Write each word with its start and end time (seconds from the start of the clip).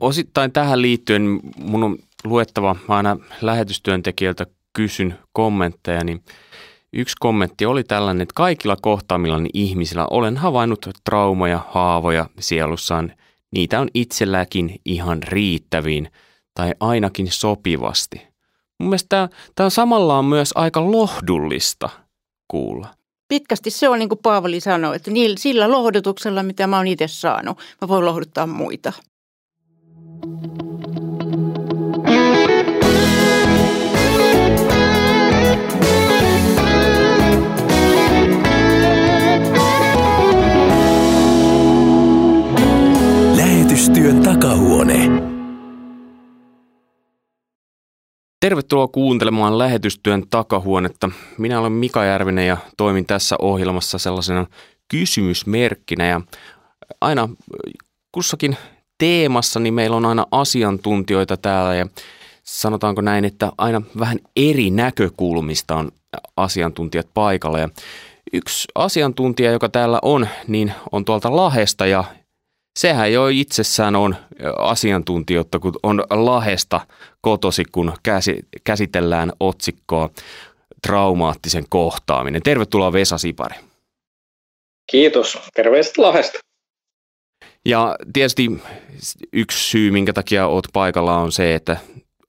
osittain 0.00 0.52
tähän 0.52 0.82
liittyen 0.82 1.40
mun 1.56 1.84
on 1.84 1.96
luettava, 2.24 2.76
mä 2.88 2.96
aina 2.96 3.16
lähetystyöntekijöiltä 3.40 4.46
kysyn 4.72 5.18
kommentteja, 5.32 6.04
niin 6.04 6.24
yksi 6.92 7.16
kommentti 7.20 7.66
oli 7.66 7.84
tällainen, 7.84 8.22
että 8.22 8.34
kaikilla 8.36 8.76
kohtaamillani 8.82 9.48
ihmisillä 9.54 10.06
olen 10.10 10.36
havainnut 10.36 10.88
traumaja, 11.04 11.60
haavoja 11.68 12.26
sielussaan. 12.38 13.12
Niitä 13.50 13.80
on 13.80 13.88
itselläkin 13.94 14.80
ihan 14.84 15.22
riittäviin 15.22 16.10
tai 16.54 16.72
ainakin 16.80 17.32
sopivasti. 17.32 18.22
Mun 18.78 18.88
mielestä 18.88 19.08
tämä, 19.08 19.28
tämä 19.54 19.64
on 19.64 19.70
samallaan 19.70 20.24
myös 20.24 20.50
aika 20.54 20.92
lohdullista 20.92 21.88
kuulla. 22.48 22.88
Pitkästi 23.28 23.70
se 23.70 23.88
on 23.88 23.98
niin 23.98 24.08
kuin 24.08 24.18
Paavali 24.22 24.60
sanoi, 24.60 24.96
että 24.96 25.10
niillä, 25.10 25.36
sillä 25.38 25.70
lohdutuksella, 25.70 26.42
mitä 26.42 26.66
mä 26.66 26.76
oon 26.76 26.86
itse 26.86 27.08
saanut, 27.08 27.58
mä 27.80 27.88
voin 27.88 28.04
lohduttaa 28.04 28.46
muita. 28.46 28.92
Lähetystyön 43.36 44.22
takahuone. 44.22 44.94
Tervetuloa 48.40 48.88
kuuntelemaan 48.88 49.58
lähetystyön 49.58 50.24
takahuonetta. 50.30 51.10
Minä 51.38 51.60
olen 51.60 51.72
Mika 51.72 52.04
Järvinen 52.04 52.46
ja 52.46 52.56
toimin 52.76 53.06
tässä 53.06 53.36
ohjelmassa 53.38 53.98
sellaisena 53.98 54.46
kysymysmerkkinä 54.88 56.06
ja 56.06 56.20
aina 57.00 57.28
kussakin 58.12 58.56
teemassa 59.00 59.60
niin 59.60 59.74
meillä 59.74 59.96
on 59.96 60.06
aina 60.06 60.26
asiantuntijoita 60.30 61.36
täällä 61.36 61.74
ja 61.74 61.86
sanotaanko 62.42 63.00
näin, 63.00 63.24
että 63.24 63.52
aina 63.58 63.82
vähän 63.98 64.18
eri 64.36 64.70
näkökulmista 64.70 65.76
on 65.76 65.92
asiantuntijat 66.36 67.06
paikalla 67.14 67.58
ja 67.58 67.68
yksi 68.32 68.68
asiantuntija, 68.74 69.52
joka 69.52 69.68
täällä 69.68 69.98
on, 70.02 70.28
niin 70.48 70.72
on 70.92 71.04
tuolta 71.04 71.36
Lahesta 71.36 71.86
ja 71.86 72.04
sehän 72.78 73.12
jo 73.12 73.28
itsessään 73.28 73.96
on 73.96 74.16
asiantuntijoita, 74.58 75.58
kun 75.58 75.72
on 75.82 76.04
Lahesta 76.10 76.80
kotosi, 77.20 77.64
kun 77.72 77.92
käsitellään 78.64 79.32
otsikkoa 79.40 80.10
traumaattisen 80.86 81.64
kohtaaminen. 81.68 82.42
Tervetuloa 82.42 82.92
Vesa 82.92 83.18
Sipari. 83.18 83.56
Kiitos. 84.90 85.38
Terveiset 85.54 85.98
Lahesta. 85.98 86.38
Ja 87.66 87.96
tietysti 88.12 88.48
yksi 89.32 89.70
syy, 89.70 89.90
minkä 89.90 90.12
takia 90.12 90.46
olet 90.46 90.68
paikalla, 90.72 91.16
on 91.16 91.32
se, 91.32 91.54
että 91.54 91.76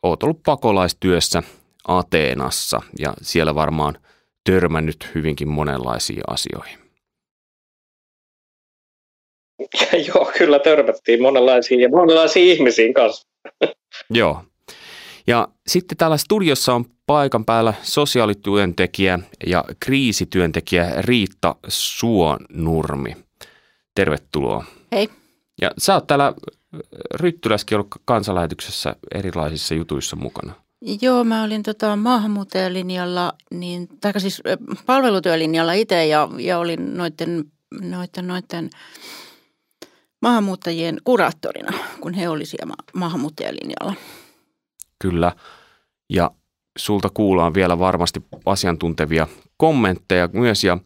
olet 0.04 0.24
ollut 0.24 0.44
pakolaistyössä 0.46 1.44
Ateenassa 1.88 2.82
ja 3.00 3.14
siellä 3.22 3.56
varmaan 3.56 3.98
törmännyt 4.44 5.12
hyvinkin 5.16 5.50
monenlaisiin 5.50 6.22
asioihin. 6.28 6.80
Ja 9.60 9.98
joo, 10.08 10.32
kyllä 10.38 10.60
törmättiin 10.60 11.22
monenlaisiin 11.22 11.80
ja 11.80 11.90
monenlaisiin 11.90 12.48
ihmisiin 12.58 12.94
kanssa. 12.94 13.28
Joo. 14.10 14.44
Ja 15.28 15.48
sitten 15.68 15.98
täällä 15.98 16.18
studiossa 16.18 16.74
on 16.74 16.86
paikan 17.06 17.46
päällä 17.46 17.74
sosiaalityöntekijä 17.82 19.20
ja 19.48 19.66
kriisityöntekijä 19.80 20.92
Riitta 20.98 21.56
Suonurmi. 21.68 23.16
Tervetuloa. 23.96 24.66
Hei. 24.92 25.21
Ja 25.62 25.72
sä 25.78 25.94
oot 25.94 26.08
täällä 26.08 26.34
Ryttyläskin 27.14 27.76
ollut 27.76 27.96
kansanlähetyksessä 28.06 28.96
erilaisissa 29.14 29.76
jutuissa 29.76 30.16
mukana. 30.16 30.54
Joo, 31.02 31.24
mä 31.24 31.44
olin 31.44 31.64
tota 31.64 31.96
maahanmuuttajalinjalla, 31.96 33.34
niin, 33.52 33.88
tai 34.02 34.20
siis 34.20 34.42
palvelutyölinjalla 34.86 35.74
itse 35.74 36.06
ja, 36.06 36.28
ja 36.38 36.60
olin 36.60 36.98
noiden, 36.98 37.44
noiden, 37.82 38.28
noiden 38.28 38.70
maahanmuuttajien 40.22 40.98
kuraattorina, 41.04 41.78
kun 42.00 42.14
he 42.14 42.30
olisivat 42.30 42.60
siellä 42.60 42.76
maahanmuuttajalinjalla. 42.94 43.94
Kyllä. 45.00 45.32
Ja 46.10 46.32
sulta 46.78 47.10
kuullaan 47.14 47.54
vielä 47.54 47.80
varmasti 47.80 48.24
asiantuntevia 48.46 49.28
kommentteja 49.58 50.30
myös. 50.34 50.64
Ja 50.64 50.78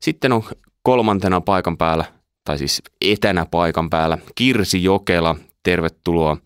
sitten 0.00 0.32
on 0.32 0.42
kolmantena 0.82 1.40
paikan 1.40 1.76
päällä, 1.76 2.04
tai 2.44 2.58
siis 2.58 2.82
etänä 3.00 3.46
paikan 3.50 3.90
päällä, 3.90 4.18
Kirsi 4.34 4.82
Jokela, 4.82 5.36
tervetuloa, 5.62 6.36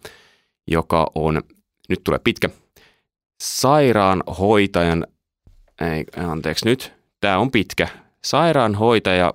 joka 0.66 1.10
on, 1.14 1.42
nyt 1.88 2.04
tulee 2.04 2.20
pitkä, 2.24 2.48
sairaanhoitajan, 3.42 5.06
ei, 5.80 6.04
anteeksi 6.26 6.64
nyt, 6.64 6.92
tämä 7.20 7.38
on 7.38 7.50
pitkä, 7.50 7.88
sairaanhoitaja, 8.24 9.34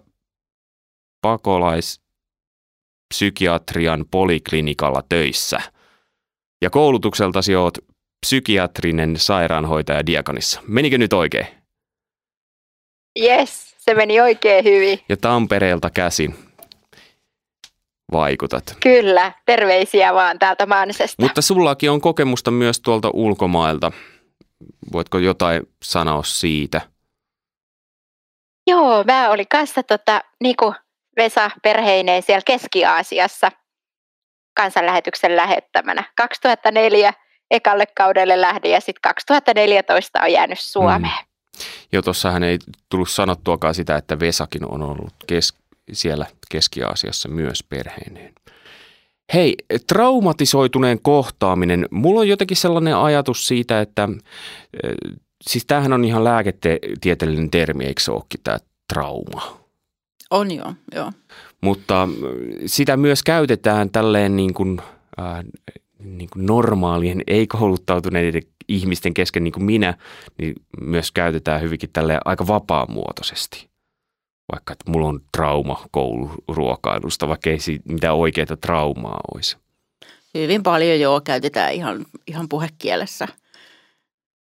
pakolais, 1.21 2.01
psykiatrian 3.13 4.05
poliklinikalla 4.11 5.03
töissä. 5.09 5.61
Ja 6.61 6.69
koulutukseltasi 6.69 7.55
oot 7.55 7.77
psykiatrinen 8.25 9.17
sairaanhoitaja 9.17 10.05
Diakonissa. 10.05 10.61
Menikö 10.67 10.97
nyt 10.97 11.13
oikein? 11.13 11.47
Yes, 13.19 13.75
se 13.77 13.93
meni 13.93 14.21
oikein 14.21 14.63
hyvin. 14.63 14.99
Ja 15.09 15.17
Tampereelta 15.17 15.89
käsin 15.89 16.35
vaikutat. 18.11 18.77
Kyllä, 18.79 19.31
terveisiä 19.45 20.13
vaan 20.13 20.39
täältä 20.39 20.65
Maanisesta. 20.65 21.23
Mutta 21.23 21.41
sullakin 21.41 21.91
on 21.91 22.01
kokemusta 22.01 22.51
myös 22.51 22.79
tuolta 22.79 23.09
ulkomailta. 23.13 23.91
Voitko 24.93 25.17
jotain 25.17 25.61
sanoa 25.83 26.23
siitä? 26.23 26.81
Joo, 28.67 29.03
mä 29.03 29.29
olin 29.29 29.47
kanssa 29.51 29.83
tota, 29.83 30.21
niin 30.43 30.55
kuin 30.55 30.75
Vesa 31.17 31.51
perheineen 31.63 32.23
siellä 32.23 32.41
Keski-Aasiassa 32.45 33.51
kansanlähetyksen 34.53 35.35
lähettämänä. 35.35 36.03
2004 36.15 37.13
ekalle 37.51 37.85
kaudelle 37.97 38.41
lähdin 38.41 38.71
ja 38.71 38.79
sitten 38.81 39.01
2014 39.01 40.19
on 40.21 40.31
jäänyt 40.31 40.59
Suomeen. 40.59 41.01
Mm. 41.01 41.63
Jo 41.91 42.01
tuossahan 42.01 42.43
ei 42.43 42.59
tullut 42.89 43.09
sanottuakaan 43.09 43.75
sitä, 43.75 43.95
että 43.95 44.19
Vesakin 44.19 44.65
on 44.65 44.81
ollut 44.81 45.13
kes- 45.27 45.60
siellä 45.91 46.25
Keski-Aasiassa 46.51 47.29
myös 47.29 47.63
perheineen. 47.63 48.33
Hei, 49.33 49.55
traumatisoituneen 49.87 51.01
kohtaaminen. 51.01 51.87
Mulla 51.91 52.19
on 52.19 52.27
jotenkin 52.27 52.57
sellainen 52.57 52.95
ajatus 52.95 53.47
siitä, 53.47 53.81
että 53.81 54.09
siis 55.41 55.65
tämähän 55.65 55.93
on 55.93 56.05
ihan 56.05 56.23
lääketieteellinen 56.23 57.51
termi, 57.51 57.85
eikö 57.85 58.01
se 58.01 58.11
olekin 58.11 58.39
tämä 58.43 58.57
trauma? 58.93 59.57
On 60.31 60.51
joo, 60.51 60.73
joo. 60.95 61.11
Mutta 61.61 62.09
sitä 62.65 62.97
myös 62.97 63.23
käytetään 63.23 63.89
tälleen 63.89 64.35
niin 64.35 64.53
kuin, 64.53 64.81
äh, 65.19 65.43
niin 65.99 66.29
kuin 66.33 66.45
normaalien, 66.45 67.21
ei-kouluttautuneiden 67.27 68.41
ihmisten 68.67 69.13
kesken 69.13 69.43
niin 69.43 69.51
kuin 69.51 69.63
minä, 69.63 69.93
niin 70.37 70.55
myös 70.81 71.11
käytetään 71.11 71.61
hyvinkin 71.61 71.89
tälle 71.93 72.19
aika 72.25 72.47
vapaamuotoisesti. 72.47 73.70
Vaikka 74.51 74.73
että 74.73 74.91
mulla 74.91 75.07
on 75.07 75.21
trauma 75.37 75.85
kouluruokailusta, 75.91 77.27
vaikka 77.27 77.49
ei 77.49 77.57
mitään 77.87 78.15
oikeaa 78.15 78.57
traumaa 78.61 79.19
olisi. 79.33 79.57
Hyvin 80.33 80.63
paljon 80.63 80.99
joo, 80.99 81.21
käytetään 81.21 81.73
ihan, 81.73 82.05
ihan 82.27 82.49
puhekielessä. 82.49 83.27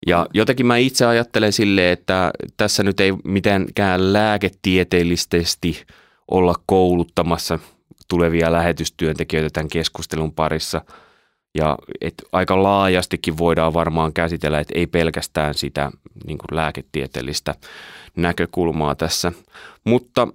Ja 0.07 0.27
jotenkin 0.33 0.65
mä 0.65 0.77
itse 0.77 1.05
ajattelen 1.05 1.53
silleen, 1.53 1.93
että 1.93 2.31
tässä 2.57 2.83
nyt 2.83 2.99
ei 2.99 3.13
mitenkään 3.23 4.13
lääketieteellisesti 4.13 5.85
olla 6.31 6.55
kouluttamassa 6.65 7.59
tulevia 8.07 8.51
lähetystyöntekijöitä 8.51 9.49
tämän 9.53 9.69
keskustelun 9.69 10.33
parissa. 10.33 10.81
Ja 11.57 11.77
et 12.01 12.13
aika 12.31 12.63
laajastikin 12.63 13.37
voidaan 13.37 13.73
varmaan 13.73 14.13
käsitellä, 14.13 14.59
että 14.59 14.73
ei 14.75 14.87
pelkästään 14.87 15.53
sitä 15.53 15.91
niin 16.25 16.37
lääketieteellistä 16.51 17.55
näkökulmaa 18.15 18.95
tässä. 18.95 19.31
Mutta 19.83 20.27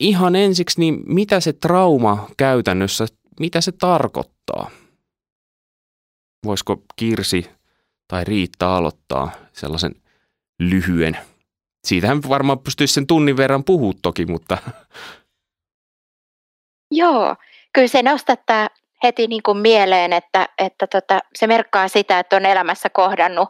ihan 0.00 0.36
ensiksi, 0.36 0.80
niin 0.80 1.00
mitä 1.06 1.40
se 1.40 1.52
trauma 1.52 2.28
käytännössä, 2.36 3.06
mitä 3.40 3.60
se 3.60 3.72
tarkoittaa? 3.72 4.70
Voisiko 6.46 6.82
Kirsi 6.96 7.50
tai 8.08 8.24
Riitta 8.24 8.76
aloittaa 8.76 9.30
sellaisen 9.52 9.94
lyhyen. 10.58 11.18
Siitähän 11.86 12.20
varmaan 12.28 12.58
pystyisi 12.58 12.94
sen 12.94 13.06
tunnin 13.06 13.36
verran 13.36 13.64
puhua 13.64 13.92
toki, 14.02 14.26
mutta... 14.26 14.58
Joo, 16.90 17.36
kyllä 17.72 17.88
se 17.88 18.02
nostattaa 18.02 18.68
heti 19.02 19.26
niin 19.26 19.42
kuin 19.42 19.58
mieleen, 19.58 20.12
että, 20.12 20.48
että 20.58 20.86
tota, 20.86 21.20
se 21.34 21.46
merkkaa 21.46 21.88
sitä, 21.88 22.18
että 22.18 22.36
on 22.36 22.46
elämässä 22.46 22.88
kohdannut 22.90 23.48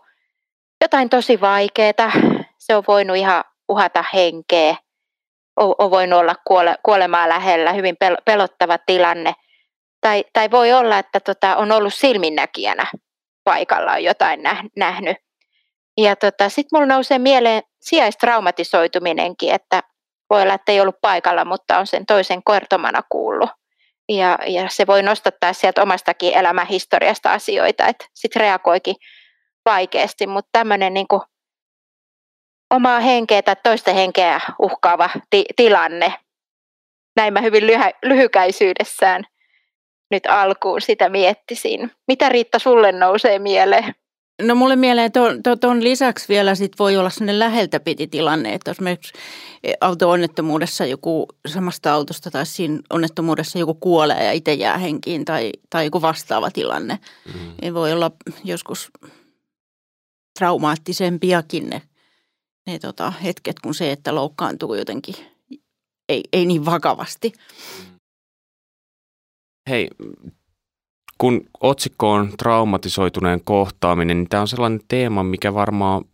jotain 0.80 1.08
tosi 1.08 1.40
vaikeaa. 1.40 2.12
Se 2.58 2.76
on 2.76 2.84
voinut 2.88 3.16
ihan 3.16 3.44
uhata 3.68 4.04
henkeä, 4.14 4.76
on, 5.56 5.74
on 5.78 5.90
voinut 5.90 6.20
olla 6.20 6.34
kuole, 6.44 6.74
kuolemaa 6.82 7.28
lähellä, 7.28 7.72
hyvin 7.72 7.96
pel, 7.96 8.16
pelottava 8.24 8.78
tilanne. 8.78 9.32
tai, 10.00 10.24
tai 10.32 10.50
voi 10.50 10.72
olla, 10.72 10.98
että 10.98 11.20
tota, 11.20 11.56
on 11.56 11.72
ollut 11.72 11.94
silminnäkijänä 11.94 12.86
paikalla, 13.44 13.92
on 13.92 14.04
jotain 14.04 14.40
nähnyt. 14.76 15.16
Ja 15.96 16.16
tota, 16.16 16.48
sitten 16.48 16.68
mulla 16.72 16.94
nousee 16.94 17.18
mieleen 17.18 17.62
sijaistraumatisoituminenkin, 17.80 19.54
että 19.54 19.82
voi 20.30 20.42
olla, 20.42 20.54
että 20.54 20.72
ei 20.72 20.80
ollut 20.80 21.00
paikalla, 21.00 21.44
mutta 21.44 21.78
on 21.78 21.86
sen 21.86 22.06
toisen 22.06 22.40
kertomana 22.50 23.02
kuullut. 23.08 23.50
Ja, 24.08 24.38
ja 24.46 24.69
se 24.69 24.87
voi 24.87 25.02
nostattaa 25.02 25.52
sieltä 25.52 25.82
omastakin 25.82 26.34
elämähistoriasta 26.34 27.32
asioita, 27.32 27.87
että 27.87 28.06
sitten 28.14 28.40
reagoikin 28.40 28.96
vaikeasti, 29.64 30.26
mutta 30.26 30.49
tämmöinen 30.52 30.94
niin 30.94 31.06
omaa 32.70 33.00
henkeä 33.00 33.43
tai 33.43 33.56
toista 33.62 33.93
henkeä 33.93 34.40
uhkaava 34.58 35.10
ti- 35.31 35.44
tilanne, 35.56 36.14
näin 37.16 37.32
mä 37.32 37.40
hyvin 37.40 37.62
lyhy- 37.66 37.99
lyhykäisyydessään 38.02 39.25
nyt 40.10 40.26
alkuun 40.26 40.81
sitä 40.81 41.08
miettisin. 41.08 41.90
Mitä 42.08 42.28
Riitta 42.28 42.58
sulle 42.58 42.93
nousee 42.93 43.38
mieleen? 43.38 43.94
No 44.43 44.55
mulle 44.55 44.76
mieleen 44.76 45.12
tuon 45.12 45.43
to, 45.43 45.75
lisäksi 45.81 46.29
vielä 46.29 46.55
sit 46.55 46.79
voi 46.79 46.96
olla 46.96 47.11
sellainen 47.11 47.38
läheltä 47.38 47.81
piti 47.81 48.06
tilanne, 48.06 48.55
että 48.55 48.70
jos 48.70 48.76
esimerkiksi 48.76 49.12
auto-onnettomuudessa 49.81 50.87
joku 50.87 51.26
samasta 51.46 51.93
autosta 51.93 52.31
tai 52.31 52.46
siinä 52.46 52.81
onnettomuudessa 52.90 53.58
joku 53.58 53.75
kuolee 53.75 54.25
ja 54.25 54.32
itse 54.32 54.55
jää 54.55 54.79
henkiin 54.79 55.25
tai, 55.25 55.52
tai 55.70 55.85
joku 55.85 56.02
vastaava 56.02 56.50
tilanne, 56.50 56.99
mm. 57.35 57.52
niin 57.62 57.75
voi 57.75 57.93
olla 57.93 58.11
joskus 58.44 58.90
traumaattisempiakin 60.38 61.70
ne, 61.70 61.82
ne 62.67 62.79
tota, 62.79 63.11
hetket 63.11 63.61
kuin 63.61 63.75
se, 63.75 63.93
että 63.93 64.14
loukkaantuu 64.14 64.75
jotenkin 64.75 65.14
ei, 66.08 66.25
ei 66.32 66.46
niin 66.46 66.64
vakavasti. 66.64 67.32
Hei, 69.69 69.88
kun 71.19 71.41
otsikko 71.61 72.12
on 72.12 72.32
traumatisoituneen 72.38 73.41
kohtaaminen, 73.44 74.17
niin 74.17 74.29
tämä 74.29 74.41
on 74.41 74.49
sellainen 74.49 74.81
teema, 74.88 75.23
mikä 75.23 75.55
varmaan 75.55 76.05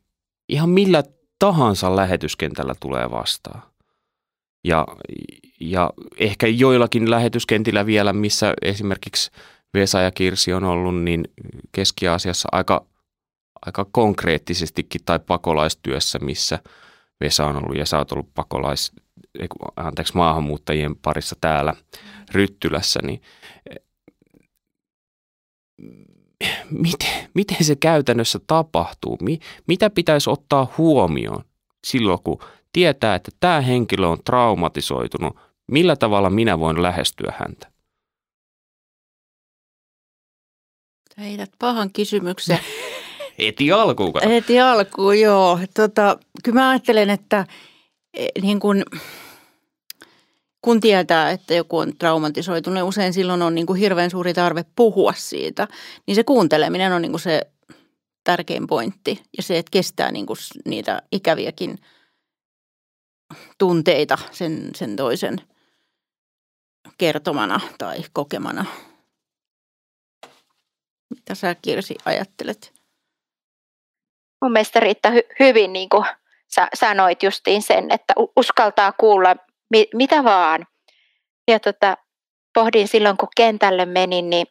ihan 0.49 0.71
millä 0.71 1.03
tahansa 1.39 1.97
lähetyskentällä 1.97 2.75
tulee 2.81 3.11
vastaan. 3.11 3.62
Ja, 4.65 4.87
ja 5.61 5.91
ehkä 6.19 6.47
joillakin 6.47 7.11
lähetyskentillä 7.11 7.87
vielä, 7.87 8.12
missä 8.12 8.55
esimerkiksi 8.62 9.31
Vesa 9.75 10.01
ja 10.01 10.11
Kirsi 10.11 10.53
on 10.53 10.65
ollut, 10.65 11.03
niin 11.03 11.25
Keski-Aasiassa 11.73 12.49
aika, 12.53 12.87
aika 13.67 13.87
konkreettisestikin 13.93 15.01
tai 15.05 15.19
pakolaistyössä, 15.19 16.19
missä 16.19 16.59
Vesa 17.21 17.47
on 17.47 17.56
ollut 17.56 17.79
ja 17.79 17.87
sä 17.87 17.99
oot 17.99 18.12
ollut 18.12 18.35
pakolais, 18.35 18.93
anteeksi, 19.77 20.17
maahanmuuttajien 20.17 20.97
parissa 20.97 21.37
täällä 21.41 21.75
Ryttylässä, 22.33 23.01
niin 23.03 23.23
miten, 26.82 27.31
miten 27.35 27.65
se 27.65 27.76
käytännössä 27.76 28.38
tapahtuu? 28.47 29.19
Mitä 29.67 29.91
pitäisi 29.91 30.31
ottaa 30.31 30.73
huomioon 30.79 31.44
silloin, 31.87 32.19
kun 32.25 32.38
tietää, 32.73 33.15
että 33.15 33.31
tämä 33.41 33.61
henkilö 33.61 34.06
on 34.06 34.19
traumatisoitunut? 34.25 35.37
Millä 35.71 35.97
tavalla 35.97 36.31
minä 36.31 36.59
voin 36.59 36.82
lähestyä 36.82 37.32
häntä? 37.38 37.75
Heidät 41.19 41.50
pahan 41.59 41.91
kysymyksen. 41.93 42.59
Heti 43.38 43.73
alkuun. 43.73 44.12
Heti 44.29 44.61
alkuun, 44.61 45.20
joo. 45.20 45.59
Tota, 45.75 46.19
kyllä 46.44 46.61
mä 46.61 46.70
ajattelen, 46.70 47.11
että 47.11 47.47
e, 48.15 48.27
niin 48.43 48.61
kun, 48.61 48.82
kun 50.64 50.81
tietää, 50.81 51.31
että 51.31 51.55
joku 51.55 51.78
on 51.78 51.96
traumatisoitunut, 51.99 52.75
niin 52.75 52.84
usein 52.84 53.12
silloin 53.12 53.43
on 53.43 53.55
niin 53.55 53.66
kuin 53.66 53.78
hirveän 53.78 54.11
suuri 54.11 54.34
tarve 54.34 54.64
puhua 54.76 55.12
siitä. 55.16 55.69
Niin 56.06 56.14
se 56.14 56.25
kuunteleminen 56.25 56.93
on 56.93 57.02
niin 57.02 57.12
kuin 57.12 57.20
se 57.20 57.40
tärkein 58.25 58.66
pointti 58.66 59.22
ja 59.37 59.43
se, 59.43 59.58
että 59.58 59.70
kestää 59.70 60.12
niin 60.12 60.26
kuin 60.26 60.37
niitä 60.64 61.02
ikäviäkin 61.12 61.78
tunteita 63.58 64.19
sen, 64.31 64.70
sen 64.75 64.96
toisen 64.96 65.40
kertomana 66.99 67.60
tai 67.78 67.99
kokemana. 68.12 68.64
Mitä 71.10 71.34
sä 71.34 71.55
Kirsi 71.55 71.94
ajattelet? 72.05 72.72
mun 74.43 74.52
mielestä 74.52 74.81
Riitta 74.81 75.10
hy- 75.10 75.37
hyvin 75.40 75.72
niin 75.72 75.88
kuin 75.88 76.05
sä 76.46 76.69
sanoit 76.75 77.22
justiin 77.22 77.62
sen, 77.62 77.90
että 77.90 78.14
uskaltaa 78.37 78.93
kuulla 78.93 79.37
mi- 79.70 79.88
mitä 79.94 80.25
vaan. 80.25 80.66
Ja 81.49 81.61
tota, 81.61 81.96
pohdin 82.55 82.88
silloin, 82.88 83.16
kun 83.16 83.28
kentälle 83.37 83.87
menin, 83.87 84.31
niin 84.31 84.46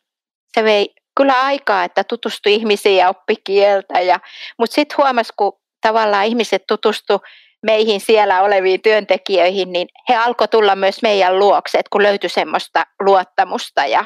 se 0.53 0.63
vei 0.63 0.89
kyllä 1.15 1.41
aikaa, 1.41 1.83
että 1.83 2.03
tutustui 2.03 2.53
ihmisiin 2.53 2.97
ja 2.97 3.09
oppi 3.09 3.35
kieltä. 3.43 3.99
Ja, 3.99 4.19
mutta 4.59 4.73
sitten 4.73 4.97
huomasi, 4.97 5.33
kun 5.37 5.59
tavallaan 5.81 6.25
ihmiset 6.25 6.63
tutustu 6.67 7.19
meihin 7.63 7.99
siellä 7.99 8.41
oleviin 8.41 8.81
työntekijöihin, 8.81 9.71
niin 9.73 9.87
he 10.09 10.15
alkoi 10.15 10.47
tulla 10.47 10.75
myös 10.75 11.01
meidän 11.01 11.39
luokse, 11.39 11.77
että 11.77 11.89
kun 11.89 12.03
löytyi 12.03 12.29
semmoista 12.29 12.83
luottamusta 13.01 13.85
ja, 13.85 14.05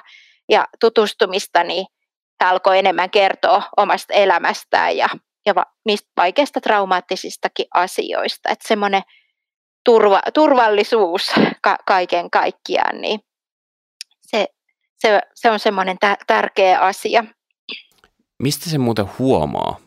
ja 0.50 0.68
tutustumista, 0.80 1.64
niin 1.64 1.86
he 2.44 2.50
alkoi 2.50 2.80
enemmän 2.80 3.10
kertoa 3.10 3.64
omasta 3.78 4.14
elämästään 4.14 4.98
ja 4.98 5.10
ja 5.48 5.56
va, 5.56 5.66
niistä 5.86 6.10
vaikeista 6.18 6.62
traumaattisistakin 6.62 7.66
asioista. 7.74 8.50
Että 8.50 8.68
semmoinen 8.68 9.02
turva, 9.88 10.22
turvallisuus 10.34 11.32
ka, 11.62 11.78
kaiken 11.86 12.30
kaikkiaan, 12.30 13.02
niin 13.02 13.20
se, 14.22 14.48
se, 14.98 15.22
se 15.36 15.52
on 15.52 15.60
semmoinen 15.60 15.98
tä, 16.00 16.18
tärkeä 16.28 16.80
asia. 16.80 17.24
Mistä 18.44 18.70
se 18.70 18.78
muuten 18.78 19.06
huomaa? 19.20 19.80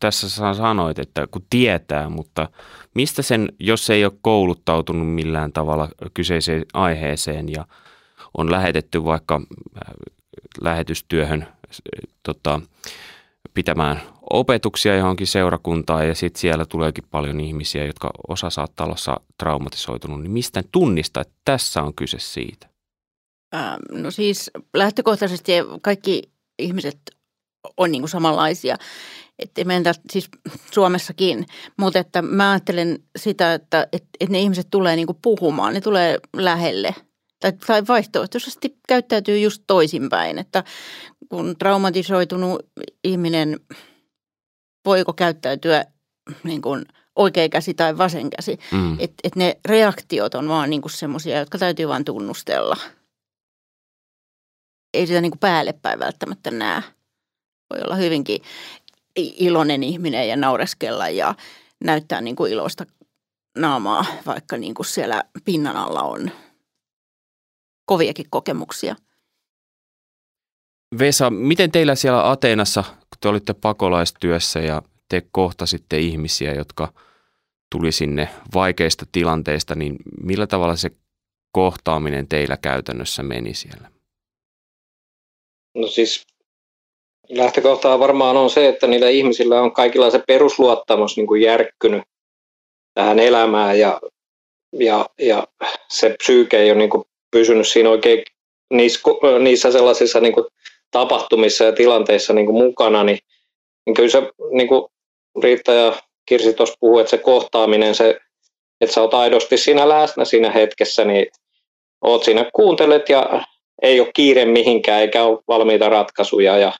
Tässä 0.00 0.28
sä 0.28 0.54
sanoit, 0.54 0.98
että 0.98 1.26
kun 1.26 1.46
tietää, 1.50 2.08
mutta 2.08 2.48
mistä 2.94 3.22
sen, 3.22 3.48
jos 3.60 3.90
ei 3.90 4.04
ole 4.04 4.12
kouluttautunut 4.20 5.14
millään 5.14 5.52
tavalla 5.52 5.88
kyseiseen 6.14 6.64
aiheeseen 6.74 7.48
ja 7.48 7.66
on 8.38 8.50
lähetetty 8.50 9.04
vaikka 9.04 9.40
äh, 9.76 9.94
lähetystyöhön 10.60 11.46
tota, 12.22 12.60
pitämään 13.56 14.00
opetuksia 14.30 14.96
johonkin 14.96 15.26
seurakuntaan 15.26 16.08
ja 16.08 16.14
sitten 16.14 16.40
siellä 16.40 16.66
tuleekin 16.66 17.04
paljon 17.10 17.40
ihmisiä, 17.40 17.84
jotka 17.84 18.10
osa 18.28 18.50
saattaa 18.50 18.86
olla 18.86 19.20
traumatisoitunut, 19.38 20.22
niin 20.22 20.30
mistä 20.30 20.62
tunnistaa, 20.72 21.20
että 21.20 21.34
tässä 21.44 21.82
on 21.82 21.94
kyse 21.94 22.18
siitä? 22.20 22.68
Ähm, 23.54 24.02
no 24.02 24.10
siis 24.10 24.50
lähtökohtaisesti 24.74 25.52
kaikki 25.82 26.22
ihmiset 26.58 26.98
on 27.76 27.92
niin 27.92 28.02
kuin 28.02 28.10
samanlaisia. 28.10 28.76
Että 29.38 29.64
meidän 29.64 29.94
siis 30.10 30.28
Suomessakin, 30.72 31.46
mutta 31.76 31.98
että 31.98 32.22
mä 32.22 32.50
ajattelen 32.50 32.98
sitä, 33.18 33.54
että, 33.54 33.88
että, 33.92 34.08
että 34.20 34.32
ne 34.32 34.40
ihmiset 34.40 34.66
tulee 34.70 34.96
niin 34.96 35.06
kuin 35.06 35.18
puhumaan, 35.22 35.74
ne 35.74 35.80
tulee 35.80 36.18
lähelle– 36.32 36.94
tai, 37.40 37.52
tai 37.66 37.82
vaihtoehtoisesti 37.88 38.78
käyttäytyy 38.88 39.38
just 39.38 39.62
toisinpäin, 39.66 40.38
että 40.38 40.64
kun 41.28 41.56
traumatisoitunut 41.58 42.66
ihminen, 43.04 43.60
voiko 44.84 45.12
käyttäytyä 45.12 45.84
niin 46.44 46.62
kuin 46.62 46.84
oikea 47.16 47.48
käsi 47.48 47.74
tai 47.74 47.98
vasen 47.98 48.30
käsi. 48.30 48.58
Mm. 48.72 48.96
Että 49.00 49.14
et 49.24 49.36
ne 49.36 49.60
reaktiot 49.64 50.34
on 50.34 50.48
vaan 50.48 50.70
niin 50.70 50.82
semmoisia, 50.86 51.38
jotka 51.38 51.58
täytyy 51.58 51.88
vain 51.88 52.04
tunnustella. 52.04 52.76
Ei 54.94 55.06
sitä 55.06 55.20
niin 55.20 55.32
kuin 55.32 55.40
päälle 55.40 55.72
päin 55.72 55.98
välttämättä 55.98 56.50
näe. 56.50 56.82
Voi 57.70 57.82
olla 57.84 57.94
hyvinkin 57.94 58.42
iloinen 59.16 59.82
ihminen 59.82 60.28
ja 60.28 60.36
naureskella 60.36 61.08
ja 61.08 61.34
näyttää 61.84 62.20
niin 62.20 62.36
kuin 62.36 62.52
iloista 62.52 62.86
naamaa, 63.58 64.04
vaikka 64.26 64.56
niin 64.56 64.74
kuin 64.74 64.86
siellä 64.86 65.24
pinnan 65.44 65.76
alla 65.76 66.02
on 66.02 66.30
koviakin 67.86 68.26
kokemuksia. 68.30 68.96
Vesa, 70.98 71.30
miten 71.30 71.72
teillä 71.72 71.94
siellä 71.94 72.30
Ateenassa, 72.30 72.82
kun 72.82 73.18
te 73.20 73.28
olitte 73.28 73.54
pakolaistyössä 73.54 74.60
ja 74.60 74.82
te 75.08 75.22
kohtasitte 75.32 75.98
ihmisiä, 75.98 76.54
jotka 76.54 76.92
tuli 77.70 77.92
sinne 77.92 78.28
vaikeista 78.54 79.06
tilanteista, 79.12 79.74
niin 79.74 79.96
millä 80.22 80.46
tavalla 80.46 80.76
se 80.76 80.90
kohtaaminen 81.52 82.28
teillä 82.28 82.56
käytännössä 82.56 83.22
meni 83.22 83.54
siellä? 83.54 83.90
No 85.74 85.86
siis 85.86 86.26
lähtökohtaa 87.28 87.98
varmaan 87.98 88.36
on 88.36 88.50
se, 88.50 88.68
että 88.68 88.86
niillä 88.86 89.08
ihmisillä 89.08 89.62
on 89.62 89.72
kaikilla 89.72 90.10
se 90.10 90.22
perusluottamus 90.26 91.16
niin 91.16 91.26
kuin 91.26 91.42
järkkynyt 91.42 92.02
tähän 92.94 93.18
elämään 93.18 93.78
ja, 93.78 94.00
ja, 94.72 95.06
ja 95.18 95.46
se 95.88 96.14
psyyke 96.18 96.58
ei 96.58 96.70
ole 96.70 96.78
niin 96.78 96.90
kuin 96.90 97.04
pysynyt 97.30 97.68
siinä 97.68 97.90
oikein 97.90 98.24
niissä, 98.70 99.00
niissä 99.42 99.72
sellaisissa 99.72 100.20
niin 100.20 100.32
kuin 100.32 100.46
tapahtumissa 100.90 101.64
ja 101.64 101.72
tilanteissa 101.72 102.32
niin 102.32 102.46
kuin 102.46 102.64
mukana, 102.64 103.04
niin, 103.04 103.18
niin 103.86 103.94
kyllä 103.94 104.08
se 104.08 104.22
niin 104.50 104.68
kuin 104.68 104.86
Riitta 105.42 105.72
ja 105.72 105.92
Kirsi 106.28 106.54
tuossa 106.54 106.76
puhuu, 106.80 106.98
että 106.98 107.10
se 107.10 107.18
kohtaaminen, 107.18 107.94
se, 107.94 108.18
että 108.80 108.94
sä 108.94 109.00
oot 109.00 109.14
aidosti 109.14 109.56
siinä 109.56 109.88
läsnä 109.88 110.24
siinä 110.24 110.50
hetkessä, 110.50 111.04
niin 111.04 111.26
oot 112.04 112.24
siinä, 112.24 112.50
kuuntelet 112.54 113.08
ja 113.08 113.42
ei 113.82 114.00
ole 114.00 114.10
kiire 114.14 114.44
mihinkään 114.44 115.00
eikä 115.00 115.24
ole 115.24 115.38
valmiita 115.48 115.88
ratkaisuja 115.88 116.58
ja, 116.58 116.72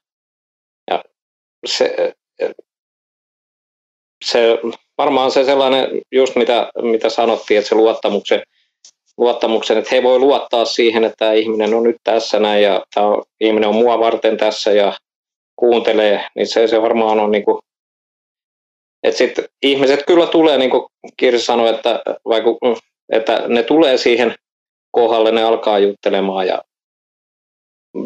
ja 0.90 1.04
se, 1.66 2.14
se, 4.25 4.58
varmaan 4.98 5.30
se 5.30 5.44
sellainen, 5.44 5.88
just 6.12 6.36
mitä, 6.36 6.70
mitä 6.82 7.10
sanottiin, 7.10 7.58
että 7.58 7.68
se 7.68 7.75
luottamuksen, 7.75 8.42
luottamuksen, 9.18 9.78
että 9.78 9.94
he 9.94 10.02
voi 10.02 10.18
luottaa 10.18 10.64
siihen, 10.64 11.04
että 11.04 11.16
tämä 11.18 11.32
ihminen 11.32 11.75
on 11.75 11.82
nyt 11.82 11.96
tässä 12.04 12.38
näin 12.38 12.62
ja 12.62 12.87
tämä 12.94 13.06
ihminen 13.40 13.68
on 13.68 13.75
mua 13.75 13.99
varten 13.99 14.37
tässä 14.37 14.73
ja 14.73 14.92
kuuntelee, 15.56 16.25
niin 16.35 16.46
se, 16.46 16.68
se 16.68 16.82
varmaan 16.82 17.20
on 17.20 17.30
niin 17.30 17.44
kuin, 17.44 17.58
että 19.02 19.18
sitten 19.18 19.44
ihmiset 19.62 20.06
kyllä 20.06 20.26
tulee, 20.26 20.58
niin 20.58 20.70
kuin 20.70 20.87
Kirsi 21.16 21.44
sanoi, 21.44 21.75
että, 21.75 22.02
vaiku, 22.28 22.58
että 23.12 23.42
ne 23.49 23.62
tulee 23.62 23.96
siihen 23.96 24.35
kohdalle, 24.90 25.32
ne 25.32 25.42
alkaa 25.42 25.78
juttelemaan 25.78 26.46
ja 26.46 26.62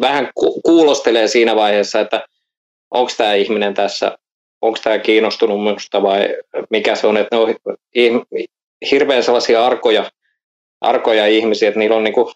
vähän 0.01 0.29
kuulostelee 0.63 1.27
siinä 1.27 1.55
vaiheessa, 1.55 1.99
että 1.99 2.27
onko 2.91 3.11
tämä 3.17 3.33
ihminen 3.33 3.73
tässä, 3.73 4.17
onko 4.61 4.79
tämä 4.83 4.99
kiinnostunut 4.99 5.63
minusta 5.63 6.01
vai 6.03 6.37
mikä 6.69 6.95
se 6.95 7.07
on, 7.07 7.17
että 7.17 7.35
ne 7.35 7.41
on 7.41 7.55
hirveän 8.91 9.23
sellaisia 9.23 9.65
arkoja, 9.65 10.11
arkoja 10.81 11.27
ihmisiä, 11.27 11.67
että 11.67 11.79
niillä 11.79 11.95
on 11.95 12.03
niin 12.03 12.13
kuin, 12.13 12.33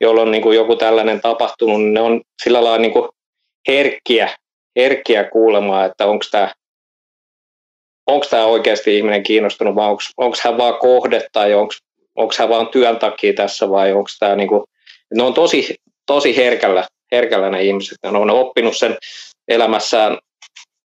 joilla 0.00 0.22
on 0.22 0.30
niin 0.30 0.42
kuin 0.42 0.56
joku 0.56 0.76
tällainen 0.76 1.20
tapahtunut, 1.20 1.80
niin 1.80 1.94
ne 1.94 2.00
on 2.00 2.20
sillä 2.42 2.64
lailla 2.64 2.78
niin 2.78 2.92
kuin 2.92 3.08
herkkiä, 3.68 4.36
herkkiä 4.76 5.24
kuulemaan, 5.24 5.86
että 5.86 6.06
onko 6.06 6.24
tämä 6.30 6.52
onko 8.06 8.26
tämä 8.30 8.44
oikeasti 8.44 8.96
ihminen 8.96 9.22
kiinnostunut 9.22 9.74
vai 9.74 9.88
onko 10.16 10.36
hän 10.44 10.58
vaan 10.58 10.78
kohde 10.78 11.28
tai 11.32 11.54
onko 11.54 12.34
hän 12.38 12.48
vaan 12.48 12.68
työn 12.68 12.98
takia 12.98 13.32
tässä 13.32 13.70
vai 13.70 13.92
onko 13.92 14.10
tämä 14.18 14.36
niinku, 14.36 14.64
ne 15.14 15.22
on 15.22 15.34
tosi, 15.34 15.74
tosi 16.06 16.36
herkällä, 16.36 16.88
herkällä 17.12 17.50
ne 17.50 17.62
ihmiset. 17.62 17.98
Ne 18.02 18.18
on 18.18 18.30
oppinut 18.30 18.76
sen 18.76 18.98
elämässään, 19.48 20.18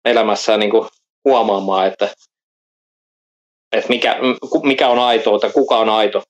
elämässään 0.04 0.60
niinku 0.60 0.88
huomaamaan, 1.24 1.86
että, 1.86 2.08
että 3.72 3.88
mikä, 3.88 4.16
mikä 4.62 4.88
on 4.88 4.98
aitoa 4.98 5.38
tai 5.38 5.50
kuka 5.50 5.78
on 5.78 5.88
aito. 5.88 6.22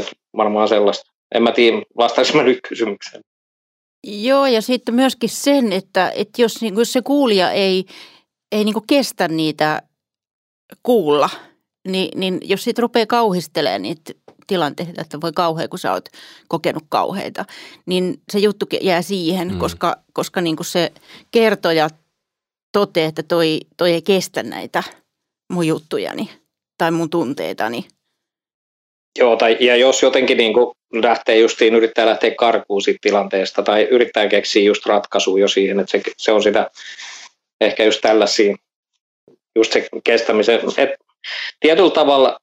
Et 0.00 0.10
varmaan 0.36 0.68
sellaista. 0.68 1.10
En 1.34 1.42
mä 1.42 1.52
tiedä, 1.52 1.82
vastaisin 1.96 2.36
mä 2.36 2.42
nyt 2.42 2.58
kysymykseen. 2.68 3.22
Joo, 4.06 4.46
ja 4.46 4.62
sitten 4.62 4.94
myöskin 4.94 5.28
sen, 5.28 5.72
että, 5.72 6.10
että 6.14 6.42
jos, 6.42 6.60
niin 6.60 6.74
jos 6.74 6.92
se 6.92 7.02
kuulija 7.02 7.50
ei, 7.50 7.84
ei 8.52 8.64
niin 8.64 8.86
kestä 8.86 9.28
niitä 9.28 9.82
kuulla, 10.82 11.30
niin, 11.88 12.20
niin 12.20 12.40
jos 12.42 12.64
siitä 12.64 12.82
rupeaa 12.82 13.06
kauhistelemaan 13.06 13.82
niitä 13.82 14.12
tilanteita, 14.46 15.00
että 15.00 15.20
voi 15.20 15.32
kauhea, 15.32 15.68
kun 15.68 15.78
sä 15.78 15.92
oot 15.92 16.08
kokenut 16.48 16.84
kauheita, 16.88 17.44
niin 17.86 18.22
se 18.32 18.38
juttu 18.38 18.66
jää 18.80 19.02
siihen, 19.02 19.52
mm. 19.52 19.58
koska, 19.58 19.96
koska 20.12 20.40
niin 20.40 20.56
se 20.62 20.92
kertoja 21.30 21.88
toteaa, 22.72 23.08
että 23.08 23.22
toi, 23.22 23.60
toi 23.76 23.92
ei 23.92 24.02
kestä 24.02 24.42
näitä 24.42 24.82
mun 25.52 25.66
juttujani 25.66 26.30
tai 26.78 26.90
mun 26.90 27.10
tunteitani. 27.10 27.88
Joo, 29.18 29.36
tai, 29.36 29.56
ja 29.60 29.76
jos 29.76 30.02
jotenkin 30.02 30.36
niin 30.36 30.54
kuin 30.54 30.74
lähtee 30.92 31.38
justiin, 31.38 31.74
yrittää 31.74 32.06
lähteä 32.06 32.34
karkuun 32.34 32.82
siitä 32.82 32.98
tilanteesta 33.02 33.62
tai 33.62 33.82
yrittää 33.82 34.28
keksiä 34.28 34.62
just 34.62 34.86
ratkaisua 34.86 35.38
jo 35.38 35.48
siihen, 35.48 35.80
että 35.80 35.90
se, 35.90 36.02
se 36.16 36.32
on 36.32 36.42
sitä 36.42 36.70
ehkä 37.60 37.84
just 37.84 38.00
tällaisia, 38.00 38.56
just 39.56 39.72
se 39.72 39.88
kestämisen, 40.04 40.60
että 40.76 40.96
tietyllä 41.60 41.90
tavalla 41.90 42.38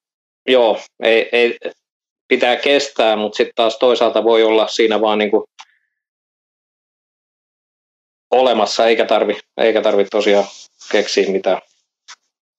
joo, 0.48 0.82
ei, 1.04 1.30
ei, 1.32 1.58
pitää 2.28 2.56
kestää, 2.56 3.16
mutta 3.16 3.38
sitten 3.38 3.56
taas 3.56 3.78
toisaalta 3.78 4.24
voi 4.24 4.44
olla 4.44 4.68
siinä 4.68 5.02
vaan 5.02 5.18
niin 5.18 5.32
kuin 5.32 5.44
olemassa, 8.32 8.86
eikä 8.88 9.06
tarvi, 9.06 9.40
eikä 9.58 9.82
tarvi 9.82 10.06
tosiaan 10.06 10.46
keksiä 10.92 11.32
mitään, 11.32 11.62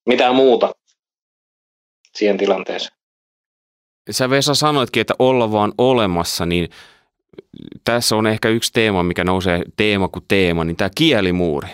mitään 0.06 0.34
muuta 0.34 0.72
siihen 2.14 2.38
tilanteeseen. 2.38 2.97
Sä 4.10 4.30
Vesa 4.30 4.54
sanoitkin, 4.54 5.00
että 5.00 5.14
olla 5.18 5.52
vaan 5.52 5.72
olemassa, 5.78 6.46
niin 6.46 6.68
tässä 7.84 8.16
on 8.16 8.26
ehkä 8.26 8.48
yksi 8.48 8.72
teema, 8.72 9.02
mikä 9.02 9.24
nousee 9.24 9.62
teema 9.76 10.08
kuin 10.08 10.24
teema, 10.28 10.64
niin 10.64 10.76
tämä 10.76 10.90
kielimuuri 10.94 11.68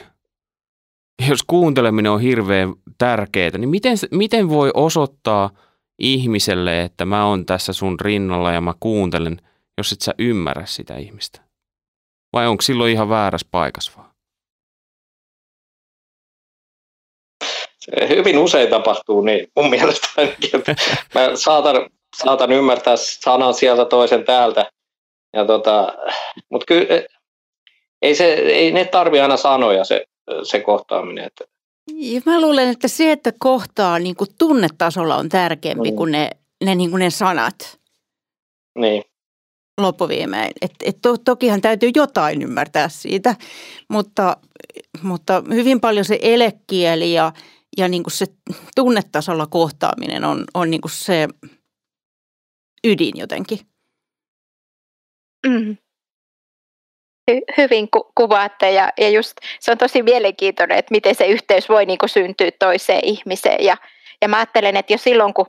jos 1.29 1.43
kuunteleminen 1.47 2.12
on 2.12 2.21
hirveän 2.21 2.75
tärkeää, 2.99 3.59
niin 3.59 3.69
miten, 3.69 3.97
miten 4.11 4.49
voi 4.49 4.71
osoittaa 4.75 5.50
ihmiselle, 5.99 6.83
että 6.83 7.05
mä 7.05 7.26
oon 7.26 7.47
tässä 7.47 7.73
sun 7.73 8.00
rinnalla 8.00 8.53
ja 8.53 8.61
mä 8.61 8.75
kuuntelen, 8.81 9.41
jos 9.79 9.93
et 9.93 10.00
sä 10.00 10.14
ymmärrä 10.19 10.67
sitä 10.67 10.97
ihmistä? 10.97 11.41
Vai 12.33 12.47
onko 12.47 12.62
silloin 12.62 12.93
ihan 12.93 13.09
väärässä 13.09 13.49
paikassa 13.50 13.93
vaan? 13.97 14.14
Hyvin 18.09 18.38
usein 18.38 18.71
tapahtuu 18.71 19.21
niin 19.21 19.47
mun 19.57 19.71
mielestä 19.71 20.09
ainakin, 20.17 20.50
että 20.55 20.75
mä 21.14 21.37
saatan, 21.37 21.91
saatan 22.23 22.52
ymmärtää 22.52 22.97
sanan 22.97 23.54
sieltä 23.54 23.85
toisen 23.85 24.25
täältä. 24.25 24.71
Ja 25.33 25.44
tota, 25.44 25.94
mutta 26.50 26.66
kyllä 26.66 26.87
ei, 28.02 28.14
se, 28.14 28.33
ei 28.33 28.73
ne 28.73 28.85
tarvi 28.85 29.21
aina 29.21 29.37
sanoja. 29.37 29.85
Se, 29.85 30.04
se 30.42 30.61
kohtaaminen. 30.61 31.25
Että. 31.25 31.44
Ja 31.92 32.21
mä 32.26 32.40
luulen, 32.40 32.68
että 32.68 32.88
se, 32.88 33.12
että 33.12 33.33
kohtaa 33.38 33.99
niin 33.99 34.16
kuin 34.16 34.30
tunnetasolla 34.38 35.16
on 35.16 35.28
tärkeämpi 35.28 35.90
mm. 35.90 35.97
kuin 35.97 36.12
ne, 36.12 36.30
ne, 36.64 36.75
niin 36.75 36.90
kuin 36.90 37.00
ne 37.00 37.11
sanat. 37.11 37.78
Niin. 38.78 39.04
Loppuviimein. 39.80 40.52
Et, 40.62 40.73
et 40.85 40.99
to, 41.02 41.16
tokihan 41.18 41.61
täytyy 41.61 41.90
jotain 41.94 42.42
ymmärtää 42.42 42.88
siitä, 42.88 43.37
mutta, 43.88 44.37
mutta 45.02 45.42
hyvin 45.50 45.80
paljon 45.80 46.04
se 46.04 46.18
elekieli 46.23 47.12
ja, 47.12 47.33
ja 47.76 47.88
niin 47.88 48.02
kuin 48.02 48.12
se 48.12 48.26
tunnetasolla 48.76 49.47
kohtaaminen 49.47 50.25
on, 50.25 50.44
on 50.54 50.71
niin 50.71 50.80
kuin 50.80 50.92
se 50.92 51.28
ydin 52.85 53.12
jotenkin. 53.17 53.59
Mm. 55.47 55.76
Hy- 57.31 57.55
hyvin 57.59 57.91
ku- 57.91 58.12
kuvaatte 58.14 58.71
ja, 58.73 58.91
ja 58.99 59.09
just 59.09 59.33
se 59.61 59.73
on 59.73 59.79
tosi 59.79 60.03
mielenkiintoinen, 60.03 60.79
että 60.79 60.91
miten 60.91 61.14
se 61.14 61.26
yhteys 61.26 61.69
voi 61.69 61.87
niin 61.87 61.99
syntyä 62.07 62.50
toiseen 62.59 63.05
ihmiseen. 63.05 63.64
Ja, 63.64 63.76
ja 64.23 64.29
mä 64.29 64.37
ajattelen, 64.37 64.76
että 64.76 64.93
jo 64.93 64.99
silloin 64.99 65.35
kun 65.35 65.47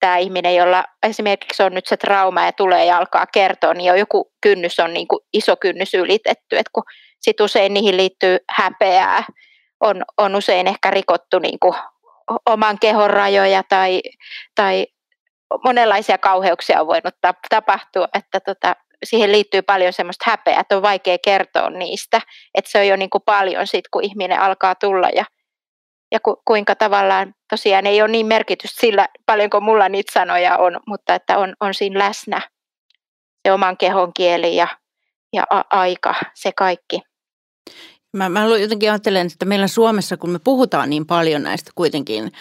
tämä 0.00 0.16
ihminen, 0.16 0.54
jolla 0.54 0.84
esimerkiksi 1.06 1.62
on 1.62 1.74
nyt 1.74 1.86
se 1.86 1.96
trauma 1.96 2.44
ja 2.44 2.52
tulee 2.52 2.84
ja 2.84 2.98
alkaa 2.98 3.26
kertoa, 3.26 3.74
niin 3.74 3.86
jo 3.86 3.94
joku 3.94 4.32
kynnys 4.40 4.80
on 4.80 4.94
niin 4.94 5.06
iso 5.32 5.56
kynnys 5.56 5.94
ylitetty, 5.94 6.58
että 6.58 6.70
kun 6.72 6.82
sit 7.20 7.40
usein 7.40 7.74
niihin 7.74 7.96
liittyy 7.96 8.38
häpeää, 8.50 9.24
on, 9.80 10.02
on 10.18 10.36
usein 10.36 10.66
ehkä 10.66 10.90
rikottu 10.90 11.38
niin 11.38 11.58
oman 12.46 12.78
kehon 12.80 13.10
rajoja 13.10 13.62
tai, 13.68 14.02
tai 14.54 14.86
monenlaisia 15.64 16.18
kauheuksia 16.18 16.80
on 16.80 16.86
voinut 16.86 17.14
tapahtua, 17.50 18.08
että 18.14 18.40
tota, 18.40 18.76
siihen 19.04 19.32
liittyy 19.32 19.62
paljon 19.62 19.92
semmoista 19.92 20.30
häpeää, 20.30 20.60
että 20.60 20.76
on 20.76 20.82
vaikea 20.82 21.18
kertoa 21.24 21.70
niistä, 21.70 22.20
että 22.54 22.70
se 22.70 22.78
on 22.78 22.88
jo 22.88 22.96
niin 22.96 23.10
kuin 23.10 23.22
paljon 23.26 23.66
sitten, 23.66 23.90
kun 23.90 24.04
ihminen 24.04 24.40
alkaa 24.40 24.74
tulla 24.74 25.08
ja, 25.08 25.24
ja 26.12 26.20
ku, 26.20 26.42
kuinka 26.44 26.74
tavallaan 26.74 27.34
tosiaan 27.50 27.86
ei 27.86 28.02
ole 28.02 28.10
niin 28.10 28.26
merkitystä 28.26 28.80
sillä, 28.80 29.08
paljonko 29.26 29.60
mulla 29.60 29.88
niitä 29.88 30.12
sanoja 30.12 30.56
on, 30.58 30.80
mutta 30.86 31.14
että 31.14 31.38
on, 31.38 31.54
on 31.60 31.74
siinä 31.74 31.98
läsnä 31.98 32.40
se 33.46 33.52
oman 33.52 33.76
kehon 33.76 34.12
kieli 34.16 34.56
ja, 34.56 34.68
ja 35.32 35.44
a, 35.50 35.62
aika, 35.70 36.14
se 36.34 36.52
kaikki. 36.52 37.00
Mä, 38.12 38.28
mä 38.28 38.44
jotenkin 38.44 38.90
ajattelen, 38.90 39.26
että 39.26 39.44
meillä 39.44 39.68
Suomessa, 39.68 40.16
kun 40.16 40.30
me 40.30 40.38
puhutaan 40.38 40.90
niin 40.90 41.06
paljon 41.06 41.42
näistä 41.42 41.70
kuitenkin 41.74 42.32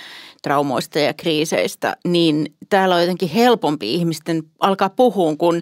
traumoista 0.41 1.00
ja 1.00 1.13
kriiseistä, 1.13 1.98
niin 2.07 2.55
täällä 2.69 2.95
on 2.95 3.01
jotenkin 3.01 3.29
helpompi 3.29 3.93
ihmisten 3.93 4.43
alkaa 4.60 4.89
puhua, 4.89 5.36
kun 5.36 5.62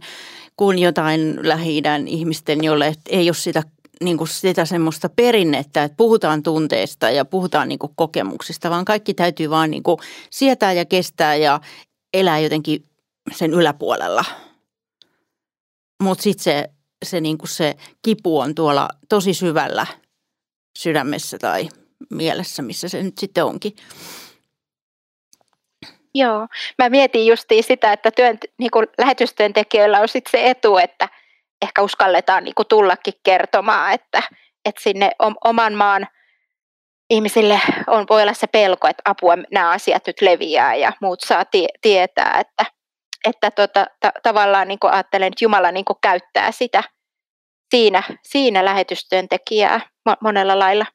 kuin 0.58 0.80
jotain 0.80 1.40
lähi 1.42 1.82
ihmisten, 2.08 2.64
jolle 2.64 2.94
ei 3.10 3.30
ole 3.30 3.34
sitä, 3.34 3.64
niin 4.04 4.18
kuin 4.18 4.28
sitä 4.28 4.66
semmoista 4.66 5.10
perinnettä, 5.10 5.84
että 5.84 5.96
puhutaan 5.96 6.44
tunteista 6.44 7.10
ja 7.10 7.26
puhutaan 7.26 7.68
niin 7.68 7.80
kuin 7.80 7.94
kokemuksista, 7.96 8.70
vaan 8.70 8.86
kaikki 8.86 9.14
täytyy 9.14 9.50
vaan 9.50 9.72
niin 9.72 9.84
kuin 9.84 9.98
sietää 10.30 10.74
ja 10.74 10.86
kestää 10.86 11.36
ja 11.36 11.60
elää 12.14 12.40
jotenkin 12.40 12.84
sen 13.32 13.54
yläpuolella. 13.54 14.26
Mutta 16.04 16.24
sitten 16.24 16.44
se, 16.44 16.70
se, 17.06 17.22
niin 17.22 17.38
kuin 17.38 17.50
se 17.50 17.76
kipu 18.02 18.40
on 18.40 18.56
tuolla 18.56 18.90
tosi 19.10 19.34
syvällä 19.34 19.88
sydämessä 20.78 21.38
tai 21.38 21.70
mielessä, 22.10 22.62
missä 22.62 22.88
se 22.88 23.04
nyt 23.04 23.18
sitten 23.18 23.46
onkin. 23.46 23.76
Joo, 26.16 26.48
mä 26.78 26.90
mietin 26.90 27.28
justiin 27.28 27.64
sitä, 27.64 27.94
että 27.94 28.12
työn, 28.12 28.38
niin 28.58 28.72
kuin 28.72 28.88
lähetystyöntekijöillä 28.98 30.00
on 30.00 30.08
sitten 30.08 30.32
se 30.32 30.50
etu, 30.50 30.78
että 30.78 31.10
ehkä 31.62 31.82
uskalletaan 31.82 32.44
niin 32.44 32.56
kuin 32.56 32.68
tullakin 32.68 33.14
kertomaan, 33.24 33.94
että, 33.94 34.24
että 34.66 34.84
sinne 34.84 35.12
oman 35.44 35.74
maan 35.74 36.08
ihmisille 37.10 37.62
on, 37.88 38.06
voi 38.10 38.22
olla 38.22 38.34
se 38.34 38.48
pelko, 38.48 38.88
että 38.88 39.02
apua 39.06 39.36
nämä 39.52 39.70
asiat 39.70 40.08
nyt 40.08 40.22
leviää 40.22 40.76
ja 40.76 40.94
muut 41.02 41.22
saa 41.22 41.46
tie, 41.46 41.68
tietää, 41.82 42.38
että, 42.40 42.66
että 43.28 43.52
tota, 43.52 43.86
ta- 44.00 44.12
tavallaan 44.24 44.68
niin 44.68 44.80
ajattelen, 44.82 45.28
että 45.28 45.46
Jumala 45.46 45.72
niin 45.72 45.86
käyttää 46.02 46.52
sitä 46.52 46.84
siinä, 47.74 48.04
siinä 48.24 48.66
lähetystyöntekijää 48.66 49.82
monella 50.22 50.60
lailla. 50.60 50.86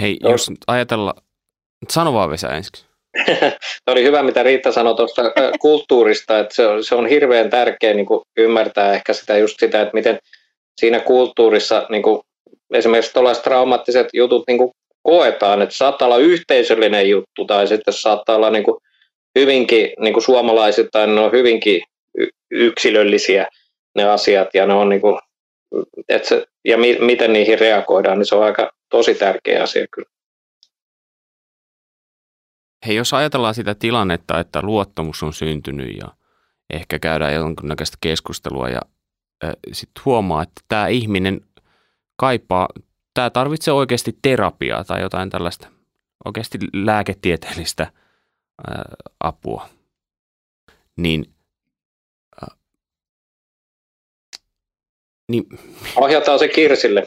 Hei, 0.00 0.16
jos 0.22 0.50
ajatellaan, 0.66 1.22
sano 1.88 2.12
vaan 2.12 2.30
Vesa 2.30 2.48
ensiksi. 2.48 2.86
oli 3.90 4.02
hyvä, 4.02 4.22
mitä 4.22 4.42
Riitta 4.42 4.72
sanoi 4.72 4.96
tuosta 4.96 5.22
kulttuurista, 5.60 6.38
että 6.38 6.54
se 6.54 6.66
on, 6.66 6.84
se 6.84 6.94
on 6.94 7.06
hirveän 7.06 7.50
tärkeä 7.50 7.94
niin 7.94 8.06
kuin 8.06 8.20
ymmärtää 8.36 8.94
ehkä 8.94 9.12
sitä 9.12 9.38
just 9.38 9.56
sitä, 9.60 9.80
että 9.80 9.94
miten 9.94 10.18
siinä 10.80 11.00
kulttuurissa 11.00 11.86
niin 11.88 12.02
kuin 12.02 12.20
esimerkiksi 12.74 13.12
tällaiset 13.12 13.44
traumaattiset 13.44 14.08
jutut 14.12 14.44
niin 14.46 14.58
kuin 14.58 14.70
koetaan, 15.02 15.62
että 15.62 15.74
saattaa 15.74 16.06
olla 16.06 16.18
yhteisöllinen 16.18 17.10
juttu 17.10 17.44
tai 17.46 17.66
sitten 17.66 17.94
saattaa 17.94 18.36
olla 18.36 18.50
niin 18.50 18.64
kuin 18.64 18.76
hyvinkin 19.38 19.92
niin 19.98 20.14
kuin 20.14 20.24
tai 20.92 21.06
ne 21.06 21.20
on 21.20 21.32
hyvinkin 21.32 21.82
yksilöllisiä 22.50 23.46
ne 23.94 24.04
asiat 24.04 24.48
ja 24.54 24.66
ne 24.66 24.74
on 24.74 24.88
niin 24.88 25.00
kuin, 25.00 25.18
että 26.08 26.28
se, 26.28 26.46
ja 26.64 26.78
mi, 26.78 26.98
miten 27.00 27.32
niihin 27.32 27.58
reagoidaan, 27.58 28.18
niin 28.18 28.26
se 28.26 28.34
on 28.34 28.44
aika 28.44 28.72
tosi 28.88 29.14
tärkeä 29.14 29.62
asia 29.62 29.86
kyllä. 29.94 30.10
Hei, 32.86 32.96
jos 32.96 33.14
ajatellaan 33.14 33.54
sitä 33.54 33.74
tilannetta, 33.74 34.40
että 34.40 34.62
luottamus 34.62 35.22
on 35.22 35.32
syntynyt 35.32 35.96
ja 35.96 36.08
ehkä 36.70 36.98
käydään 36.98 37.34
jonkinnäköistä 37.34 37.96
keskustelua 38.00 38.68
ja 38.68 38.80
äh, 39.44 39.52
sitten 39.72 40.04
huomaa, 40.04 40.42
että 40.42 40.60
tämä 40.68 40.88
ihminen 40.88 41.40
kaipaa, 42.16 42.68
tämä 43.14 43.30
tarvitsee 43.30 43.74
oikeasti 43.74 44.18
terapiaa 44.22 44.84
tai 44.84 45.00
jotain 45.00 45.30
tällaista 45.30 45.68
oikeasti 46.24 46.58
lääketieteellistä 46.72 47.82
äh, 47.82 47.92
apua, 49.20 49.68
niin 50.96 51.24
niin, 55.30 55.44
Ohjataan 55.96 56.38
se 56.38 56.48
Kirsille. 56.48 57.06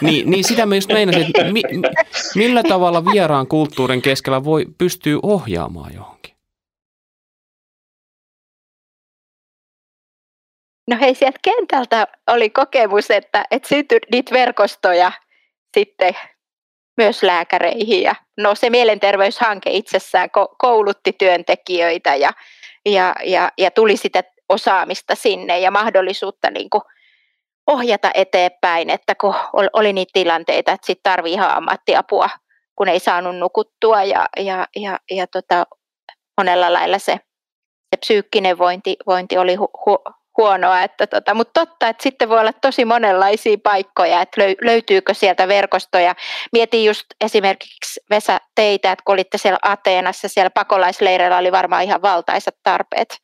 Niin, 0.00 0.30
niin 0.30 0.44
sitä 0.44 0.66
mä 0.66 0.74
just 0.74 0.92
meinasin, 0.92 1.22
että 1.22 1.44
mi, 1.44 1.62
millä 2.34 2.62
tavalla 2.62 3.04
vieraan 3.04 3.46
kulttuurin 3.46 4.02
keskellä 4.02 4.44
voi 4.44 4.66
pystyy 4.78 5.18
ohjaamaan 5.22 5.94
johonkin? 5.94 6.36
No 10.90 10.96
hei, 11.00 11.14
sieltä 11.14 11.38
kentältä 11.42 12.06
oli 12.26 12.50
kokemus, 12.50 13.10
että, 13.10 13.44
että 13.50 13.68
syntyi 13.68 13.98
niitä 14.12 14.32
verkostoja 14.32 15.12
sitten 15.74 16.14
myös 16.96 17.22
lääkäreihin. 17.22 18.02
Ja, 18.02 18.14
no 18.36 18.54
se 18.54 18.70
mielenterveyshanke 18.70 19.70
itsessään 19.70 20.28
koulutti 20.58 21.12
työntekijöitä 21.18 22.14
ja, 22.14 22.30
ja, 22.86 23.14
ja, 23.24 23.52
ja 23.58 23.70
tuli 23.70 23.96
sitä 23.96 24.24
osaamista 24.48 25.14
sinne 25.14 25.58
ja 25.58 25.70
mahdollisuutta 25.70 26.50
niin 26.50 26.70
kuin 26.70 26.82
ohjata 27.66 28.10
eteenpäin, 28.14 28.90
että 28.90 29.14
kun 29.14 29.34
oli 29.72 29.92
niitä 29.92 30.10
tilanteita, 30.12 30.72
että 30.72 30.86
sitten 30.86 31.12
tarvii 31.12 31.32
ihan 31.32 31.50
ammattiapua, 31.50 32.28
kun 32.76 32.88
ei 32.88 33.00
saanut 33.00 33.36
nukuttua 33.36 34.02
ja, 34.02 34.28
ja, 34.36 34.66
ja, 34.76 34.98
ja 35.10 35.26
tota, 35.26 35.66
monella 36.38 36.72
lailla 36.72 36.98
se, 36.98 37.12
se 37.90 37.96
psyykkinen 38.00 38.58
vointi, 38.58 38.96
vointi 39.06 39.38
oli 39.38 39.54
hu, 39.54 39.70
hu, 39.86 39.98
huonoa. 40.38 40.82
Että 40.82 41.06
tota, 41.06 41.34
mutta 41.34 41.60
totta, 41.60 41.88
että 41.88 42.02
sitten 42.02 42.28
voi 42.28 42.40
olla 42.40 42.52
tosi 42.52 42.84
monenlaisia 42.84 43.56
paikkoja, 43.62 44.20
että 44.20 44.40
löytyykö 44.62 45.14
sieltä 45.14 45.48
verkostoja. 45.48 46.14
Mietin 46.52 46.84
just 46.84 47.06
esimerkiksi 47.20 48.00
Vesa 48.10 48.38
teitä, 48.54 48.92
että 48.92 49.02
kun 49.06 49.12
olitte 49.12 49.38
siellä 49.38 49.58
Ateenassa, 49.62 50.28
siellä 50.28 50.50
pakolaisleireillä 50.50 51.38
oli 51.38 51.52
varmaan 51.52 51.82
ihan 51.82 52.02
valtaisat 52.02 52.54
tarpeet 52.62 53.16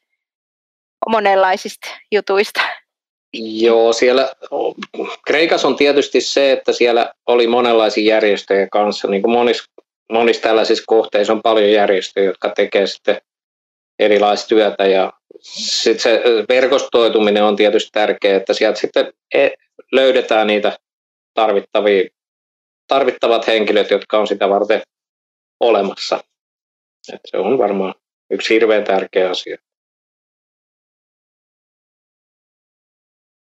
monenlaisista 1.09 1.89
jutuista. 2.13 2.61
Joo, 3.33 3.93
siellä 3.93 4.33
Kreikassa 5.27 5.69
on 5.69 5.77
tietysti 5.77 6.21
se, 6.21 6.53
että 6.53 6.73
siellä 6.73 7.13
oli 7.27 7.47
monenlaisia 7.47 8.15
järjestöjä 8.15 8.69
kanssa. 8.73 9.09
Niin 9.09 9.23
kuin 9.23 9.33
monissa, 9.33 9.65
monissa 10.13 10.43
tällaisissa 10.43 10.85
kohteissa 10.87 11.33
on 11.33 11.43
paljon 11.43 11.71
järjestöjä, 11.71 12.27
jotka 12.27 12.49
tekee 12.49 12.87
sitten 12.87 13.21
erilaista 13.99 14.49
työtä 14.49 14.87
ja 14.87 15.13
sitten 15.41 16.03
se 16.03 16.23
verkostoituminen 16.49 17.45
on 17.45 17.57
tietysti 17.57 17.91
tärkeää, 17.93 18.37
että 18.37 18.55
sieltä 18.55 18.81
sitten 18.81 19.13
e, 19.35 19.49
löydetään 19.93 20.47
niitä 20.47 20.79
tarvittavia, 21.35 22.09
tarvittavat 22.87 23.47
henkilöt, 23.47 23.91
jotka 23.91 24.19
on 24.19 24.27
sitä 24.27 24.49
varten 24.49 24.83
olemassa. 25.61 26.21
Et 27.13 27.21
se 27.25 27.37
on 27.37 27.59
varmaan 27.59 27.95
yksi 28.31 28.55
hirveän 28.55 28.85
tärkeä 28.85 29.31
asia. 29.31 29.59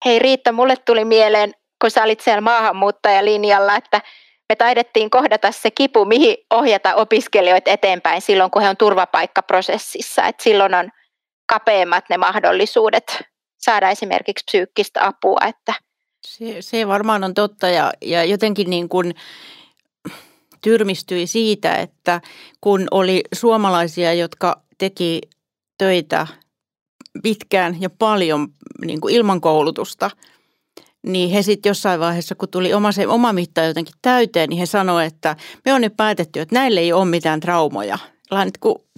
Hei 0.05 0.19
Riitta, 0.19 0.51
mulle 0.51 0.75
tuli 0.75 1.05
mieleen, 1.05 1.53
kun 1.81 1.91
sä 1.91 2.03
olit 2.03 2.19
siellä 2.19 2.41
maahanmuuttajalinjalla, 2.41 3.75
että 3.75 4.01
me 4.49 4.55
taidettiin 4.55 5.09
kohdata 5.09 5.51
se 5.51 5.71
kipu, 5.71 6.05
mihin 6.05 6.37
ohjata 6.49 6.95
opiskelijoita 6.95 7.71
eteenpäin 7.71 8.21
silloin, 8.21 8.51
kun 8.51 8.61
he 8.61 8.69
on 8.69 8.77
turvapaikkaprosessissa. 8.77 10.27
Et 10.27 10.39
silloin 10.39 10.75
on 10.75 10.89
kapeammat 11.45 12.05
ne 12.09 12.17
mahdollisuudet 12.17 13.23
saada 13.57 13.89
esimerkiksi 13.89 14.43
psyykkistä 14.45 15.07
apua. 15.07 15.37
Että. 15.47 15.73
Se, 16.27 16.45
se 16.59 16.87
varmaan 16.87 17.23
on 17.23 17.33
totta 17.33 17.69
ja, 17.69 17.91
ja 18.01 18.23
jotenkin 18.23 18.69
niin 18.69 18.89
kuin 18.89 19.15
tyrmistyi 20.61 21.27
siitä, 21.27 21.75
että 21.75 22.21
kun 22.61 22.87
oli 22.91 23.23
suomalaisia, 23.33 24.13
jotka 24.13 24.61
teki 24.77 25.21
töitä 25.77 26.27
pitkään 27.23 27.81
ja 27.81 27.89
paljon 27.89 28.47
niin 28.85 29.01
kuin 29.01 29.15
ilman 29.15 29.41
koulutusta, 29.41 30.11
niin 31.07 31.29
he 31.29 31.41
sitten 31.41 31.69
jossain 31.69 31.99
vaiheessa, 31.99 32.35
kun 32.35 32.49
tuli 32.49 32.73
oma, 32.73 32.91
se, 32.91 33.07
oma 33.07 33.33
mitta 33.33 33.63
jotenkin 33.63 33.95
täyteen, 34.01 34.49
niin 34.49 34.59
he 34.59 34.65
sanoivat, 34.65 35.13
että 35.13 35.35
me 35.65 35.73
on 35.73 35.81
nyt 35.81 35.97
päätetty, 35.97 36.39
että 36.39 36.55
näille 36.55 36.79
ei 36.79 36.93
ole 36.93 37.05
mitään 37.05 37.39
traumoja. 37.39 37.97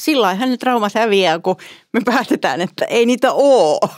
Sillä 0.02 0.34
ne 0.34 0.58
traumat 0.58 0.94
häviää, 0.96 1.40
kun 1.40 1.56
me 1.94 2.02
päätetään, 2.06 2.62
että 2.62 2.86
ei 2.86 3.06
niitä 3.06 3.34
ole. 3.34 3.90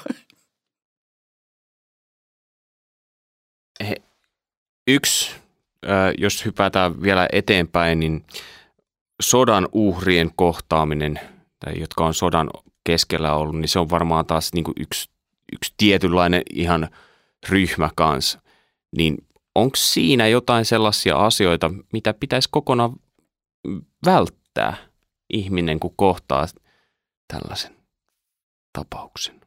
Yksi, 4.87 5.31
jos 6.17 6.45
hypätään 6.45 7.01
vielä 7.01 7.27
eteenpäin, 7.31 7.99
niin 7.99 8.25
sodan 9.21 9.67
uhrien 9.71 10.31
kohtaaminen, 10.35 11.19
tai 11.59 11.79
jotka 11.79 12.05
on 12.05 12.13
sodan 12.13 12.49
keskellä 12.83 13.35
ollut, 13.35 13.55
niin 13.55 13.69
se 13.69 13.79
on 13.79 13.89
varmaan 13.89 14.25
taas 14.25 14.53
niin 14.53 14.63
kuin 14.63 14.75
yksi, 14.79 15.09
yksi 15.53 15.73
tietynlainen 15.77 16.41
ihan 16.53 16.89
ryhmä 17.49 17.89
kanssa. 17.95 18.41
Niin 18.97 19.17
onko 19.55 19.75
siinä 19.75 20.27
jotain 20.27 20.65
sellaisia 20.65 21.15
asioita, 21.15 21.71
mitä 21.93 22.13
pitäisi 22.13 22.49
kokonaan 22.51 22.95
välttää 24.05 24.77
ihminen, 25.29 25.79
kun 25.79 25.93
kohtaa 25.95 26.47
tällaisen 27.33 27.75
tapauksen? 28.73 29.41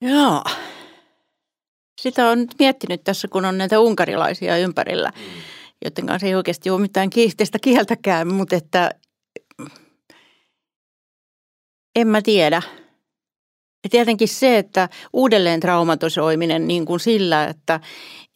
Joo. 0.00 0.44
Sitä 2.00 2.28
on 2.28 2.38
nyt 2.38 2.54
miettinyt 2.58 3.04
tässä, 3.04 3.28
kun 3.28 3.44
on 3.44 3.58
näitä 3.58 3.80
unkarilaisia 3.80 4.56
ympärillä. 4.56 5.12
Mm 5.16 5.61
joiden 5.84 6.06
kanssa 6.06 6.26
ei 6.26 6.34
oikeasti 6.34 6.70
ole 6.70 6.80
mitään 6.80 7.10
kiisteistä 7.10 7.58
kieltäkään, 7.58 8.34
mutta 8.34 8.56
että 8.56 8.90
en 11.96 12.08
mä 12.08 12.22
tiedä. 12.22 12.62
Ja 13.84 13.90
tietenkin 13.90 14.28
se, 14.28 14.58
että 14.58 14.88
uudelleen 15.12 15.60
traumatisoiminen 15.60 16.68
niin 16.68 16.84
kuin 16.84 17.00
sillä, 17.00 17.44
että, 17.44 17.80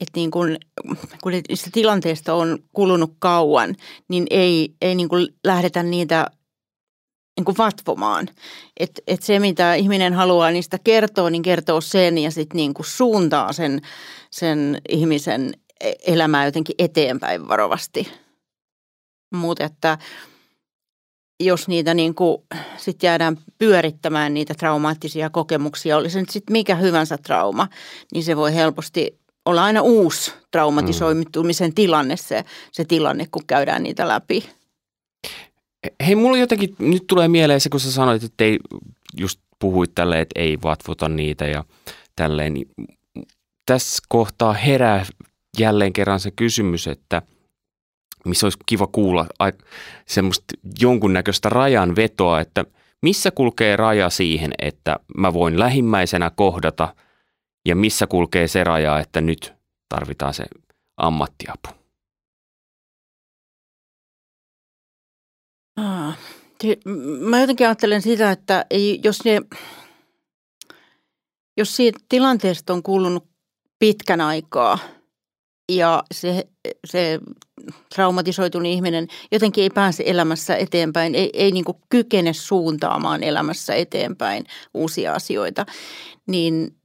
että 0.00 0.12
niin 0.16 0.30
kuin, 0.30 0.58
kun 1.22 1.32
niistä 1.48 1.70
tilanteesta 1.72 2.34
on 2.34 2.58
kulunut 2.72 3.12
kauan, 3.18 3.74
niin 4.08 4.26
ei, 4.30 4.74
ei 4.82 4.94
niin 4.94 5.08
kuin 5.08 5.28
lähdetä 5.44 5.82
niitä 5.82 6.26
niin 7.36 7.44
kuin 7.44 7.58
vatvomaan. 7.58 8.28
Että 8.80 9.02
et 9.06 9.22
se, 9.22 9.38
mitä 9.38 9.74
ihminen 9.74 10.14
haluaa 10.14 10.50
niistä 10.50 10.78
kertoa, 10.84 11.30
niin 11.30 11.42
kertoo 11.42 11.80
sen 11.80 12.18
ja 12.18 12.30
sitten 12.30 12.56
niin 12.56 12.74
kuin 12.74 12.86
suuntaa 12.86 13.52
sen, 13.52 13.80
sen 14.30 14.80
ihmisen 14.88 15.52
elämää 16.06 16.44
jotenkin 16.44 16.74
eteenpäin 16.78 17.48
varovasti. 17.48 18.08
Mutta 19.34 19.64
että 19.64 19.98
jos 21.40 21.68
niitä 21.68 21.94
niin 21.94 22.14
kuin 22.14 22.42
sit 22.76 23.02
jäädään 23.02 23.38
pyörittämään 23.58 24.34
niitä 24.34 24.54
traumaattisia 24.54 25.30
kokemuksia, 25.30 25.96
oli 25.96 26.10
se 26.10 26.20
nyt 26.20 26.30
sitten 26.30 26.52
mikä 26.52 26.74
hyvänsä 26.74 27.18
trauma, 27.18 27.68
niin 28.14 28.24
se 28.24 28.36
voi 28.36 28.54
helposti 28.54 29.18
olla 29.44 29.64
aina 29.64 29.82
uusi 29.82 30.32
traumatisoitumisen 30.50 31.74
tilanne 31.74 32.16
se, 32.16 32.44
se 32.72 32.84
tilanne, 32.84 33.26
kun 33.30 33.46
käydään 33.46 33.82
niitä 33.82 34.08
läpi. 34.08 34.48
Hei, 36.06 36.14
mulla 36.14 36.38
jotenkin 36.38 36.76
nyt 36.78 37.04
tulee 37.06 37.28
mieleen 37.28 37.60
se, 37.60 37.68
kun 37.68 37.80
sä 37.80 37.92
sanoit, 37.92 38.24
että 38.24 38.44
ei, 38.44 38.58
just 39.20 39.40
puhuit 39.58 39.94
tälleen, 39.94 40.22
että 40.22 40.40
ei 40.40 40.58
vatvota 40.62 41.08
niitä 41.08 41.46
ja 41.46 41.64
tälleen, 42.16 42.54
niin 42.54 42.70
tässä 43.66 44.02
kohtaa 44.08 44.52
herää 44.52 45.06
jälleen 45.58 45.92
kerran 45.92 46.20
se 46.20 46.30
kysymys, 46.30 46.86
että 46.86 47.22
missä 48.24 48.46
olisi 48.46 48.58
kiva 48.66 48.86
kuulla 48.86 49.26
semmoista 50.06 50.44
jonkunnäköistä 50.80 51.48
rajan 51.48 51.96
vetoa, 51.96 52.40
että 52.40 52.64
missä 53.02 53.30
kulkee 53.30 53.76
raja 53.76 54.10
siihen, 54.10 54.52
että 54.58 54.96
mä 55.16 55.32
voin 55.32 55.58
lähimmäisenä 55.58 56.30
kohdata 56.30 56.94
ja 57.68 57.76
missä 57.76 58.06
kulkee 58.06 58.48
se 58.48 58.64
raja, 58.64 58.98
että 58.98 59.20
nyt 59.20 59.54
tarvitaan 59.88 60.34
se 60.34 60.44
ammattiapu. 60.96 61.68
Mä 67.20 67.40
jotenkin 67.40 67.66
ajattelen 67.66 68.02
sitä, 68.02 68.30
että 68.30 68.66
jos, 69.04 69.24
ne, 69.24 69.40
jos 71.56 71.76
siitä 71.76 71.98
tilanteesta 72.08 72.72
on 72.72 72.82
kuulunut 72.82 73.28
pitkän 73.78 74.20
aikaa 74.20 74.78
ja 75.68 76.02
se, 76.14 76.48
se 76.86 77.20
traumatisoitunut 77.94 78.68
ihminen 78.68 79.08
jotenkin 79.32 79.62
ei 79.62 79.70
pääse 79.70 80.02
elämässä 80.06 80.56
eteenpäin, 80.56 81.14
ei, 81.14 81.30
ei 81.32 81.52
niin 81.52 81.64
kuin 81.64 81.78
kykene 81.88 82.32
suuntaamaan 82.32 83.22
elämässä 83.22 83.74
eteenpäin 83.74 84.44
uusia 84.74 85.14
asioita, 85.14 85.66
niin, 86.26 86.76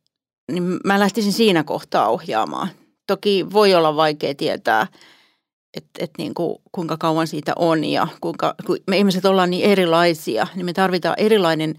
niin 0.51 0.79
mä 0.85 0.99
lähtisin 0.99 1.33
siinä 1.33 1.63
kohtaa 1.63 2.07
ohjaamaan. 2.07 2.69
Toki 3.07 3.45
voi 3.53 3.75
olla 3.75 3.95
vaikea 3.95 4.35
tietää– 4.35 4.87
että 5.73 6.03
et 6.03 6.11
niin 6.17 6.33
kuin, 6.33 6.57
kuinka 6.71 6.97
kauan 6.97 7.27
siitä 7.27 7.53
on 7.55 7.83
ja 7.83 8.07
kuinka, 8.21 8.55
kun 8.65 8.77
me 8.87 8.97
ihmiset 8.97 9.25
ollaan 9.25 9.49
niin 9.49 9.65
erilaisia, 9.65 10.47
niin 10.55 10.65
me 10.65 10.73
tarvitaan 10.73 11.15
erilainen 11.17 11.75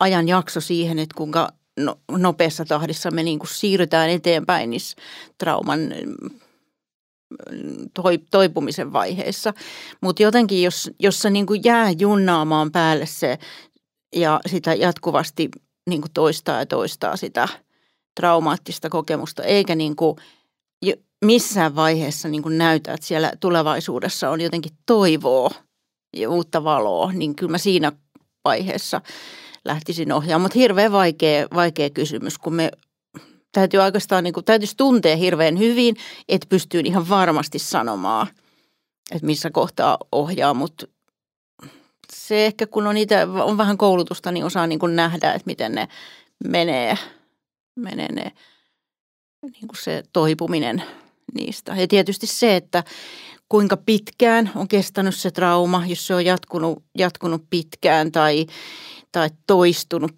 ajanjakso 0.00 0.60
siihen, 0.60 0.98
että 0.98 1.14
kuinka 1.16 1.48
no, 1.84 1.98
nopeassa 2.10 2.64
tahdissa 2.64 3.10
me 3.10 3.22
niin 3.22 3.38
kuin 3.38 3.48
siirrytään 3.48 4.10
eteenpäin 4.10 4.70
niissä 4.70 4.96
trauman 5.38 5.80
toi, 7.94 8.18
toipumisen 8.30 8.92
vaiheessa. 8.92 9.54
Mutta 10.00 10.22
jotenkin, 10.22 10.62
jos, 10.62 10.90
jos 11.00 11.22
se 11.22 11.30
niin 11.30 11.46
kuin 11.46 11.60
jää 11.64 11.90
junnaamaan 11.90 12.72
päälle 12.72 13.06
se 13.06 13.38
ja 14.16 14.40
sitä 14.46 14.74
jatkuvasti 14.74 15.48
niin 15.90 16.00
kuin 16.00 16.12
toistaa 16.14 16.58
ja 16.58 16.66
toistaa 16.66 17.16
sitä 17.16 17.48
traumaattista 18.20 18.90
kokemusta, 18.90 19.42
eikä 19.42 19.74
niin 19.74 19.96
kuin– 19.96 20.16
missään 21.24 21.76
vaiheessa 21.76 22.28
niin 22.28 22.42
kuin 22.42 22.58
näytä, 22.58 22.92
että 22.92 23.06
siellä 23.06 23.32
tulevaisuudessa 23.40 24.30
on 24.30 24.40
jotenkin 24.40 24.72
toivoa 24.86 25.50
ja 26.16 26.30
uutta 26.30 26.64
valoa, 26.64 27.12
niin 27.12 27.34
kyllä 27.34 27.50
mä 27.50 27.58
siinä 27.58 27.92
vaiheessa 28.44 29.00
lähtisin 29.68 30.12
ohjaamaan. 30.12 30.44
Mutta 30.44 30.58
hirveän 30.58 30.92
vaikea, 30.92 31.46
vaikea 31.54 31.90
kysymys, 31.90 32.38
kun 32.38 32.54
me 32.54 32.70
täytyy 33.52 33.80
oikeastaan, 33.80 34.24
niin 34.24 34.34
kuin, 34.34 34.44
täytyisi 34.44 34.76
tuntea 34.76 35.16
hirveän 35.16 35.58
hyvin, 35.58 35.96
että 36.28 36.46
pystyy 36.48 36.80
ihan 36.84 37.08
varmasti 37.08 37.58
sanomaan, 37.58 38.26
että 39.10 39.26
missä 39.26 39.50
kohtaa 39.50 39.98
ohjaa, 40.12 40.54
mutta 40.54 40.86
se 42.12 42.46
ehkä 42.46 42.66
kun 42.66 42.86
on, 42.86 42.96
itse, 42.96 43.24
on 43.24 43.58
vähän 43.58 43.78
koulutusta, 43.78 44.32
niin 44.32 44.44
osaa 44.44 44.66
niin 44.66 44.78
kuin 44.78 44.96
nähdä, 44.96 45.32
että 45.32 45.46
miten 45.46 45.74
ne 45.74 45.88
menee, 46.48 46.98
menee 47.76 48.12
ne, 48.12 48.32
niin 49.42 49.68
kuin 49.68 49.82
se 49.82 50.02
toipuminen– 50.12 50.82
niistä. 51.34 51.74
Ja 51.76 51.88
tietysti 51.88 52.26
se, 52.26 52.56
että 52.56 52.84
kuinka 53.48 53.76
pitkään 53.76 54.50
on 54.54 54.68
kestänyt 54.68 55.16
se 55.16 55.30
trauma, 55.30 55.84
jos 55.86 56.06
se 56.06 56.14
on 56.14 56.24
jatkunut, 56.24 56.82
jatkunut 56.98 57.42
pitkään 57.50 58.12
tai, 58.12 58.46
tai 59.12 59.28
toistunut 59.46 60.16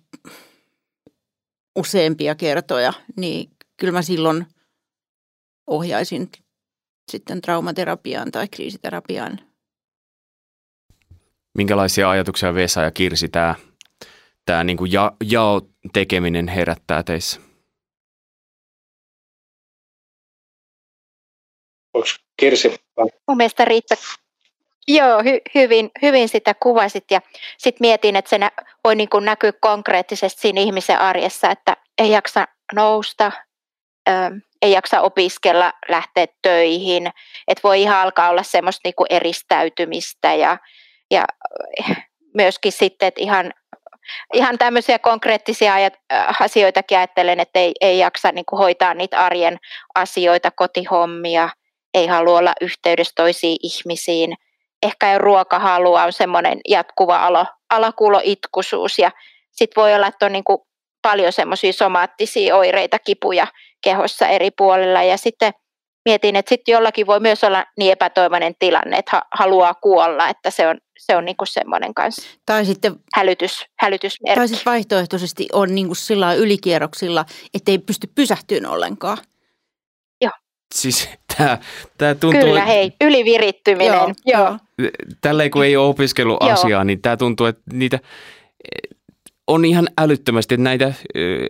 useampia 1.79 2.35
kertoja, 2.35 2.93
niin 3.17 3.51
kyllä 3.77 3.93
mä 3.93 4.03
silloin 4.03 4.47
ohjaisin 5.67 6.31
sitten 7.11 7.41
traumaterapiaan 7.41 8.31
tai 8.31 8.49
kriisiterapiaan. 8.49 9.41
Minkälaisia 11.59 12.11
ajatuksia 12.11 12.55
Vesa 12.55 12.83
ja 12.83 12.91
Kirsi 12.91 13.29
tämä, 13.29 13.55
tämä 14.47 14.65
niin 14.65 14.77
kuin 14.77 14.93
ja, 14.93 15.17
jao 15.25 15.61
tekeminen 15.93 16.49
herättää 16.49 17.03
teissä? 17.03 17.41
Onko 21.95 22.09
Kirsi? 22.37 22.69
Mun 23.29 23.37
mielestä 23.37 23.65
Riitta, 23.65 23.95
joo, 24.97 25.23
hy, 25.23 25.41
hyvin, 25.55 25.91
hyvin 26.03 26.29
sitä 26.29 26.55
kuvasit 26.55 27.05
ja 27.11 27.21
sitten 27.59 27.87
mietin, 27.87 28.17
että 28.17 28.29
se 28.29 28.39
nä, 28.39 28.51
voi 28.85 28.95
niin 28.95 29.09
kuin 29.09 29.25
näkyä 29.25 29.53
konkreettisesti 29.61 30.41
siinä 30.41 30.61
ihmisen 30.61 30.99
arjessa, 30.99 31.51
että 31.51 31.77
ei 31.99 32.11
jaksa 32.11 32.49
nousta, 32.75 33.33
ö, 34.09 34.13
ei 34.63 34.73
jaksa 34.73 35.01
opiskella, 35.01 35.73
lähteä 35.89 36.27
töihin, 36.43 37.07
että 37.49 37.63
voi 37.63 37.83
ihan 37.83 37.99
alkaa 37.99 38.31
olla 38.31 38.43
semmoista 38.43 38.81
niin 38.85 38.95
kuin 38.97 39.07
eristäytymistä 39.11 40.35
ja, 40.35 40.59
ja 41.11 41.25
myöskin 42.35 42.73
sitten, 42.73 43.09
että 43.09 43.23
ihan 43.23 43.53
ihan 44.35 44.59
tämmöisiä 44.59 44.99
konkreettisia 44.99 45.75
asioitakin 46.41 46.99
ajattelen, 46.99 47.41
että 47.41 47.59
ei, 47.59 47.73
ei 47.81 47.99
jaksa 47.99 48.33
niin 48.33 48.45
kuin 48.45 48.59
hoitaa 48.59 48.95
niitä 48.95 49.25
arjen 49.25 49.59
asioita, 49.95 50.51
kotihommia, 50.51 51.49
ei 51.95 52.07
halua 52.07 52.39
olla 52.39 52.53
yhteydessä 52.61 53.13
toisiin 53.17 53.57
ihmisiin. 53.63 54.37
Ehkä 54.83 55.13
ei 55.13 55.19
ruokahalua, 55.19 56.05
on 56.05 56.13
semmoinen 56.13 56.61
jatkuva 56.69 57.27
alo, 57.27 57.47
alakuuloitkuisuus 57.71 58.99
ja 58.99 59.11
sitten 59.51 59.83
voi 59.83 59.95
olla, 59.95 60.07
että 60.07 60.27
on 60.27 60.33
niin 60.33 60.45
kuin 60.45 60.59
paljon 61.03 61.33
semmoisia 61.33 61.73
somaattisia 61.73 62.57
oireita, 62.57 62.99
kipuja 62.99 63.47
kehossa 63.85 64.29
eri 64.29 64.51
puolilla 64.51 65.03
ja 65.03 65.17
sitten 65.17 65.53
mietin, 66.05 66.37
että 66.37 66.49
sitten 66.49 66.73
jollakin 66.73 67.07
voi 67.07 67.21
myös 67.21 67.45
olla 67.45 67.65
niin 67.79 67.93
epätoivoinen 67.93 68.55
tilanne, 68.59 68.97
että 68.97 69.23
haluaa 69.33 69.75
kuolla, 69.75 70.29
että 70.29 70.51
se 70.51 70.69
on, 70.69 70.79
se 70.99 71.17
on 71.17 71.25
niinku 71.25 71.47
semmoinen 71.47 71.95
kanssa 71.95 72.23
tai 72.47 72.65
sitten, 72.65 72.97
hälytys, 73.15 73.67
hälytysmerkki. 73.79 74.41
Tai 74.41 74.49
sitten 74.49 74.73
vaihtoehtoisesti 74.73 75.49
on 75.53 75.75
niinku 75.75 75.95
sillä 75.95 76.35
ylikierroksilla, 76.35 77.25
ettei 77.55 77.79
pysty 77.79 78.07
pysähtymään 78.15 78.73
ollenkaan. 78.73 79.19
Siis 80.75 81.09
tämä, 81.39 81.59
tämä 81.99 82.15
tuntuu... 82.15 82.41
Kyllä, 82.41 82.65
hei, 82.65 82.93
ylivirittyminen. 83.01 83.95
Joo, 83.95 84.15
joo. 84.27 84.59
Tällä 85.21 85.51
kun 85.51 85.65
ei 85.65 85.77
ole 85.77 85.89
opiskellut 85.89 86.39
joo. 86.41 86.51
asiaa, 86.51 86.85
niin 86.85 87.03
tämä 87.03 87.17
tuntuu, 87.17 87.47
että 87.47 87.63
niitä 87.73 87.99
on 89.51 89.65
ihan 89.65 89.89
älyttömästi, 89.99 90.55
että 90.55 90.65
näitä 90.65 90.95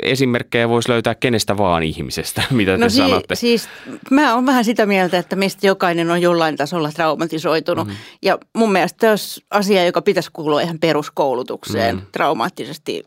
esimerkkejä 0.03 0.69
voisi 0.69 0.89
löytää 0.89 1.15
kenestä 1.15 1.57
vaan 1.57 1.83
ihmisestä, 1.83 2.43
mitä 2.51 2.77
no 2.77 2.87
te 2.87 2.89
si- 2.89 2.97
sanotte. 2.97 3.35
Siis 3.35 3.69
mä 4.11 4.35
oon 4.35 4.47
vähän 4.47 4.65
sitä 4.65 4.87
mieltä, 4.87 5.19
että 5.19 5.37
meistä 5.37 5.67
jokainen 5.67 6.11
on 6.11 6.23
jollain 6.23 6.57
tasolla 6.57 6.93
traumatisoitunut. 6.93 7.87
Mm-hmm. 7.87 8.01
Ja 8.23 8.39
mun 8.57 8.73
mielestä 8.73 8.99
tämä 8.99 9.11
olisi 9.13 9.45
asia, 9.51 9.85
joka 9.85 10.03
pitäisi 10.03 10.31
kuulua 10.33 10.61
ihan 10.61 10.79
peruskoulutukseen, 10.79 11.95
mm-hmm. 11.95 12.11
traumaattisesti 12.13 13.05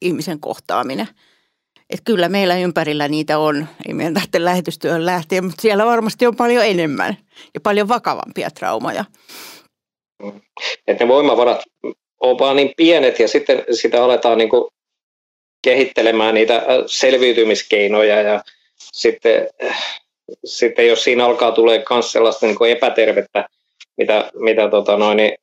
ihmisen 0.00 0.40
kohtaaminen. 0.40 1.08
Että 1.90 2.04
kyllä 2.04 2.28
meillä 2.28 2.56
ympärillä 2.56 3.08
niitä 3.08 3.38
on. 3.38 3.66
Ei 3.88 3.94
meidän 3.94 4.14
tarvitse 4.14 4.44
lähetystyöhön 4.44 5.06
lähteä, 5.06 5.42
mutta 5.42 5.62
siellä 5.62 5.86
varmasti 5.86 6.26
on 6.26 6.36
paljon 6.36 6.66
enemmän 6.66 7.16
ja 7.54 7.60
paljon 7.60 7.88
vakavampia 7.88 8.50
traumaja. 8.50 9.04
Että 10.86 11.04
ne 11.04 11.08
voimavarat 11.08 11.60
on 12.20 12.38
vaan 12.38 12.56
niin 12.56 12.72
pienet 12.76 13.18
ja 13.18 13.28
sitten 13.28 13.64
sitä 13.70 14.04
aletaan 14.04 14.38
niin 14.38 14.50
kuin 14.50 14.64
kehittelemään 15.62 16.34
niitä 16.34 16.56
äh, 16.56 16.64
selviytymiskeinoja 16.86 18.22
ja 18.22 18.42
sitten, 18.78 19.48
äh, 19.64 20.00
sitten 20.44 20.88
jos 20.88 21.04
siinä 21.04 21.24
alkaa 21.24 21.52
tulee 21.52 21.84
myös 21.90 22.12
sellaista 22.12 22.46
niin 22.46 22.58
kuin 22.58 22.70
epätervettä, 22.70 23.48
mitä, 23.96 24.30
mitä, 24.34 24.70
tota 24.70 24.96
noin, 24.96 25.16
niin, 25.16 25.34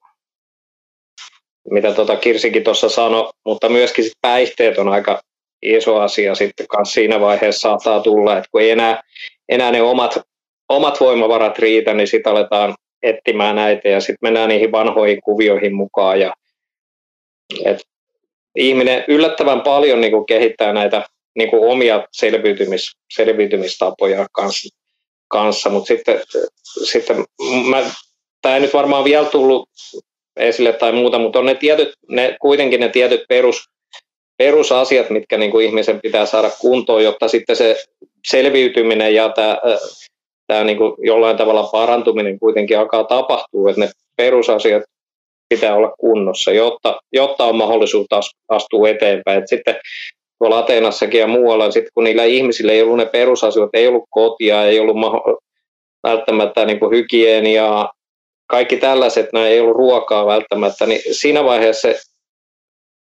mitä 1.72 1.94
tota 1.94 2.16
Kirsikin 2.16 2.64
tuossa 2.64 2.90
sanoi, 2.90 3.30
mutta 3.46 3.70
myöskin 3.70 4.04
sit 4.04 4.14
päihteet 4.22 4.78
on 4.78 4.90
aika 4.90 5.22
iso 5.62 6.00
asia 6.00 6.36
sitten 6.36 6.68
kanssa 6.68 6.94
siinä 6.94 7.20
vaiheessa 7.20 7.62
saattaa 7.62 8.00
tulla, 8.00 8.38
että 8.38 8.50
kun 8.52 8.62
ei 8.62 8.70
enää, 8.70 9.02
enää 9.50 9.72
ne 9.72 9.82
omat, 9.82 10.20
omat 10.70 11.00
voimavarat 11.00 11.60
riitä, 11.60 11.94
niin 11.94 12.08
sitten 12.08 12.32
aletaan 12.32 12.76
etsimään 13.04 13.56
näitä 13.56 13.90
ja 13.90 14.00
sitten 14.00 14.18
mennään 14.22 14.50
niihin 14.50 14.72
vanhoihin 14.72 15.22
kuvioihin 15.22 15.76
mukaan. 15.76 16.20
Ja, 16.20 16.34
et 17.66 17.84
ihminen 18.56 19.04
yllättävän 19.08 19.62
paljon 19.62 20.02
niin 20.02 20.12
kuin 20.12 20.26
kehittää 20.26 20.74
näitä 20.74 21.04
niin 21.36 21.50
kuin 21.50 21.72
omia 21.72 22.08
selviytymis, 22.12 22.98
selviytymistapoja 23.14 24.28
kanssa, 24.32 24.78
kanssa. 25.28 25.70
mutta 25.70 25.88
sitten, 25.88 26.22
sitten 26.84 27.26
mä, 27.70 27.92
tämä 28.42 28.56
ei 28.56 28.62
nyt 28.62 28.74
varmaan 28.74 29.04
vielä 29.04 29.26
tullut 29.26 29.70
esille 30.36 30.74
tai 30.74 30.92
muuta, 30.92 31.20
mutta 31.20 31.40
on 31.40 31.46
ne, 31.46 31.56
tietyt, 31.56 31.90
ne 32.10 32.38
kuitenkin 32.42 32.80
ne 32.80 32.90
tietyt 32.90 33.22
perus, 33.30 33.70
perusasiat, 34.38 35.10
mitkä 35.10 35.38
niin 35.38 35.52
kuin 35.52 35.66
ihmisen 35.66 36.02
pitää 36.02 36.26
saada 36.26 36.50
kuntoon, 36.60 37.04
jotta 37.04 37.28
sitten 37.28 37.56
se 37.56 37.84
selviytyminen 38.28 39.16
ja 39.16 39.30
tämä, 39.30 39.58
tämä 40.48 40.64
niin 40.64 40.78
kuin 40.78 40.94
jollain 40.98 41.38
tavalla 41.38 41.64
parantuminen 41.64 42.40
kuitenkin 42.40 42.80
alkaa 42.80 43.04
tapahtua, 43.04 43.70
että 43.70 43.82
ne 43.82 43.90
perusasiat 44.16 44.84
pitää 45.50 45.76
olla 45.76 45.94
kunnossa, 46.00 46.52
jotta, 46.52 47.02
jotta 47.14 47.46
on 47.46 47.56
mahdollisuutta 47.56 48.20
astua 48.50 48.90
eteenpäin. 48.90 49.40
Et 49.40 49.48
sitten 49.48 49.76
tuolla 50.40 50.58
Ateenassakin 50.58 51.20
ja 51.20 51.28
muualla, 51.28 51.72
sitten 51.72 51.92
kun 51.94 52.04
niillä 52.04 52.24
ihmisillä 52.24 52.72
ei 52.72 52.82
ollut 52.82 52.98
ne 52.98 53.06
perusasiat, 53.06 53.70
ei 53.74 53.88
ollut 53.88 54.04
kotia, 54.10 54.66
ei 54.66 54.80
ollut 54.80 54.96
maho- 54.96 55.38
välttämättä 56.04 56.66
niin 56.66 56.80
kuin 56.80 56.92
hygieniaa, 56.92 57.94
kaikki 58.48 58.78
tällaiset, 58.78 59.34
nämä 59.34 59.48
ei 59.48 59.60
ollut 59.60 59.78
ruokaa 59.78 60.26
välttämättä, 60.26 60.86
niin 60.86 61.02
siinä 61.12 61.44
vaiheessa 61.44 61.82
se 61.82 62.00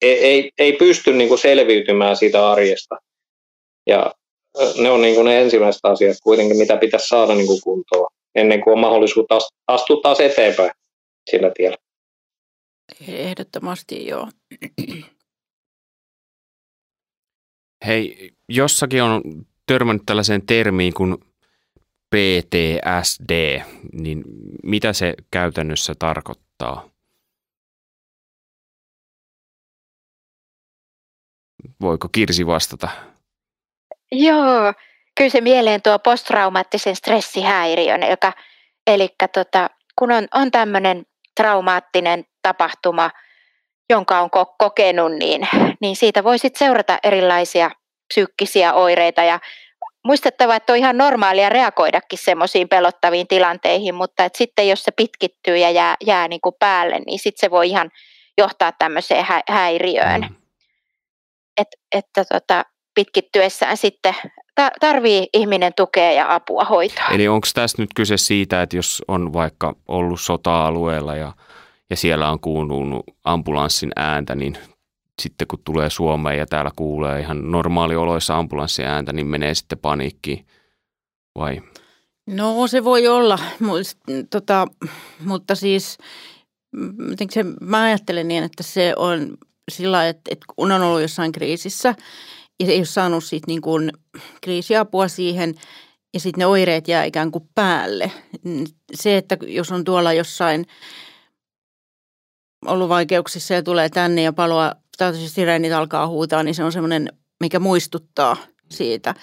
ei, 0.06 0.26
ei, 0.26 0.52
ei 0.58 0.74
pysty 0.74 1.14
niin 1.14 1.28
kuin 1.28 1.40
selviytymään 1.40 2.18
siitä 2.18 2.52
arjesta. 2.52 2.96
Ja 3.88 4.14
ne 4.78 4.90
on 4.90 5.02
niin 5.02 5.16
kuin 5.16 5.26
ne 5.26 5.42
ensimmäiset 5.42 5.86
asiat 5.86 6.18
kuitenkin, 6.24 6.58
mitä 6.58 6.78
pitäisi 6.78 7.08
saada 7.08 7.36
niin 7.36 7.48
kuin 7.48 7.62
kuntoon 7.64 8.08
ennen 8.36 8.62
kuin 8.64 8.74
on 8.74 8.80
mahdollisuus 8.80 9.26
astua 9.68 10.02
taas 10.02 10.20
eteenpäin 10.20 10.72
sillä 11.32 11.52
tiellä. 11.56 11.78
Ehdottomasti 13.08 14.08
joo. 14.08 14.28
Hei, 17.86 18.32
jossakin 18.50 19.04
on 19.04 19.22
törmännyt 19.68 20.04
tällaiseen 20.06 20.46
termiin 20.46 20.94
kuin 20.94 21.18
PTSD, 22.16 23.62
niin 23.94 24.24
mitä 24.64 24.94
se 24.94 25.14
käytännössä 25.32 25.94
tarkoittaa? 26.00 26.95
Voiko 31.82 32.08
Kirsi 32.12 32.48
vastata? 32.48 32.90
Joo, 34.12 34.74
kyllä 35.18 35.30
se 35.30 35.42
mieleen 35.42 35.82
tuo 35.82 36.00
posttraumaattisen 36.00 36.96
stressihäiriön, 36.96 38.02
joka, 38.10 38.34
eli 38.88 39.10
tota, 39.34 39.70
kun 40.00 40.12
on, 40.12 40.28
on 40.34 40.52
tämmöinen 40.52 41.06
traumaattinen 41.36 42.26
tapahtuma, 42.42 43.12
jonka 43.90 44.20
on 44.20 44.30
kokenut, 44.58 45.12
niin, 45.12 45.48
niin 45.82 45.96
siitä 45.96 46.24
voi 46.24 46.40
sitten 46.40 46.68
seurata 46.68 46.98
erilaisia 47.04 47.72
psyykkisiä 48.14 48.74
oireita 48.74 49.24
ja 49.24 49.40
muistettava, 50.06 50.56
että 50.56 50.74
on 50.74 50.80
ihan 50.80 50.98
normaalia 50.98 51.50
reagoidakin 51.50 52.20
semmoisiin 52.20 52.70
pelottaviin 52.70 53.28
tilanteihin, 53.28 53.96
mutta 53.96 54.26
että 54.26 54.38
sitten 54.38 54.70
jos 54.70 54.84
se 54.84 54.92
pitkittyy 54.92 55.58
ja 55.58 55.70
jää, 55.70 55.96
jää 56.06 56.28
niin 56.28 56.42
kuin 56.42 56.56
päälle, 56.60 57.00
niin 57.06 57.20
sitten 57.20 57.40
se 57.40 57.52
voi 57.52 57.70
ihan 57.70 57.92
johtaa 58.38 58.72
tämmöiseen 58.72 59.26
hä- 59.26 59.44
häiriöön. 59.50 60.22
Mm. 60.22 60.36
Et, 61.58 61.68
että 61.92 62.26
tota, 62.26 62.66
pitkittyessään 62.94 63.78
sitten 63.78 64.16
tarvii 64.80 65.28
ihminen 65.34 65.74
tukea 65.74 66.12
ja 66.12 66.36
apua 66.36 66.64
hoitoa. 66.64 67.08
Eli 67.12 67.28
onko 67.28 67.48
tässä 67.54 67.82
nyt 67.82 67.90
kyse 67.96 68.18
siitä, 68.18 68.62
että 68.62 68.76
jos 68.76 69.04
on 69.08 69.34
vaikka 69.34 69.76
ollut 69.88 70.22
sota-alueella 70.22 71.16
ja, 71.16 71.34
ja 71.90 71.96
siellä 71.96 72.32
on 72.32 72.40
kuulunut 72.40 73.04
ambulanssin 73.24 73.92
ääntä, 73.96 74.36
niin 74.36 74.58
sitten 75.22 75.48
kun 75.48 75.60
tulee 75.64 75.90
Suomeen 75.90 76.38
ja 76.38 76.46
täällä 76.46 76.72
kuulee 76.76 77.20
ihan 77.20 77.52
normaalioloissa 77.52 78.38
ambulanssin 78.38 78.86
ääntä, 78.86 79.14
niin 79.14 79.28
menee 79.28 79.56
sitten 79.56 79.78
paniikkiin 79.78 80.46
vai? 81.36 81.62
No 82.28 82.68
se 82.68 82.84
voi 82.84 83.08
olla, 83.08 83.40
tota, 84.30 84.68
mutta 85.26 85.56
siis 85.56 85.98
se, 87.30 87.46
mä 87.62 87.84
ajattelen 87.84 88.28
niin, 88.28 88.44
että 88.44 88.64
se 88.64 88.94
on 88.98 89.38
sillä 89.72 90.08
että, 90.08 90.22
että 90.32 90.46
kun 90.56 90.72
on 90.72 90.82
ollut 90.82 91.02
jossain 91.02 91.32
kriisissä 91.32 91.96
ja 92.60 92.68
ei 92.68 92.78
ole 92.78 92.86
saanut 92.86 93.24
siitä 93.24 93.48
niin 93.48 93.62
kuin 93.62 93.92
kriisiapua 94.42 95.08
siihen 95.08 95.56
ja 96.14 96.20
sitten 96.20 96.40
ne 96.40 96.46
oireet 96.46 96.88
jää 96.88 97.04
ikään 97.04 97.32
kuin 97.32 97.50
päälle. 97.56 98.12
Se, 98.94 99.18
että 99.18 99.38
jos 99.48 99.72
on 99.72 99.84
tuolla 99.84 100.14
jossain 100.14 100.66
ollut 102.66 102.90
vaikeuksissa 102.90 103.54
ja 103.54 103.64
tulee 103.64 103.90
tänne 103.90 104.22
ja 104.22 104.34
paloa, 104.34 104.72
tai 104.98 105.14
sireenit 105.14 105.74
alkaa 105.74 106.08
huutaa, 106.08 106.44
niin 106.44 106.56
se 106.56 106.64
on 106.64 106.72
semmoinen, 106.72 107.10
mikä 107.40 107.60
muistuttaa 107.60 108.38
siitä. 108.72 109.16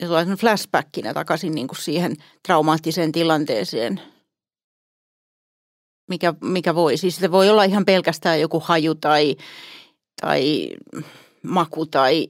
Ja 0.00 0.06
tulee 0.06 0.26
flashbackinä 0.36 1.14
takaisin 1.14 1.54
niin 1.54 1.68
kuin 1.68 1.82
siihen 1.82 2.16
traumaattiseen 2.46 3.12
tilanteeseen, 3.12 4.00
mikä, 6.08 6.34
mikä 6.40 6.74
voi. 6.74 6.96
Siis 6.96 7.16
se 7.16 7.30
voi 7.30 7.48
olla 7.48 7.64
ihan 7.64 7.84
pelkästään 7.84 8.40
joku 8.40 8.60
haju 8.60 8.94
tai, 8.94 9.36
tai 10.20 10.70
maku 11.42 11.86
tai 11.86 12.28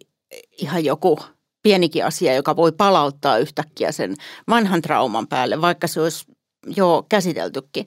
ihan 0.58 0.84
joku 0.84 1.18
pienikin 1.62 2.04
asia, 2.04 2.34
joka 2.34 2.56
voi 2.56 2.72
palauttaa 2.72 3.38
yhtäkkiä 3.38 3.92
sen 3.92 4.16
vanhan 4.48 4.82
trauman 4.82 5.26
päälle, 5.26 5.60
vaikka 5.60 5.86
se 5.86 6.00
olisi 6.00 6.26
jo 6.76 7.06
käsiteltykin. 7.08 7.86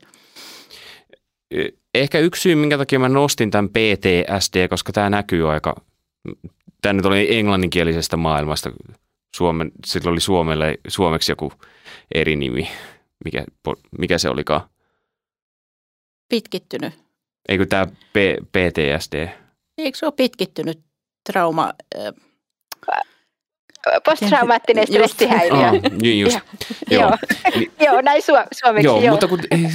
Ehkä 1.95 2.19
yksi 2.19 2.41
syy, 2.41 2.55
minkä 2.55 2.77
takia 2.77 2.99
mä 2.99 3.09
nostin 3.09 3.51
tämän 3.51 3.69
PTSD, 3.69 4.67
koska 4.67 4.93
tämä 4.93 5.09
näkyy 5.09 5.51
aika, 5.51 5.75
tämä 6.81 6.93
nyt 6.93 7.05
oli 7.05 7.37
englanninkielisestä 7.37 8.17
maailmasta, 8.17 8.71
Suomen, 9.35 9.71
sillä 9.85 10.11
oli 10.11 10.19
Suomelle, 10.19 10.77
suomeksi 10.87 11.31
joku 11.31 11.51
eri 12.15 12.35
nimi, 12.35 12.69
mikä, 13.25 13.45
mikä 13.99 14.17
se 14.17 14.29
olikaan? 14.29 14.61
Pitkittynyt. 16.29 16.93
Eikö 17.49 17.65
tämä 17.65 17.85
P- 17.85 18.47
PTSD? 18.51 19.29
Eikö 19.77 19.97
se 19.97 20.05
ole 20.05 20.13
pitkittynyt 20.17 20.79
trauma? 21.31 21.73
Posttraumaattinen 24.05 24.87
stressihäiriö. 24.87 25.57
Ah, 25.57 25.73
niin 26.01 26.19
just. 26.19 26.39
joo. 26.91 27.01
joo. 27.09 27.17
joo, 27.79 28.01
näin 28.01 28.21
suomeksi. 28.21 28.85
Joo, 28.85 29.01
joo. 29.01 29.11
mutta 29.11 29.27
kun, 29.27 29.39
eh, 29.51 29.73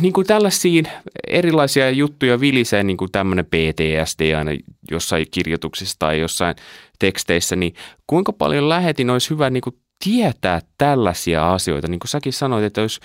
niin 0.00 0.12
kuin 0.12 0.26
tällaisia 0.26 0.82
erilaisia 1.28 1.90
juttuja 1.90 2.40
vilisee, 2.40 2.82
niin 2.82 2.96
kuin 2.96 3.12
tämmöinen 3.12 3.46
PTSD 3.46 4.34
aina 4.34 4.50
jossain 4.90 5.26
kirjoituksissa 5.30 5.96
tai 5.98 6.20
jossain 6.20 6.56
teksteissä, 6.98 7.56
niin 7.56 7.74
kuinka 8.06 8.32
paljon 8.32 8.68
lähetin 8.68 9.10
olisi 9.10 9.30
hyvä 9.30 9.50
niin 9.50 9.60
kuin 9.60 9.76
tietää 10.04 10.60
tällaisia 10.78 11.52
asioita? 11.52 11.88
Niin 11.88 12.00
kuin 12.00 12.08
säkin 12.08 12.32
sanoit, 12.32 12.64
että 12.64 12.80
olisi 12.80 13.00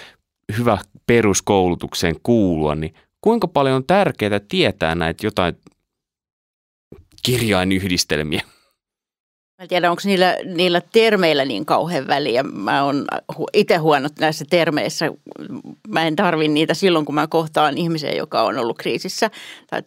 hyvä 0.58 0.78
peruskoulutukseen 1.10 2.16
kuulua, 2.24 2.76
niin 2.76 2.94
kuinka 3.22 3.48
paljon 3.48 3.76
on 3.76 3.84
tärkeää 3.84 4.40
tietää 4.48 4.96
näitä 4.96 5.26
jotain 5.26 5.58
kirjainyhdistelmiä? 7.24 8.42
Mä 9.58 9.64
en 9.64 9.70
tiedä, 9.70 9.92
onko 9.92 10.02
niillä, 10.06 10.38
niillä 10.56 10.82
termeillä 10.94 11.46
niin 11.46 11.66
kauhean 11.66 12.08
väliä. 12.08 12.44
Mä 12.44 12.84
oon 12.84 13.06
itse 13.54 13.78
huonot 13.78 14.20
näissä 14.20 14.46
termeissä. 14.50 15.12
Mä 15.88 16.08
en 16.08 16.16
tarvi 16.16 16.48
niitä 16.48 16.74
silloin, 16.74 17.06
kun 17.06 17.16
mä 17.16 17.28
kohtaan 17.28 17.78
ihmisen, 17.78 18.18
joka 18.18 18.42
on 18.42 18.58
ollut 18.58 18.78
kriisissä 18.78 19.30
tai 19.70 19.82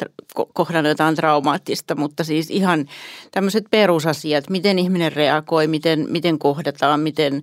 kohdannut 0.54 0.90
jotain 0.90 1.16
traumaattista. 1.16 1.94
Mutta 1.94 2.24
siis 2.24 2.50
ihan 2.50 2.86
tämmöiset 3.30 3.64
perusasiat, 3.70 4.50
miten 4.50 4.78
ihminen 4.78 5.12
reagoi, 5.12 5.66
miten, 5.66 6.06
miten 6.08 6.38
kohdataan, 6.38 7.00
miten... 7.00 7.42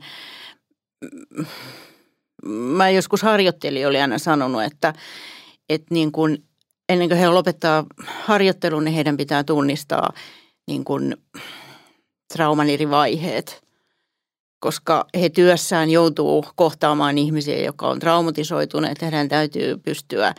Mä 2.45 2.89
joskus 2.89 3.21
harjoittelijoille 3.21 4.02
aina 4.02 4.17
sanonut, 4.17 4.63
että, 4.63 4.93
että 5.69 5.93
niin 5.93 6.12
kun, 6.12 6.38
ennen 6.89 7.10
kuin 7.10 7.19
he 7.19 7.30
lopettaa 7.30 7.86
harjoittelun, 8.23 8.86
niin 8.86 8.95
heidän 8.95 9.17
pitää 9.17 9.43
tunnistaa 9.43 10.13
niin 10.67 10.84
kun, 10.84 11.17
trauman 12.34 12.69
eri 12.69 12.89
vaiheet, 12.89 13.63
koska 14.60 15.06
he 15.19 15.30
työssään 15.30 15.89
joutuu 15.89 16.45
kohtaamaan 16.56 17.17
ihmisiä, 17.17 17.60
jotka 17.60 17.88
on 17.88 17.99
traumatisoituneet. 17.99 19.02
Heidän 19.02 19.30
täytyy 19.30 19.78
pystyä 19.78 20.34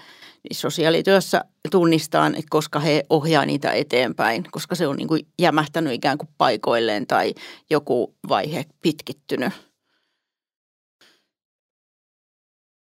sosiaalityössä 0.53 1.45
tunnistamaan, 1.71 2.35
että 2.35 2.47
koska 2.51 2.81
he 2.81 3.05
ohjaa 3.11 3.47
niitä 3.47 3.73
eteenpäin, 3.73 4.45
koska 4.51 4.75
se 4.75 4.87
on 4.87 4.97
niin 4.97 5.09
kuin 5.09 5.27
jämähtänyt 5.39 5.93
ikään 5.93 6.19
kuin 6.19 6.29
paikoilleen 6.39 7.07
tai 7.07 7.35
joku 7.71 8.15
vaihe 8.29 8.65
pitkittynyt. 8.83 9.70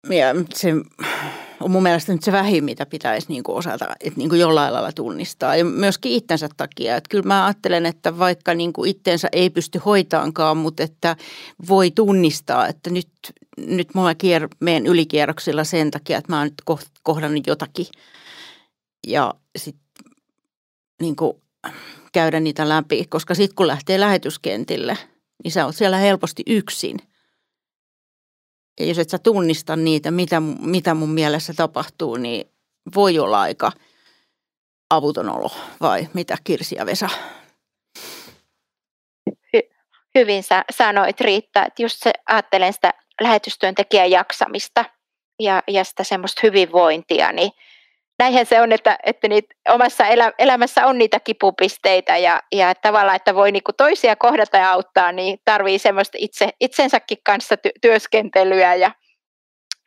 Ja 0.10 0.28
se 0.54 0.74
on 1.60 1.72
mun 1.72 1.84
mielestä 1.84 2.14
nyt 2.14 2.24
se 2.24 2.32
vähin, 2.32 2.64
mitä 2.64 2.86
pitäisi 2.86 3.28
niin 3.30 3.44
kuin 3.44 3.58
osata, 3.58 3.86
että 4.00 4.18
niin 4.20 4.30
kuin 4.30 4.42
jollain 4.42 4.74
lailla 4.74 4.92
tunnistaa. 4.92 5.56
Ja 5.56 5.66
myöskin 5.66 6.12
itsensä 6.12 6.50
takia. 6.58 6.96
Että 6.96 7.08
kyllä 7.10 7.28
mä 7.28 7.46
ajattelen, 7.46 7.86
että 7.86 8.20
vaikka 8.20 8.54
niin 8.54 8.74
kuin 8.74 8.90
itsensä 8.90 9.28
ei 9.32 9.50
pysty 9.50 9.80
hoitaankaan, 9.86 10.58
mutta 10.58 10.84
että 10.84 11.16
voi 11.70 11.92
tunnistaa, 11.92 12.68
että 12.68 12.90
nyt, 12.90 13.10
nyt 13.58 13.96
mä 13.96 14.16
kier, 14.16 14.48
menen 14.60 14.86
ylikierroksilla 14.86 15.64
sen 15.64 15.92
takia, 15.92 16.18
että 16.18 16.32
mä 16.32 16.38
oon 16.38 16.48
nyt 16.48 16.82
kohdannut 17.04 17.48
jotakin. 17.48 17.86
Ja 19.08 19.34
sitten 19.58 19.86
niin 21.02 21.16
kuin 21.16 21.34
käydä 22.12 22.40
niitä 22.40 22.70
läpi, 22.70 23.06
koska 23.10 23.36
sitten 23.36 23.56
kun 23.56 23.68
lähtee 23.68 24.00
lähetyskentille, 24.00 24.98
niin 25.44 25.52
sä 25.52 25.66
oot 25.66 25.76
siellä 25.76 25.98
helposti 25.98 26.44
yksin– 26.48 26.98
jos 28.80 29.00
et 29.00 29.10
sä 29.10 29.18
tunnista 29.18 29.76
niitä, 29.76 30.12
mitä, 30.12 30.40
mitä 30.60 30.94
mun 30.94 31.10
mielessä 31.10 31.54
tapahtuu, 31.54 32.18
niin 32.18 32.52
voi 32.96 33.20
olla 33.20 33.42
aika 33.42 33.72
avuton 34.90 35.30
olo, 35.30 35.52
vai 35.82 36.08
mitä 36.14 36.38
Kirsi 36.44 36.76
ja 36.76 36.86
Vesa? 36.86 37.10
Hy- 39.30 39.76
hyvin 40.16 40.44
sä 40.44 40.64
sanoit 40.72 41.22
Riitta, 41.22 41.66
että 41.66 41.84
just 41.84 41.98
se, 42.00 42.12
ajattelen 42.28 42.74
sitä 42.74 42.94
lähetystyöntekijän 43.22 44.12
jaksamista 44.12 44.86
ja, 45.40 45.64
ja 45.68 45.84
sitä 45.84 46.04
semmoista 46.04 46.42
hyvinvointia, 46.44 47.32
niin– 47.32 47.52
näinhän 48.20 48.46
se 48.46 48.62
on, 48.62 48.72
että, 48.72 48.98
että 49.04 49.28
niitä 49.28 49.56
omassa 49.70 50.08
elä, 50.08 50.32
elämässä 50.40 50.86
on 50.88 50.98
niitä 50.98 51.20
kipupisteitä 51.20 52.18
ja, 52.18 52.42
ja 52.52 52.76
tavallaan, 52.76 53.16
että 53.16 53.36
voi 53.36 53.52
niinku 53.52 53.74
toisia 53.74 54.16
kohdata 54.16 54.58
ja 54.58 54.72
auttaa, 54.72 55.12
niin 55.12 55.38
tarvii 55.46 55.80
semmoista 55.80 56.18
itse, 56.22 56.50
itsensäkin 56.60 57.18
kanssa 57.24 57.58
ty, 57.58 57.70
työskentelyä 57.82 58.76
ja, 58.76 58.92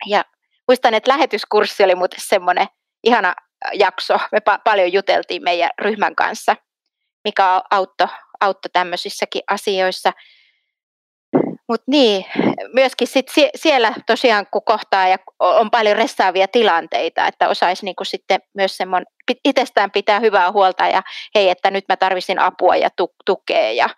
ja 0.05 0.25
muistan, 0.67 0.93
että 0.93 1.11
lähetyskurssi 1.11 1.83
oli 1.83 1.95
muuten 1.95 2.19
semmoinen 2.21 2.67
ihana 3.03 3.35
jakso. 3.73 4.19
Me 4.31 4.39
pa- 4.49 4.61
paljon 4.63 4.93
juteltiin 4.93 5.43
meidän 5.43 5.69
ryhmän 5.81 6.15
kanssa, 6.15 6.55
mikä 7.23 7.61
auttoi 7.71 8.07
autto 8.41 8.69
tämmöisissäkin 8.73 9.41
asioissa. 9.47 10.13
Mutta 11.69 11.83
niin, 11.87 12.25
myöskin 12.73 13.07
sit 13.07 13.29
sie- 13.29 13.49
siellä 13.55 13.93
tosiaan 14.07 14.47
kun 14.51 14.61
kohtaa 14.65 15.07
ja 15.07 15.17
on 15.39 15.71
paljon 15.71 15.97
ressaavia 15.97 16.47
tilanteita, 16.47 17.27
että 17.27 17.49
osaisi 17.49 17.85
niinku 17.85 18.03
sitten 18.03 18.41
myös 18.53 18.77
semmoinen 18.77 19.05
itsestään 19.45 19.91
pitää 19.91 20.19
hyvää 20.19 20.51
huolta 20.51 20.87
ja 20.87 21.03
hei, 21.35 21.49
että 21.49 21.71
nyt 21.71 21.85
mä 21.89 21.97
tarvisin 21.97 22.39
apua 22.39 22.75
ja 22.75 22.89
tu- 22.89 23.15
tukea 23.25 23.71
ja 23.71 23.89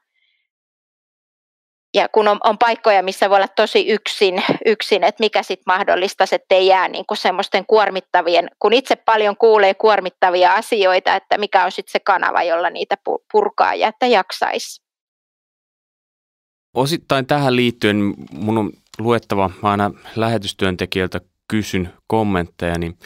ja 1.93 2.09
kun 2.09 2.27
on, 2.27 2.37
on 2.43 2.57
paikkoja, 2.57 3.03
missä 3.03 3.29
voi 3.29 3.35
olla 3.35 3.47
tosi 3.47 3.87
yksin, 3.87 4.43
yksin 4.65 5.03
että 5.03 5.23
mikä 5.23 5.43
sitten 5.43 5.63
mahdollistaisi, 5.67 6.35
että 6.35 6.55
ei 6.55 6.67
jää 6.67 6.87
niin 6.87 7.05
semmoisten 7.13 7.65
kuormittavien, 7.65 8.49
kun 8.59 8.73
itse 8.73 8.95
paljon 8.95 9.37
kuulee 9.37 9.73
kuormittavia 9.73 10.53
asioita, 10.53 11.15
että 11.15 11.37
mikä 11.37 11.65
on 11.65 11.71
sitten 11.71 11.91
se 11.91 11.99
kanava, 11.99 12.43
jolla 12.43 12.69
niitä 12.69 12.95
purkaa 13.31 13.75
ja 13.75 13.87
että 13.87 14.07
jaksaisi. 14.07 14.90
Osittain 16.73 17.25
tähän 17.25 17.55
liittyen 17.55 18.13
mun 18.31 18.57
on 18.57 18.71
luettava, 18.99 19.49
aina 19.63 19.91
lähetystyöntekijältä 20.15 21.21
kysyn 21.47 21.93
kommentteja, 22.07 22.79
niin 22.79 22.97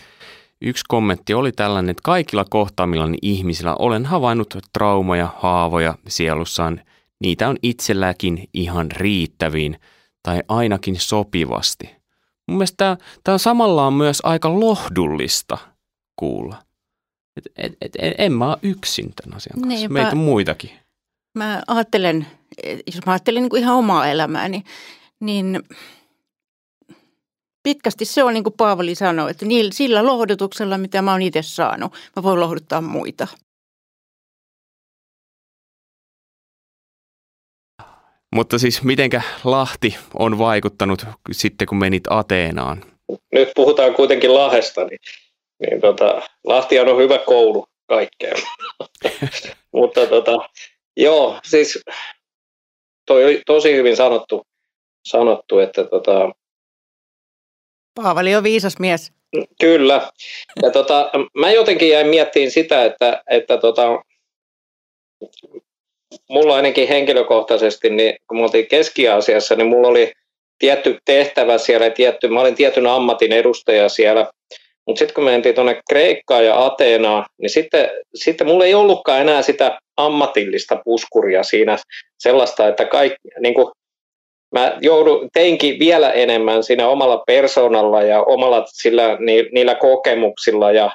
yksi 0.62 0.84
kommentti 0.88 1.34
oli 1.34 1.52
tällainen, 1.52 1.90
että 1.90 2.02
kaikilla 2.04 2.46
kohtaamillani 2.50 3.18
ihmisillä 3.22 3.76
olen 3.76 4.06
havainnut 4.06 4.58
traumaja, 4.74 5.30
haavoja 5.38 5.96
sielussaan– 6.08 6.82
niitä 7.20 7.50
on 7.50 7.58
itselläkin 7.64 8.50
ihan 8.54 8.92
riittäviin 8.92 9.80
tai 10.24 10.42
ainakin 10.48 11.00
sopivasti. 11.00 11.96
Mun 12.48 12.58
mielestä 12.58 12.78
tämä, 12.78 12.98
tämä 13.24 13.34
on 13.34 13.40
samallaan 13.40 13.94
myös 13.94 14.20
aika 14.24 14.60
lohdullista 14.60 15.58
kuulla. 16.16 16.64
Et, 17.38 17.46
et, 17.58 17.74
et, 17.82 18.16
en 18.18 18.34
mä 18.34 18.50
ole 18.50 18.58
yksin 18.62 19.14
tämän 19.16 19.38
asian 19.38 19.54
kanssa. 19.54 19.68
Niinpä. 19.68 19.94
Meitä 19.94 20.12
on 20.12 20.18
muitakin. 20.18 20.72
Mä 21.36 21.64
ajattelen, 21.68 22.28
jos 22.64 23.06
mä 23.06 23.12
ajattelen 23.12 23.42
niin 23.44 23.50
kuin 23.50 23.62
ihan 23.62 23.76
omaa 23.76 24.08
elämääni, 24.08 24.64
niin 25.20 25.64
pitkästi 27.64 28.06
se 28.06 28.24
on 28.24 28.34
niin 28.34 28.44
kuin 28.44 28.54
Paavali 28.58 28.96
sanoi, 28.96 29.32
että 29.32 29.46
sillä 29.72 30.06
lohdutuksella, 30.06 30.78
mitä 30.78 31.02
mä 31.02 31.12
oon 31.12 31.22
itse 31.22 31.42
saanut, 31.42 31.94
mä 32.16 32.24
voin 32.24 32.40
lohduttaa 32.40 32.82
muita. 32.82 33.28
Mutta 38.36 38.60
siis 38.60 38.84
mitenkä 38.84 39.22
Lahti 39.44 39.98
on 40.14 40.38
vaikuttanut 40.38 41.06
sitten, 41.32 41.68
kun 41.68 41.78
menit 41.78 42.04
Ateenaan? 42.10 42.84
Nyt 43.32 43.50
puhutaan 43.56 43.94
kuitenkin 43.94 44.34
Lahesta, 44.34 44.86
niin, 44.86 45.00
niin 45.60 45.82
tota, 45.82 46.22
Lahti 46.44 46.80
on 46.80 46.98
hyvä 46.98 47.18
koulu 47.18 47.66
kaikkeen. 47.88 48.38
Mutta 49.74 50.08
tota, 50.08 50.32
joo, 50.98 51.40
siis 51.44 51.80
toi 53.06 53.26
oli 53.26 53.42
tosi 53.46 53.76
hyvin 53.76 53.96
sanottu, 53.96 54.48
sanottu 55.08 55.60
että 55.60 55.84
tota, 55.84 56.32
Paavali 57.96 58.36
on 58.36 58.44
viisas 58.44 58.80
mies. 58.80 59.12
Kyllä. 59.62 60.12
Ja 60.62 60.72
tota, 60.72 61.12
mä 61.38 61.52
jotenkin 61.52 61.90
jäin 61.90 62.08
miettimään 62.08 62.52
sitä, 62.52 62.86
että, 62.86 63.24
että 63.30 63.58
tota, 63.58 64.04
mulla 66.30 66.56
ainakin 66.56 66.88
henkilökohtaisesti, 66.88 67.90
niin 67.90 68.16
kun 68.28 68.38
me 68.38 68.44
oltiin 68.44 68.68
Keski-Aasiassa, 68.68 69.56
niin 69.56 69.68
mulla 69.68 69.88
oli 69.88 70.14
tietty 70.60 70.98
tehtävä 71.06 71.58
siellä, 71.58 71.90
tietty, 71.90 72.28
mä 72.28 72.42
olin 72.42 72.56
tietyn 72.56 72.88
ammatin 72.88 73.32
edustaja 73.32 73.90
siellä, 73.90 74.32
mutta 74.88 75.00
sitten 75.00 75.16
kun 75.16 75.24
me 75.24 75.32
mentiin 75.32 75.56
tuonne 75.56 75.82
Kreikkaan 75.90 76.46
ja 76.46 76.66
Ateenaan, 76.66 77.26
niin 77.42 77.50
sitten, 77.50 77.90
sitten 78.16 78.48
mulla 78.48 78.66
ei 78.66 78.74
ollutkaan 78.74 79.22
enää 79.22 79.42
sitä 79.42 79.80
ammatillista 79.98 80.82
puskuria 80.86 81.44
siinä 81.44 81.78
sellaista, 82.20 82.68
että 82.68 82.86
kaikki, 82.86 83.28
niin 83.40 83.54
kuin, 83.54 83.68
mä 84.52 84.78
joudun, 84.82 85.30
teinkin 85.34 85.80
vielä 85.80 86.12
enemmän 86.12 86.64
siinä 86.64 86.88
omalla 86.88 87.24
persoonalla 87.28 88.02
ja 88.02 88.24
omalla 88.24 88.66
sillä, 88.68 89.18
niillä 89.52 89.76
kokemuksilla 89.76 90.72
ja 90.72 90.92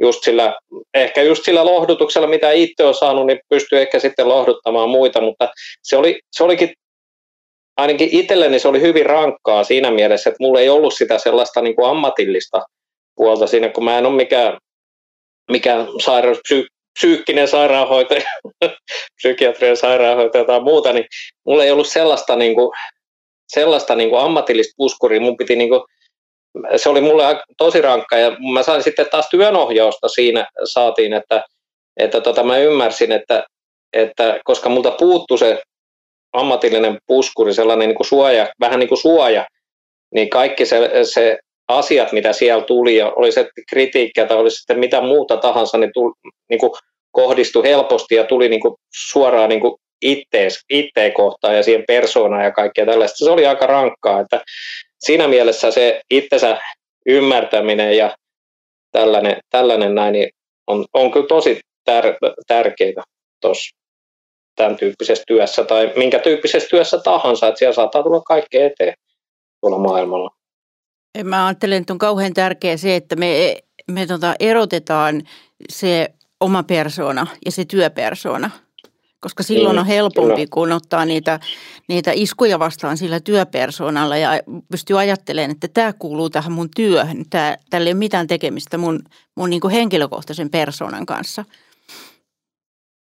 just 0.00 0.24
sillä, 0.24 0.54
ehkä 0.94 1.22
just 1.22 1.44
sillä 1.44 1.64
lohdutuksella, 1.64 2.26
mitä 2.26 2.50
itse 2.50 2.84
on 2.84 2.94
saanut, 2.94 3.26
niin 3.26 3.40
pystyy 3.48 3.80
ehkä 3.80 3.98
sitten 3.98 4.28
lohduttamaan 4.28 4.88
muita, 4.88 5.20
mutta 5.20 5.48
se, 5.82 5.96
oli, 5.96 6.20
se 6.32 6.44
olikin, 6.44 6.72
ainakin 7.76 8.08
itselleni 8.12 8.58
se 8.58 8.68
oli 8.68 8.80
hyvin 8.80 9.06
rankkaa 9.06 9.64
siinä 9.64 9.90
mielessä, 9.90 10.30
että 10.30 10.44
mulla 10.44 10.60
ei 10.60 10.68
ollut 10.68 10.94
sitä 10.94 11.18
sellaista 11.18 11.62
niin 11.62 11.76
kuin 11.76 11.90
ammatillista 11.90 12.62
puolta 13.16 13.46
siinä, 13.46 13.68
kun 13.68 13.84
mä 13.84 13.98
en 13.98 14.06
ole 14.06 14.16
mikään, 14.16 14.58
mikään 15.50 15.86
sairaus, 16.04 16.38
psy, 16.42 16.66
psyykkinen 16.98 17.48
sairaanhoitaja, 17.48 18.24
psykiatrian 19.16 19.76
sairaanhoitaja 19.76 20.44
tai 20.44 20.60
muuta, 20.60 20.92
niin 20.92 21.04
mulla 21.46 21.64
ei 21.64 21.70
ollut 21.70 21.88
sellaista, 21.88 22.36
niin 22.36 22.54
kuin, 22.54 22.70
sellaista 23.48 23.94
niin 23.94 24.10
kuin 24.10 24.22
ammatillista 24.22 24.74
puskuria. 24.76 25.20
Mun 25.20 25.36
piti 25.36 25.56
niin 25.56 25.68
kuin 25.68 25.82
se 26.76 26.88
oli 26.88 27.00
mulle 27.00 27.24
tosi 27.56 27.80
rankka 27.80 28.16
ja 28.16 28.36
mä 28.52 28.62
sain 28.62 28.82
sitten 28.82 29.06
taas 29.10 29.28
työnohjausta 29.28 30.08
siinä 30.08 30.46
saatiin, 30.64 31.12
että, 31.12 31.44
että 31.96 32.20
tota, 32.20 32.42
mä 32.42 32.58
ymmärsin, 32.58 33.12
että, 33.12 33.44
että 33.92 34.40
koska 34.44 34.68
multa 34.68 34.90
puuttu 34.90 35.36
se 35.36 35.62
ammatillinen 36.32 36.98
puskuri, 37.06 37.54
sellainen 37.54 37.88
niin 37.88 37.96
kuin 37.96 38.06
suoja, 38.06 38.48
vähän 38.60 38.78
niin 38.78 38.88
kuin 38.88 38.98
suoja, 38.98 39.46
niin 40.14 40.30
kaikki 40.30 40.66
se, 40.66 40.90
se 41.12 41.38
asiat, 41.78 42.12
mitä 42.12 42.32
siellä 42.32 42.64
tuli, 42.64 42.96
ja 42.96 43.12
oli 43.16 43.32
se 43.32 43.48
kritiikkiä 43.70 44.26
tai 44.26 44.36
oli 44.36 44.50
sitten 44.50 44.78
mitä 44.78 45.00
muuta 45.00 45.36
tahansa, 45.36 45.78
niin, 45.78 45.90
tuli, 45.94 46.12
niin 46.50 46.60
kuin 46.60 46.72
kohdistui 47.10 47.62
helposti 47.62 48.14
ja 48.14 48.24
tuli 48.24 48.48
niin 48.48 48.60
kuin 48.60 48.74
suoraan 48.94 49.48
niin 49.48 49.60
kuin 49.60 49.74
ittees, 50.02 50.60
itteen 50.70 51.12
kohtaan 51.12 51.56
ja 51.56 51.62
siihen 51.62 51.84
persoonaan 51.86 52.44
ja 52.44 52.50
kaikkea 52.50 52.86
tällaista. 52.86 53.24
Se 53.24 53.30
oli 53.30 53.46
aika 53.46 53.66
rankkaa, 53.66 54.20
että 54.20 54.40
siinä 54.98 55.28
mielessä 55.28 55.70
se 55.70 56.00
itsensä 56.10 56.58
ymmärtäminen 57.06 57.96
ja 57.96 58.16
tällainen, 58.92 59.36
tällainen 59.50 59.94
näin 59.94 60.12
niin 60.12 60.30
on, 60.66 60.84
on 60.94 61.10
kyllä 61.10 61.26
tosi 61.26 61.60
tär, 61.84 62.04
tärkeää 62.46 63.02
tuossa 63.40 63.76
tämän 64.56 64.76
tyyppisessä 64.76 65.24
työssä 65.26 65.64
tai 65.64 65.92
minkä 65.96 66.18
tyyppisessä 66.18 66.68
työssä 66.68 66.98
tahansa, 66.98 67.48
että 67.48 67.58
siellä 67.58 67.74
saattaa 67.74 68.02
tulla 68.02 68.20
kaikkea 68.20 68.66
eteen 68.66 68.94
tuolla 69.60 69.78
maailmalla. 69.78 70.30
Mä 71.24 71.46
ajattelen, 71.46 71.80
että 71.80 71.92
on 71.92 71.98
kauhean 71.98 72.34
tärkeää 72.34 72.76
se, 72.76 72.96
että 72.96 73.16
me, 73.16 73.56
me 73.90 74.06
tota 74.06 74.34
erotetaan 74.40 75.22
se 75.70 76.08
oma 76.40 76.62
persona 76.62 77.26
ja 77.44 77.52
se 77.52 77.64
työpersona– 77.64 78.50
koska 79.22 79.42
silloin 79.42 79.78
on 79.78 79.84
mm, 79.84 79.88
helpompi, 79.88 80.46
kun 80.46 80.72
ottaa 80.72 81.04
niitä, 81.04 81.40
niitä 81.88 82.10
iskuja 82.14 82.58
vastaan 82.58 82.96
sillä 82.96 83.20
työpersoonalla 83.20 84.16
ja 84.16 84.30
pystyy 84.70 85.00
ajattelemaan, 85.00 85.50
että 85.50 85.68
tämä 85.74 85.92
kuuluu 85.98 86.30
tähän 86.30 86.52
mun 86.52 86.68
työhön. 86.76 87.24
Tämä, 87.30 87.56
tällä 87.70 87.88
ei 87.88 87.92
ole 87.92 87.98
mitään 87.98 88.26
tekemistä 88.26 88.78
mun, 88.78 89.00
mun 89.36 89.50
niin 89.50 89.60
kuin 89.60 89.72
henkilökohtaisen 89.72 90.50
persoonan 90.50 91.06
kanssa. 91.06 91.44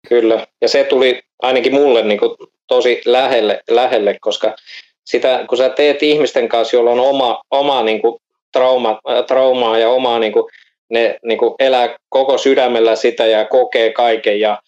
Kyllä, 0.10 0.48
ja 0.62 0.68
se 0.68 0.84
tuli 0.84 1.22
ainakin 1.42 1.74
mulle 1.74 2.04
niin 2.04 2.20
kuin 2.20 2.38
tosi 2.68 3.02
lähelle, 3.06 3.64
lähelle, 3.70 4.18
koska 4.22 4.56
sitä, 5.06 5.46
kun 5.50 5.58
sä 5.58 5.70
teet 5.70 6.04
ihmisten 6.04 6.50
kanssa, 6.50 6.76
joilla 6.76 6.92
on 6.92 7.00
oma, 7.00 7.42
oma 7.52 7.84
niin 7.84 8.02
kuin 8.02 8.22
trauma, 8.52 9.00
traumaa 9.28 9.78
ja 9.78 9.90
omaa, 9.90 10.20
niin 10.20 10.34
kuin, 10.34 10.46
ne 10.90 11.20
niin 11.26 11.38
kuin 11.38 11.56
elää 11.60 11.96
koko 12.10 12.38
sydämellä 12.38 12.96
sitä 12.96 13.26
ja 13.26 13.46
kokee 13.46 13.94
kaiken 13.94 14.40
ja– 14.40 14.58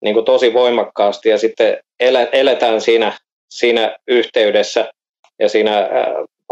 niin 0.00 0.14
kuin 0.14 0.24
tosi 0.24 0.54
voimakkaasti 0.54 1.28
ja 1.28 1.38
sitten 1.38 1.78
eletään 2.32 2.80
siinä, 2.80 3.12
siinä 3.48 3.96
yhteydessä 4.08 4.90
ja 5.38 5.48
siinä 5.48 5.88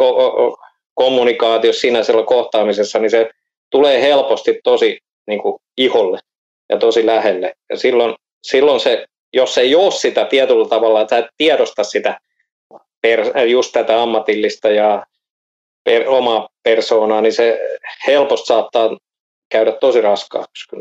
ko- 0.00 0.56
kommunikaatiossa, 0.94 1.80
siinä 1.80 2.02
siellä 2.02 2.24
kohtaamisessa, 2.24 2.98
niin 2.98 3.10
se 3.10 3.30
tulee 3.70 4.02
helposti 4.02 4.60
tosi 4.64 4.98
niin 5.26 5.42
kuin 5.42 5.56
iholle 5.78 6.18
ja 6.68 6.78
tosi 6.78 7.06
lähelle. 7.06 7.54
Ja 7.70 7.76
silloin, 7.76 8.14
silloin 8.42 8.80
se, 8.80 9.04
jos 9.32 9.58
ei 9.58 9.74
ole 9.74 9.90
sitä 9.90 10.24
tietyllä 10.24 10.68
tavalla, 10.68 11.00
et 11.00 11.26
tiedosta 11.36 11.84
sitä 11.84 12.20
per, 13.04 13.48
just 13.48 13.72
tätä 13.72 14.02
ammatillista 14.02 14.68
ja 14.68 15.06
per, 15.84 16.08
omaa 16.08 16.48
persoonaa, 16.62 17.20
niin 17.20 17.32
se 17.32 17.58
helposti 18.06 18.46
saattaa 18.46 18.98
käydä 19.48 19.72
tosi 19.72 20.00
raskaaksi. 20.00 20.76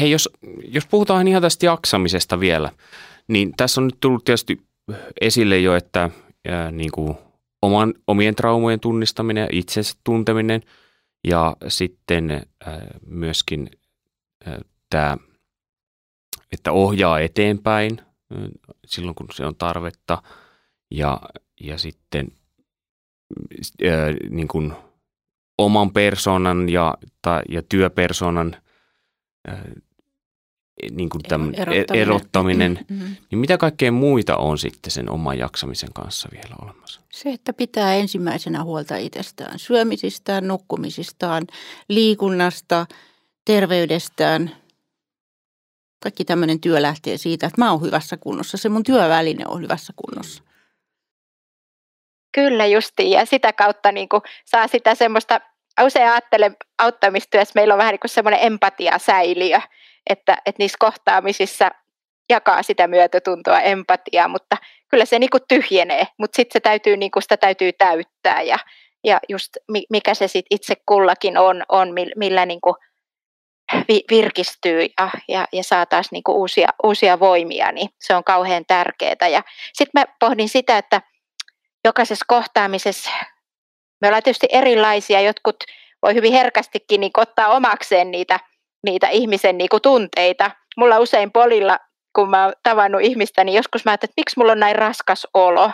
Hei, 0.00 0.10
jos, 0.10 0.28
jos 0.68 0.86
puhutaan 0.86 1.28
ihan 1.28 1.42
tästä 1.42 1.66
jaksamisesta 1.66 2.40
vielä, 2.40 2.70
niin 3.28 3.52
tässä 3.56 3.80
on 3.80 3.84
nyt 3.84 4.00
tullut 4.00 4.24
tietysti 4.24 4.58
esille 5.20 5.58
jo, 5.58 5.76
että 5.76 6.10
ää, 6.48 6.70
niin 6.70 6.90
kuin 6.92 7.14
oman, 7.62 7.94
omien 8.06 8.34
traumojen 8.34 8.80
tunnistaminen 8.80 9.42
ja 9.42 9.48
itsensä 9.52 9.94
tunteminen 10.04 10.60
ja 11.28 11.56
sitten 11.68 12.30
ää, 12.30 12.86
myöskin 13.06 13.70
ää, 14.46 14.58
tämä, 14.90 15.16
että 16.52 16.72
ohjaa 16.72 17.20
eteenpäin 17.20 17.98
silloin, 18.86 19.14
kun 19.14 19.26
se 19.34 19.46
on 19.46 19.56
tarvetta 19.56 20.22
ja, 20.90 21.20
ja 21.60 21.78
sitten 21.78 22.28
ää, 23.84 24.06
niin 24.30 24.48
kuin 24.48 24.72
oman 25.58 25.92
persoonan 25.92 26.68
ja, 26.68 26.94
tai, 27.22 27.42
ja 27.48 27.62
työpersoonan 27.62 28.56
ää, 29.48 29.64
niin 30.90 31.08
kuin 31.08 31.22
tämän 31.22 31.54
erottaminen, 31.54 32.02
erottaminen 32.02 32.78
mm-hmm. 32.88 33.16
niin 33.30 33.38
mitä 33.38 33.58
kaikkea 33.58 33.92
muita 33.92 34.36
on 34.36 34.58
sitten 34.58 34.90
sen 34.90 35.10
oman 35.10 35.38
jaksamisen 35.38 35.92
kanssa 35.92 36.28
vielä 36.32 36.54
olemassa? 36.62 37.00
Se, 37.12 37.32
että 37.32 37.52
pitää 37.52 37.94
ensimmäisenä 37.94 38.64
huolta 38.64 38.96
itsestään, 38.96 39.58
syömisistään, 39.58 40.48
nukkumisistaan, 40.48 41.46
liikunnasta, 41.88 42.86
terveydestään. 43.44 44.61
Kaikki 46.02 46.24
tämmöinen 46.24 46.60
työ 46.60 46.82
lähtee 46.82 47.16
siitä, 47.16 47.46
että 47.46 47.60
mä 47.60 47.70
oon 47.70 47.82
hyvässä 47.82 48.16
kunnossa. 48.16 48.56
Se 48.56 48.68
mun 48.68 48.82
työväline 48.82 49.44
on 49.48 49.62
hyvässä 49.62 49.92
kunnossa. 49.96 50.42
Kyllä 52.34 52.66
justiin 52.66 53.10
ja 53.10 53.26
sitä 53.26 53.52
kautta 53.52 53.92
niin 53.92 54.08
kuin 54.08 54.22
saa 54.44 54.66
sitä 54.66 54.94
semmoista, 54.94 55.40
usein 55.84 56.10
ajattelen 56.10 56.56
auttamistyössä 56.78 57.52
meillä 57.54 57.74
on 57.74 57.78
vähän 57.78 57.92
niin 57.92 58.00
kuin 58.00 58.10
semmoinen 58.10 58.40
empatiasäiliö, 58.42 59.60
että, 60.10 60.36
että 60.46 60.62
niissä 60.62 60.76
kohtaamisissa 60.80 61.70
jakaa 62.30 62.62
sitä 62.62 62.86
myötätuntoa, 62.86 63.60
empatiaa, 63.60 64.28
mutta 64.28 64.56
kyllä 64.88 65.04
se 65.04 65.18
niinku 65.18 65.38
tyhjenee, 65.48 66.06
mutta 66.18 66.36
sitten 66.36 66.52
se 66.52 66.60
täytyy, 66.60 66.96
niinku 66.96 67.20
sitä 67.20 67.36
täytyy 67.36 67.72
täyttää 67.72 68.42
ja, 68.42 68.58
ja 69.04 69.20
just 69.28 69.56
mikä 69.90 70.14
se 70.14 70.28
sit 70.28 70.46
itse 70.50 70.74
kullakin 70.86 71.38
on, 71.38 71.62
on 71.68 71.88
millä 72.16 72.46
virkistyy 74.10 74.80
ja, 74.82 75.10
ja, 75.28 75.46
ja 75.52 75.64
saa 75.64 75.86
taas 75.86 76.12
niinku 76.12 76.32
uusia, 76.32 76.68
uusia 76.82 77.20
voimia, 77.20 77.72
niin 77.72 77.88
se 78.00 78.14
on 78.14 78.24
kauhean 78.24 78.64
tärkeää. 78.66 79.28
Ja 79.30 79.42
sitten 79.72 80.00
mä 80.00 80.14
pohdin 80.20 80.48
sitä, 80.48 80.78
että 80.78 81.02
jokaisessa 81.84 82.24
kohtaamisessa 82.28 83.10
me 84.00 84.08
ollaan 84.08 84.22
tietysti 84.22 84.46
erilaisia, 84.50 85.20
jotkut 85.20 85.56
voi 86.02 86.14
hyvin 86.14 86.32
herkästikin 86.32 87.00
niin 87.00 87.10
ottaa 87.16 87.48
omakseen 87.48 88.10
niitä– 88.10 88.40
niitä 88.86 89.08
ihmisen 89.08 89.58
niin 89.58 89.68
kuin 89.68 89.82
tunteita. 89.82 90.50
Mulla 90.76 90.98
usein 90.98 91.32
polilla, 91.32 91.78
kun 92.16 92.30
mä 92.30 92.44
oon 92.44 92.52
tavannut 92.62 93.00
ihmistä, 93.00 93.44
niin 93.44 93.56
joskus 93.56 93.84
mä 93.84 93.90
ajattelin, 93.90 94.10
että 94.10 94.20
miksi 94.20 94.38
mulla 94.38 94.52
on 94.52 94.60
näin 94.60 94.76
raskas 94.76 95.26
olo. 95.34 95.70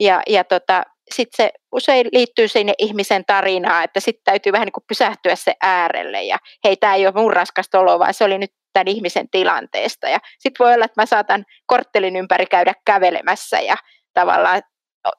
Ja, 0.00 0.22
ja 0.26 0.44
tota, 0.44 0.82
sitten 1.14 1.46
se 1.46 1.52
usein 1.72 2.08
liittyy 2.12 2.48
sinne 2.48 2.74
ihmisen 2.78 3.24
tarinaan, 3.24 3.84
että 3.84 4.00
sitten 4.00 4.24
täytyy 4.24 4.52
vähän 4.52 4.66
niin 4.66 4.72
kuin 4.72 4.84
pysähtyä 4.88 5.36
se 5.36 5.54
äärelle. 5.62 6.22
Ja 6.22 6.38
hei, 6.64 6.76
tämä 6.76 6.94
ei 6.94 7.06
ole 7.06 7.14
mun 7.14 7.32
raskasta 7.32 7.80
oloa, 7.80 7.98
vaan 7.98 8.14
se 8.14 8.24
oli 8.24 8.38
nyt 8.38 8.52
tämän 8.72 8.88
ihmisen 8.88 9.28
tilanteesta. 9.30 10.08
Ja 10.08 10.18
sitten 10.38 10.64
voi 10.64 10.74
olla, 10.74 10.84
että 10.84 11.02
mä 11.02 11.06
saatan 11.06 11.44
korttelin 11.66 12.16
ympäri 12.16 12.46
käydä 12.46 12.74
kävelemässä 12.84 13.60
ja 13.60 13.76
tavallaan 14.14 14.62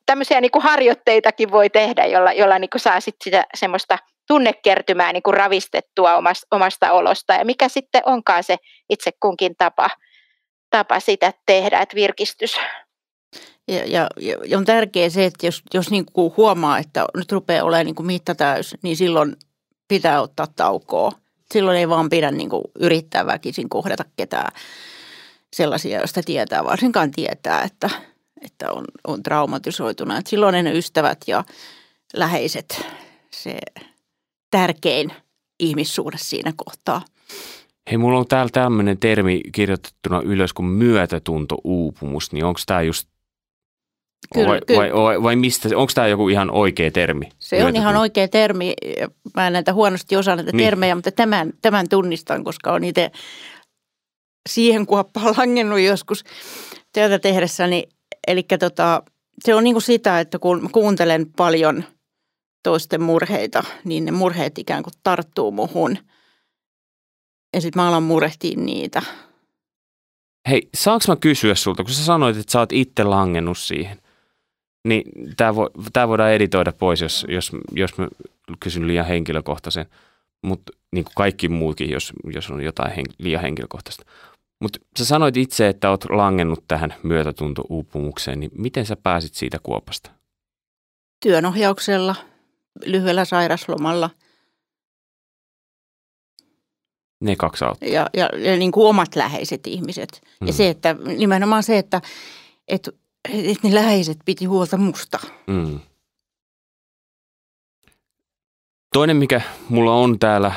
tämmöisiä 0.06 0.42
niin 0.42 0.52
kuin 0.52 0.64
harjoitteitakin 0.64 1.52
voi 1.52 1.70
tehdä, 1.70 2.06
jolla, 2.06 2.34
jolla 2.34 2.60
niin 2.60 2.70
kuin 2.70 2.82
saa 2.82 3.00
sit 3.00 3.16
sitä 3.24 3.44
semmoista 3.54 3.98
tunnekertymää 4.28 5.14
niin 5.14 5.24
kuin 5.24 5.34
ravistettua 5.34 6.16
omasta, 6.16 6.48
omasta 6.52 6.92
olosta 6.92 7.34
ja 7.34 7.46
mikä 7.46 7.68
sitten 7.68 8.02
onkaan 8.06 8.44
se 8.44 8.58
itse 8.90 9.12
kunkin 9.20 9.56
tapa, 9.58 9.90
tapa 10.70 11.00
sitä 11.00 11.34
tehdä, 11.46 11.80
että 11.80 11.96
virkistys. 11.96 12.60
Ja, 13.70 13.86
ja, 13.86 14.10
ja 14.46 14.58
on 14.58 14.66
tärkeää 14.66 15.10
se, 15.10 15.26
että 15.26 15.46
jos, 15.46 15.64
jos 15.74 15.92
niin 15.92 16.06
kuin 16.14 16.34
huomaa, 16.38 16.78
että 16.78 17.06
nyt 17.18 17.32
rupeaa 17.32 17.66
olemaan 17.66 17.86
niin 17.86 17.96
kuin 17.96 18.08
mitta 18.08 18.36
täys, 18.36 18.76
niin 18.82 18.98
silloin 18.98 19.36
pitää 19.88 20.22
ottaa 20.22 20.48
taukoa. 20.56 21.12
Silloin 21.54 21.78
ei 21.78 21.90
vaan 21.90 22.10
pidä 22.10 22.32
niin 22.32 22.50
kuin 22.50 22.64
yrittää 22.80 23.26
väkisin 23.26 23.70
kohdata 23.70 24.06
ketään 24.16 24.52
sellaisia, 25.54 25.98
joista 25.98 26.22
tietää, 26.24 26.64
varsinkaan 26.64 27.12
tietää, 27.12 27.64
että, 27.64 27.90
että 28.42 28.72
on, 28.72 28.86
on 29.08 29.24
traumatisoituna. 29.24 30.18
Että 30.18 30.30
silloin 30.30 30.64
ne 30.64 30.78
ystävät 30.78 31.18
ja 31.28 31.44
läheiset, 32.14 32.88
se 33.32 33.60
tärkein 34.52 35.14
ihmissuhde 35.60 36.18
siinä 36.20 36.54
kohtaa. 36.56 37.02
Hei, 37.90 37.98
mulla 37.98 38.20
on 38.20 38.28
täällä 38.28 38.50
tämmöinen 38.54 39.00
termi 39.00 39.42
kirjoitettuna 39.52 40.22
ylös 40.22 40.54
kuin 40.54 40.66
myötätunto-uupumus, 40.66 42.32
niin 42.32 42.46
onko 42.46 42.60
tämä 42.66 42.82
just 42.82 43.10
Kyllä, 44.34 44.48
vai, 44.48 44.62
kyllä. 44.68 44.80
Vai, 44.80 44.94
vai, 44.94 45.24
vai 45.24 45.36
mistä, 45.36 45.70
onko 45.76 45.92
tämä 45.96 46.08
joku 46.08 46.30
ihan 46.30 46.52
oikea 46.52 46.92
termi? 46.92 47.30
Se 47.40 47.66
on 47.66 47.76
ihan 47.76 47.96
oikea 47.96 48.28
termi. 48.28 48.74
Mä 49.36 49.48
en 49.48 49.54
näitä 49.54 49.74
huonosti 49.74 50.16
osaa 50.16 50.36
näitä 50.36 50.52
niin. 50.52 50.66
termejä, 50.66 50.96
mutta 50.96 51.12
tämän, 51.12 51.54
tämän 51.62 51.90
tunnistan, 51.90 52.44
koska 52.44 52.74
on 52.74 52.84
itse 52.84 53.12
siihen 54.50 54.86
kuoppaan 54.86 55.36
langennut 55.38 55.80
joskus 55.80 56.24
työtä 56.94 57.20
tehdessäni. 57.20 57.84
Eli 58.28 58.44
tota, 58.60 59.04
se 59.46 59.56
on 59.56 59.64
niin 59.64 59.74
kuin 59.74 59.84
sitä, 59.84 60.20
että 60.20 60.40
kun 60.40 60.70
kuuntelen 60.72 61.26
paljon– 61.38 61.84
toisten 62.64 63.02
murheita, 63.02 63.64
niin 63.84 64.06
ne 64.06 64.12
murheet 64.12 64.58
ikään 64.58 64.84
kuin 64.84 64.94
tarttuu 65.04 65.52
muhun. 65.52 65.98
Ja 67.54 67.62
sitten 67.62 67.82
mä 67.82 67.88
alan 67.88 68.04
murehtia 68.04 68.58
niitä. 68.58 69.02
Hei, 70.50 70.70
saanko 70.76 71.06
mä 71.08 71.16
kysyä 71.16 71.56
sulta, 71.56 71.84
kun 71.84 71.94
sä 71.94 72.06
sanoit, 72.06 72.38
että 72.38 72.52
sä 72.52 72.60
oot 72.60 72.72
itse 72.72 73.04
langennut 73.04 73.58
siihen, 73.58 74.02
niin 74.88 75.04
tämä 75.38 75.56
vo, 75.56 75.70
tää 75.94 76.08
voidaan 76.08 76.32
editoida 76.32 76.72
pois, 76.72 77.02
jos, 77.02 77.26
jos, 77.30 77.52
jos 77.72 77.98
mä 77.98 78.08
kysyn 78.60 78.88
liian 78.88 79.06
henkilökohtaisen, 79.06 79.86
mutta 80.42 80.74
niin 80.92 81.06
kuin 81.06 81.14
kaikki 81.16 81.50
muutkin, 81.50 81.90
jos, 81.90 82.14
jos 82.34 82.50
on 82.50 82.62
jotain 82.62 82.96
hen, 82.96 83.06
liian 83.18 83.42
henkilökohtaista. 83.42 84.04
Mutta 84.62 84.80
sä 85.00 85.06
sanoit 85.06 85.38
itse, 85.38 85.68
että 85.68 85.90
oot 85.90 86.06
langennut 86.10 86.64
tähän 86.68 86.94
myötätunto-uupumukseen, 87.04 88.40
niin 88.40 88.52
miten 88.58 88.86
sä 88.86 88.96
pääsit 88.96 89.34
siitä 89.34 89.58
kuopasta? 89.64 90.12
Työnohjauksella– 91.24 92.16
lyhyellä 92.86 93.26
sairaslomalla. 93.26 94.10
Ne 97.22 97.36
kaksi 97.36 97.66
auttaa. 97.66 97.90
Ja, 97.90 98.10
ja, 98.14 98.30
ja 98.38 98.58
niin 98.58 98.72
kuin 98.72 98.88
omat 98.88 99.16
läheiset 99.16 99.68
ihmiset. 99.68 100.22
Mm. 100.42 100.48
Ja 100.48 100.54
se, 100.54 100.70
että 100.70 100.96
nimenomaan 101.18 101.64
se, 101.64 101.78
että, 101.78 102.02
että, 102.68 102.92
että 103.34 103.68
ne 103.68 103.76
läheiset 103.76 104.18
piti 104.26 104.46
huolta 104.46 104.78
musta. 104.78 105.20
Mm. 105.48 105.80
Toinen, 108.94 109.18
mikä 109.18 109.42
mulla 109.70 109.96
on 109.96 110.20
täällä 110.20 110.52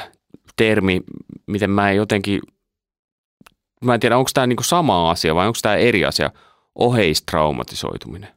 termi, 0.56 1.00
miten 1.46 1.70
mä 1.70 1.90
en 1.90 1.96
jotenkin, 1.96 2.40
mä 3.84 3.94
en 3.94 4.00
tiedä, 4.00 4.18
onko 4.18 4.30
tämä 4.34 4.46
niinku 4.46 4.62
sama 4.62 5.10
asia 5.10 5.34
vai 5.34 5.46
onko 5.46 5.58
tämä 5.62 5.74
eri 5.74 6.04
asia, 6.04 6.30
oheistraumatisoituminen? 6.74 8.34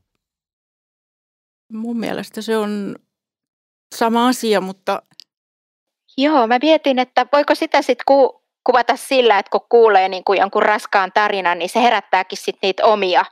Mun 1.74 2.00
mielestä 2.00 2.42
se 2.42 2.58
on 2.58 2.96
sama 3.96 4.28
asia, 4.28 4.62
mutta... 4.62 5.02
Joo, 6.18 6.48
mä 6.48 6.60
mietin, 6.62 7.00
että 7.00 7.26
voiko 7.34 7.56
sitä 7.56 7.82
sitten 7.82 8.04
ku, 8.08 8.44
kuvata 8.64 8.96
sillä, 8.96 9.40
että 9.40 9.50
kun 9.50 9.68
kuulee 9.70 10.10
niin 10.10 10.24
kuin 10.24 10.40
jonkun 10.40 10.64
raskaan 10.64 11.12
tarinan, 11.12 11.60
niin 11.60 11.70
se 11.70 11.82
herättääkin 11.82 12.38
sitten 12.38 12.60
niitä 12.62 12.86
omia 12.86 13.26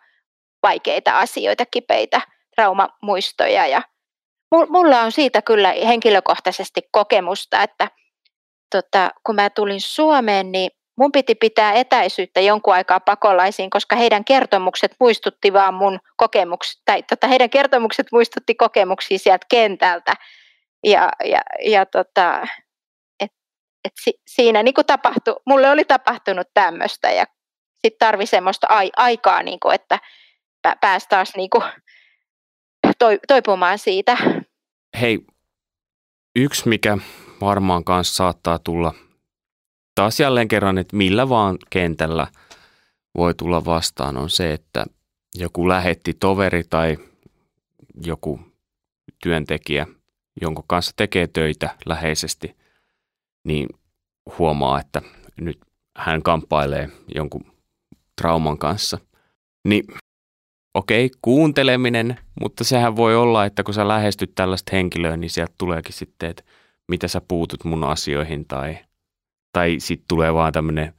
vaikeita 0.64 1.20
asioita, 1.20 1.66
kipeitä 1.66 2.22
traumamuistoja. 2.56 3.68
Ja 3.68 3.82
mulla 4.70 5.02
on 5.02 5.12
siitä 5.12 5.42
kyllä 5.42 5.72
henkilökohtaisesti 5.72 6.82
kokemusta, 6.92 7.64
että 7.64 7.88
tota, 8.76 9.12
kun 9.26 9.36
mä 9.36 9.50
tulin 9.50 9.82
Suomeen, 9.82 10.52
niin 10.52 10.72
mun 10.98 11.12
piti 11.12 11.36
pitää 11.36 11.74
etäisyyttä 11.74 12.40
jonkun 12.42 12.74
aikaa 12.74 13.00
pakolaisiin, 13.00 13.70
koska 13.70 13.96
heidän 13.96 14.26
kertomukset 14.26 14.96
muistutti 15.00 15.54
vaan 15.54 15.74
mun 15.74 16.00
kokemuksia, 16.18 16.82
tai 16.86 17.04
tota, 17.04 17.28
heidän 17.28 17.50
kertomukset 17.50 18.08
muistutti 18.12 18.56
kokemuksia 18.56 19.20
sieltä 19.20 19.46
kentältä. 19.50 20.14
Ja, 20.84 21.10
ja, 21.26 21.42
ja 21.66 21.86
tota, 21.86 22.48
et, 23.20 23.32
et 23.86 23.94
si, 24.02 24.14
siinä 24.28 24.64
niin 24.64 24.74
kuin 24.74 24.86
tapahtui, 24.86 25.36
mulle 25.46 25.70
oli 25.70 25.86
tapahtunut 25.86 26.48
tämmöistä 26.54 27.12
ja 27.12 27.26
sitten 27.74 28.00
tarvi 28.00 28.26
semmoista 28.26 28.68
ai, 28.70 28.92
aikaa, 28.98 29.44
niin 29.44 29.60
kuin, 29.60 29.76
että 29.76 30.00
pääsi 30.82 31.10
taas 31.10 31.34
niin 31.36 31.50
kuin 31.50 31.64
toi, 33.00 33.20
toipumaan 33.28 33.80
siitä. 33.80 34.18
Hei, 35.02 35.20
yksi 36.36 36.70
mikä 36.70 36.98
varmaan 37.42 37.84
kanssa 37.84 38.14
saattaa 38.14 38.60
tulla 38.60 38.94
taas 39.96 40.20
jälleen 40.20 40.48
kerran, 40.48 40.78
että 40.78 40.96
millä 40.98 41.30
vaan 41.30 41.58
kentällä 41.70 42.28
voi 43.18 43.34
tulla 43.34 43.66
vastaan 43.66 44.18
on 44.18 44.30
se, 44.30 44.54
että 44.54 44.86
joku 45.36 45.68
lähetti 45.68 46.14
toveri 46.14 46.64
tai 46.70 46.98
joku 48.04 48.40
työntekijä– 49.24 49.88
jonka 50.42 50.64
kanssa 50.68 50.94
tekee 50.96 51.28
töitä 51.28 51.78
läheisesti, 51.86 52.56
niin 53.44 53.68
huomaa, 54.40 54.80
että 54.80 55.02
nyt 55.42 55.60
hän 55.98 56.24
kamppailee 56.24 56.90
jonkun 57.16 57.54
trauman 58.22 58.58
kanssa. 58.58 58.98
Niin 59.68 59.84
okei, 60.74 61.06
okay, 61.06 61.18
kuunteleminen, 61.22 62.20
mutta 62.42 62.64
sehän 62.64 62.96
voi 62.96 63.16
olla, 63.16 63.46
että 63.46 63.64
kun 63.64 63.74
sä 63.74 63.88
lähestyt 63.88 64.32
tällaista 64.36 64.76
henkilöä, 64.76 65.18
niin 65.18 65.30
sieltä 65.30 65.54
tuleekin 65.58 65.94
sitten, 65.94 66.30
että 66.30 66.44
mitä 66.88 67.08
sä 67.08 67.22
puutut 67.28 67.64
mun 67.64 67.84
asioihin 67.84 68.46
tai, 68.46 68.78
tai 69.54 69.76
sitten 69.80 70.08
tulee 70.08 70.34
vaan 70.34 70.54
tämmöinen 70.54 70.94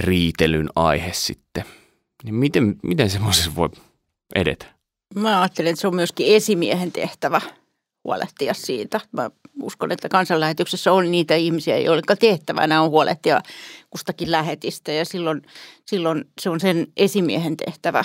riitelyn 0.00 0.68
aihe 0.76 1.12
sitten. 1.12 1.64
Niin 2.24 2.34
miten, 2.34 2.76
miten 2.82 3.10
semmoisessa 3.10 3.54
voi 3.56 3.68
edetä? 4.34 4.66
Mä 5.14 5.40
ajattelen, 5.40 5.70
että 5.70 5.80
se 5.80 5.88
on 5.88 5.94
myöskin 5.94 6.34
esimiehen 6.34 6.92
tehtävä 6.92 7.40
huolehtia 8.04 8.54
siitä. 8.54 9.00
Mä 9.12 9.30
uskon, 9.62 9.92
että 9.92 10.08
kansanlähetyksessä 10.08 10.92
on 10.92 11.10
niitä 11.10 11.34
ihmisiä, 11.34 11.78
joiden 11.78 12.18
tehtävänä 12.18 12.82
on 12.82 12.90
huolehtia 12.90 13.40
kustakin 13.90 14.30
lähetistä 14.30 14.92
ja 14.92 15.04
silloin, 15.04 15.42
silloin 15.86 16.24
se 16.40 16.50
on 16.50 16.60
sen 16.60 16.86
esimiehen 16.96 17.56
tehtävä 17.56 18.04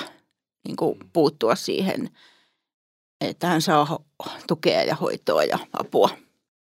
niin 0.65 0.75
kuin 0.75 0.99
puuttua 1.13 1.55
siihen, 1.55 2.09
että 3.21 3.47
hän 3.47 3.61
saa 3.61 3.99
tukea 4.47 4.83
ja 4.83 4.95
hoitoa 4.95 5.43
ja 5.43 5.59
apua. 5.73 6.09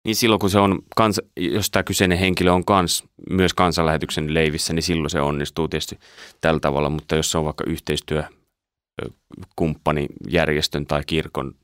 Niin 0.05 0.15
silloin 0.15 0.39
kun 0.39 0.49
se 0.49 0.59
on, 0.59 0.81
kans, 0.95 1.21
jos 1.37 1.71
tämä 1.71 1.83
kyseinen 1.83 2.17
henkilö 2.17 2.51
on 2.51 2.65
kans, 2.65 3.03
myös 3.29 3.53
kansanlähetyksen 3.53 4.33
leivissä, 4.33 4.73
niin 4.73 4.83
silloin 4.83 5.09
se 5.09 5.21
onnistuu 5.21 5.67
tietysti 5.67 5.99
tällä 6.41 6.59
tavalla, 6.59 6.89
mutta 6.89 7.15
jos 7.15 7.31
se 7.31 7.37
on 7.37 7.45
vaikka 7.45 7.63
yhteistyökumppani 7.67 10.07
järjestön 10.29 10.85
tai 10.85 11.03
kirkon 11.07 11.55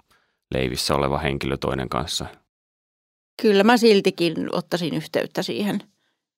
leivissä 0.54 0.96
oleva 0.96 1.18
henkilö 1.18 1.58
toinen 1.58 1.90
kanssa. 1.90 2.26
Kyllä 3.42 3.64
mä 3.64 3.78
siltikin 3.78 4.36
ottaisin 4.52 4.94
yhteyttä 4.94 5.44
siihen 5.44 5.80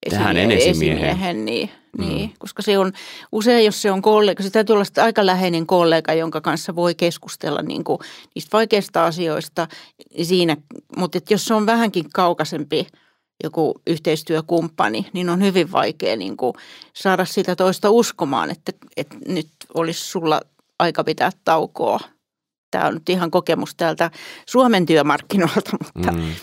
Tähän 0.09 0.37
esimiehen. 0.37 0.69
esimiehen 0.69 1.45
niin, 1.45 1.69
mm. 1.97 2.05
niin, 2.05 2.33
koska 2.39 2.61
se 2.61 2.77
on 2.77 2.93
usein, 3.31 3.65
jos 3.65 3.81
se 3.81 3.91
on 3.91 4.01
kollega, 4.01 4.43
se 4.43 4.49
täytyy 4.49 4.73
olla 4.73 4.85
aika 5.03 5.25
läheinen 5.25 5.65
kollega, 5.65 6.13
jonka 6.13 6.41
kanssa 6.41 6.75
voi 6.75 6.95
keskustella 6.95 7.61
niin 7.61 7.83
kuin 7.83 7.99
niistä 8.35 8.57
vaikeista 8.57 9.05
asioista 9.05 9.67
siinä, 10.23 10.57
mutta 10.97 11.17
että 11.17 11.33
jos 11.33 11.45
se 11.45 11.53
on 11.53 11.65
vähänkin 11.65 12.05
kaukaisempi 12.13 12.87
joku 13.43 13.81
yhteistyökumppani, 13.87 15.05
niin 15.13 15.29
on 15.29 15.41
hyvin 15.41 15.71
vaikea 15.71 16.15
niin 16.15 16.37
kuin 16.37 16.53
saada 16.93 17.25
sitä 17.25 17.55
toista 17.55 17.89
uskomaan, 17.89 18.49
että, 18.49 18.71
että 18.97 19.15
nyt 19.27 19.49
olisi 19.73 20.05
sulla 20.05 20.41
aika 20.79 21.03
pitää 21.03 21.31
taukoa. 21.43 21.99
Tämä 22.71 22.87
on 22.87 22.93
nyt 22.93 23.09
ihan 23.09 23.31
kokemus 23.31 23.75
täältä 23.75 24.11
Suomen 24.45 24.85
työmarkkinoilta, 24.85 25.71
mutta 25.81 26.11
mm 26.11 26.33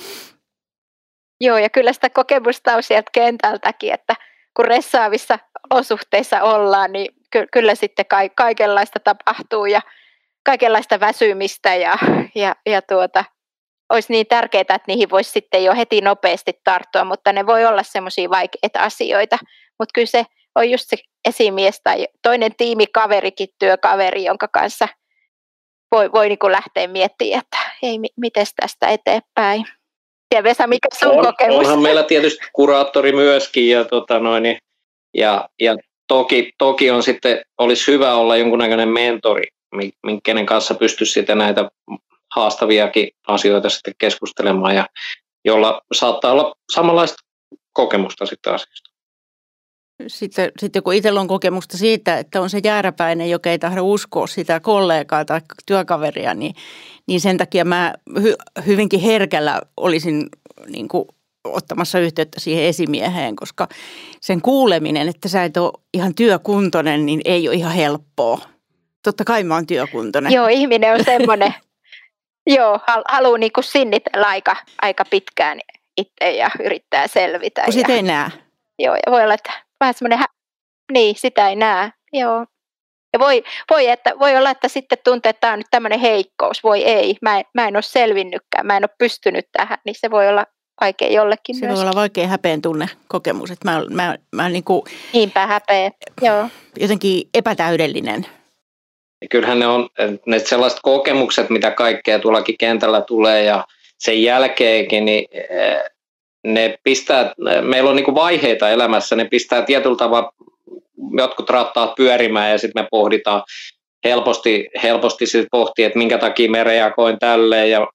Joo, 1.41 1.59
ja 1.59 1.71
kyllä 1.71 1.93
sitä 1.93 2.11
kokemusta 2.11 2.75
on 2.75 2.83
sieltä 2.83 3.11
kentältäkin, 3.13 3.95
että 3.95 4.15
kun 4.57 4.65
ressaavissa 4.65 5.39
olosuhteissa 5.71 6.43
ollaan, 6.43 6.93
niin 6.93 7.15
ky- 7.31 7.47
kyllä 7.53 7.75
sitten 7.75 8.07
ka- 8.07 8.29
kaikenlaista 8.37 9.01
tapahtuu 9.01 9.67
ja 9.67 9.81
kaikenlaista 10.45 11.01
väsymistä 11.01 11.75
ja, 11.75 11.99
ja, 12.35 12.57
ja 12.67 12.83
tuota, 12.83 13.25
olisi 13.89 14.13
niin 14.13 14.27
tärkeää, 14.27 14.61
että 14.61 14.83
niihin 14.87 15.11
voisi 15.11 15.31
sitten 15.31 15.65
jo 15.65 15.75
heti 15.75 16.01
nopeasti 16.01 16.53
tarttua, 16.65 17.05
mutta 17.05 17.33
ne 17.33 17.47
voi 17.47 17.67
olla 17.67 17.83
semmoisia 17.83 18.31
vaikeita 18.31 18.81
asioita. 18.81 19.39
Mutta 19.79 19.93
kyllä 19.95 20.07
se 20.07 20.25
on 20.55 20.71
just 20.71 20.85
se 20.89 20.97
esimies 21.29 21.81
tai 21.85 22.09
toinen 22.23 22.57
tiimikaverikin, 22.57 23.49
työkaveri, 23.59 24.25
jonka 24.25 24.49
kanssa 24.49 24.89
voi, 25.93 26.13
voi 26.13 26.29
niin 26.29 26.53
lähteä 26.53 26.87
miettimään, 26.89 27.43
että 27.45 27.59
ei, 27.83 27.99
miten 28.17 28.47
tästä 28.61 28.89
eteenpäin. 28.89 29.67
Ja 30.35 30.43
Vesa, 30.43 30.67
mikä 30.67 30.89
sun 30.99 31.19
on, 31.19 31.25
kokemus? 31.25 31.57
Onhan 31.57 31.83
meillä 31.83 32.03
tietysti 32.03 32.47
kuraattori 32.53 33.13
myöskin 33.13 33.69
ja, 33.69 33.85
tota 33.85 34.19
noin, 34.19 34.59
ja, 35.15 35.49
ja 35.61 35.77
toki, 36.09 36.53
toki 36.59 36.91
on 36.91 37.03
sitten, 37.03 37.41
olisi 37.59 37.93
hyvä 37.93 38.15
olla 38.15 38.37
jonkunnäköinen 38.37 38.89
mentori, 38.89 39.49
kenen 40.25 40.47
kanssa 40.47 40.75
pystyisi 40.75 41.13
sitten 41.13 41.39
näitä 41.39 41.71
haastaviakin 42.35 43.11
asioita 43.27 43.69
sitten 43.69 43.95
keskustelemaan 43.99 44.75
ja 44.75 44.87
jolla 45.45 45.81
saattaa 45.93 46.33
olla 46.33 46.55
samanlaista 46.73 47.17
kokemusta 47.73 48.27
sitten 48.27 48.55
asiasta. 48.55 48.88
Sitten, 50.07 50.53
sitten 50.59 50.83
kun 50.83 50.95
itsellä 50.95 51.21
on 51.21 51.29
kokemusta 51.29 51.79
siitä, 51.79 52.19
että 52.19 52.41
on 52.41 52.51
se 52.51 52.61
jääräpäinen, 52.65 53.31
joka 53.31 53.51
ei 53.51 53.59
tahdo 53.59 53.83
uskoa 53.83 54.27
sitä 54.27 54.61
kollegaa 54.61 55.25
tai 55.25 55.41
työkaveria, 55.67 56.35
niin, 56.35 56.55
niin 57.07 57.21
sen 57.21 57.37
takia 57.37 57.65
mä 57.65 57.95
hy, 58.23 58.35
hyvinkin 58.67 59.01
herkällä 59.01 59.61
olisin 59.77 60.29
niin 60.67 60.89
kuin 60.89 61.09
ottamassa 61.45 61.99
yhteyttä 61.99 62.41
siihen 62.41 62.65
esimieheen, 62.65 63.37
koska 63.37 63.69
sen 64.21 64.43
kuuleminen, 64.43 65.09
että 65.09 65.29
sä 65.29 65.45
et 65.45 65.57
ole 65.57 65.73
ihan 65.95 66.15
työkuntoinen, 66.15 67.07
niin 67.07 67.21
ei 67.25 67.49
ole 67.49 67.57
ihan 67.57 67.73
helppoa. 67.73 68.41
Totta 69.03 69.25
kai 69.25 69.45
mä 69.45 69.55
oon 69.55 69.67
työkuntoinen. 69.67 70.33
Joo, 70.33 70.47
ihminen 70.47 70.95
on 70.95 71.05
semmoinen, 71.05 71.55
joo, 72.57 72.81
haluaa 73.09 73.39
niin 73.39 73.53
sinnitellä 73.61 74.27
aika, 74.27 74.57
aika 74.83 75.05
pitkään 75.05 75.61
itse 75.97 76.31
ja 76.31 76.51
yrittää 76.65 77.09
selvitä. 77.09 77.63
Kun 77.65 77.73
sitä 77.73 77.93
ei 77.93 78.03
näe. 78.03 78.31
Joo, 78.79 78.95
ja 78.95 79.13
voi 79.13 79.23
olla, 79.23 79.35
että 79.35 79.68
vähän 79.81 79.95
semmoinen, 79.95 80.19
hä- 80.19 80.35
niin, 80.93 81.17
sitä 81.19 81.49
ei 81.49 81.57
näe, 81.57 81.91
joo. 82.13 82.47
Ja 83.13 83.19
voi, 83.19 83.45
voi, 83.71 83.87
että, 83.89 84.13
voi 84.19 84.37
olla, 84.37 84.51
että 84.51 84.69
sitten 84.69 84.99
tuntee, 85.05 85.31
että 85.31 85.41
tämä 85.41 85.53
on 85.53 85.59
nyt 85.59 85.67
tämmöinen 85.71 86.01
heikkous. 86.01 86.63
Voi 86.65 86.85
ei, 86.85 87.17
mä 87.23 87.39
en, 87.39 87.45
mä 87.55 87.69
en 87.69 87.77
ole 87.77 87.83
selvinnytkään, 87.83 88.67
mä 88.67 88.77
en 88.77 88.85
ole 88.85 88.91
pystynyt 88.99 89.45
tähän, 89.53 89.79
niin 89.85 89.95
se 89.99 90.11
voi 90.11 90.29
olla 90.29 90.45
vaikea 90.81 91.09
jollekin 91.09 91.57
Se 91.57 91.67
myös. 91.67 91.75
voi 91.79 91.83
olla 91.83 92.01
vaikea 92.01 92.27
häpeen 92.27 92.63
tunne 92.63 92.87
kokemus, 93.09 93.51
että 93.51 93.71
mä, 93.71 93.83
mä, 93.91 94.17
mä 94.33 94.49
niin 94.49 94.65
kuin, 94.65 94.83
Niinpä 95.13 95.47
häpeä, 95.47 95.91
joo. 96.23 96.49
Jotenkin 96.81 97.29
epätäydellinen. 97.35 98.27
Kyllähän 99.31 99.59
ne 99.59 99.67
on 99.67 99.89
ne 100.27 100.39
sellaiset 100.39 100.79
kokemukset, 100.83 101.51
mitä 101.51 101.71
kaikkea 101.71 102.19
tuollakin 102.19 102.59
kentällä 102.59 103.01
tulee 103.01 103.45
ja 103.45 103.65
sen 103.99 104.23
jälkeenkin, 104.23 105.05
niin 105.05 105.29
eh, 105.33 105.83
ne 106.55 106.79
pistää, 106.85 107.35
meillä 107.63 107.91
on 107.91 107.97
niin 107.97 108.15
vaiheita 108.15 108.71
elämässä, 108.71 109.17
ne 109.17 109.25
pistää 109.25 109.63
tietyllä 109.63 109.97
tavalla 109.97 110.33
jotkut 111.13 111.51
rattaat 111.51 111.95
pyörimään 111.95 112.51
ja 112.51 112.59
sitten 112.59 112.83
me 112.83 112.89
pohditaan 112.91 113.43
helposti, 114.05 114.69
helposti 114.83 115.27
sit 115.27 115.47
pohtii, 115.51 115.85
että 115.85 115.99
minkä 115.99 116.19
takia 116.19 116.51
me 116.51 116.65
reagoin 116.65 117.19
tälleen 117.19 117.71
ja 117.71 117.89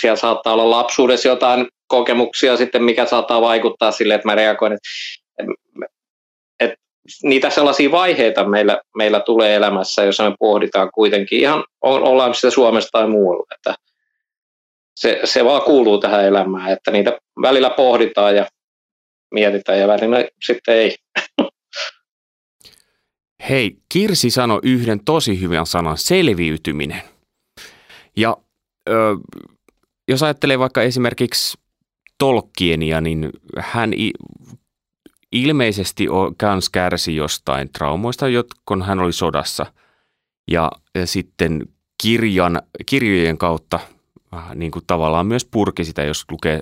siellä 0.00 0.16
saattaa 0.16 0.52
olla 0.52 0.70
lapsuudessa 0.70 1.28
jotain 1.28 1.66
kokemuksia 1.86 2.56
sitten, 2.56 2.84
mikä 2.84 3.06
saattaa 3.06 3.40
vaikuttaa 3.40 3.92
sille, 3.92 4.14
että 4.14 4.28
mä 4.28 4.34
reagoin. 4.34 4.72
Et, 4.72 5.46
et, 6.60 6.70
niitä 7.22 7.50
sellaisia 7.50 7.90
vaiheita 7.90 8.44
meillä, 8.44 8.80
meillä 8.96 9.20
tulee 9.20 9.54
elämässä, 9.54 10.04
jossa 10.04 10.30
me 10.30 10.36
pohditaan 10.38 10.90
kuitenkin 10.94 11.40
ihan, 11.40 11.64
ollaan 11.82 12.34
sitä 12.34 12.50
Suomesta 12.50 12.98
tai 12.98 13.08
muualla, 13.08 13.46
että 13.54 13.74
se, 15.02 15.20
se 15.24 15.44
vaan 15.44 15.62
kuuluu 15.62 15.98
tähän 15.98 16.24
elämään, 16.24 16.72
että 16.72 16.90
niitä 16.90 17.18
välillä 17.42 17.70
pohditaan 17.70 18.36
ja 18.36 18.46
mietitään 19.34 19.78
ja 19.78 19.88
välillä 19.88 20.16
sitten 20.46 20.74
ei. 20.74 20.96
Hei, 23.48 23.76
Kirsi 23.88 24.30
sanoi 24.30 24.60
yhden 24.62 25.04
tosi 25.04 25.40
hyvän 25.40 25.66
sanan, 25.66 25.98
selviytyminen. 25.98 27.02
Ja 28.16 28.36
ö, 28.88 28.92
jos 30.08 30.22
ajattelee 30.22 30.58
vaikka 30.58 30.82
esimerkiksi 30.82 31.58
Tolkienia, 32.18 33.00
niin 33.00 33.30
hän 33.58 33.90
ilmeisesti 35.32 36.06
kans 36.36 36.70
kärsi 36.70 37.16
jostain 37.16 37.72
traumoista, 37.72 38.26
kun 38.66 38.82
hän 38.82 38.98
oli 38.98 39.12
sodassa. 39.12 39.66
Ja, 40.50 40.70
ja 40.94 41.06
sitten 41.06 41.68
kirjan, 42.02 42.62
kirjojen 42.86 43.38
kautta 43.38 43.80
niin 44.54 44.70
kuin 44.70 44.84
tavallaan 44.86 45.26
myös 45.26 45.44
purki 45.44 45.84
sitä, 45.84 46.02
jos 46.02 46.24
lukee 46.30 46.60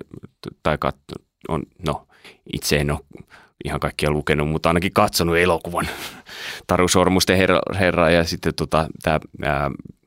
tai 0.62 0.78
katso, 0.78 1.14
on, 1.48 1.62
no 1.86 2.06
itse 2.52 2.76
en 2.76 2.90
ole 2.90 3.00
ihan 3.64 3.80
kaikkia 3.80 4.10
lukenut, 4.10 4.48
mutta 4.48 4.68
ainakin 4.68 4.92
katsonut 4.92 5.36
elokuvan 5.36 5.88
Taru 6.66 6.88
Sormusten 6.88 7.36
herra, 7.36 7.60
herra 7.78 8.10
ja 8.10 8.24
sitten 8.24 8.54
tota, 8.54 8.86
tämä, 9.02 9.20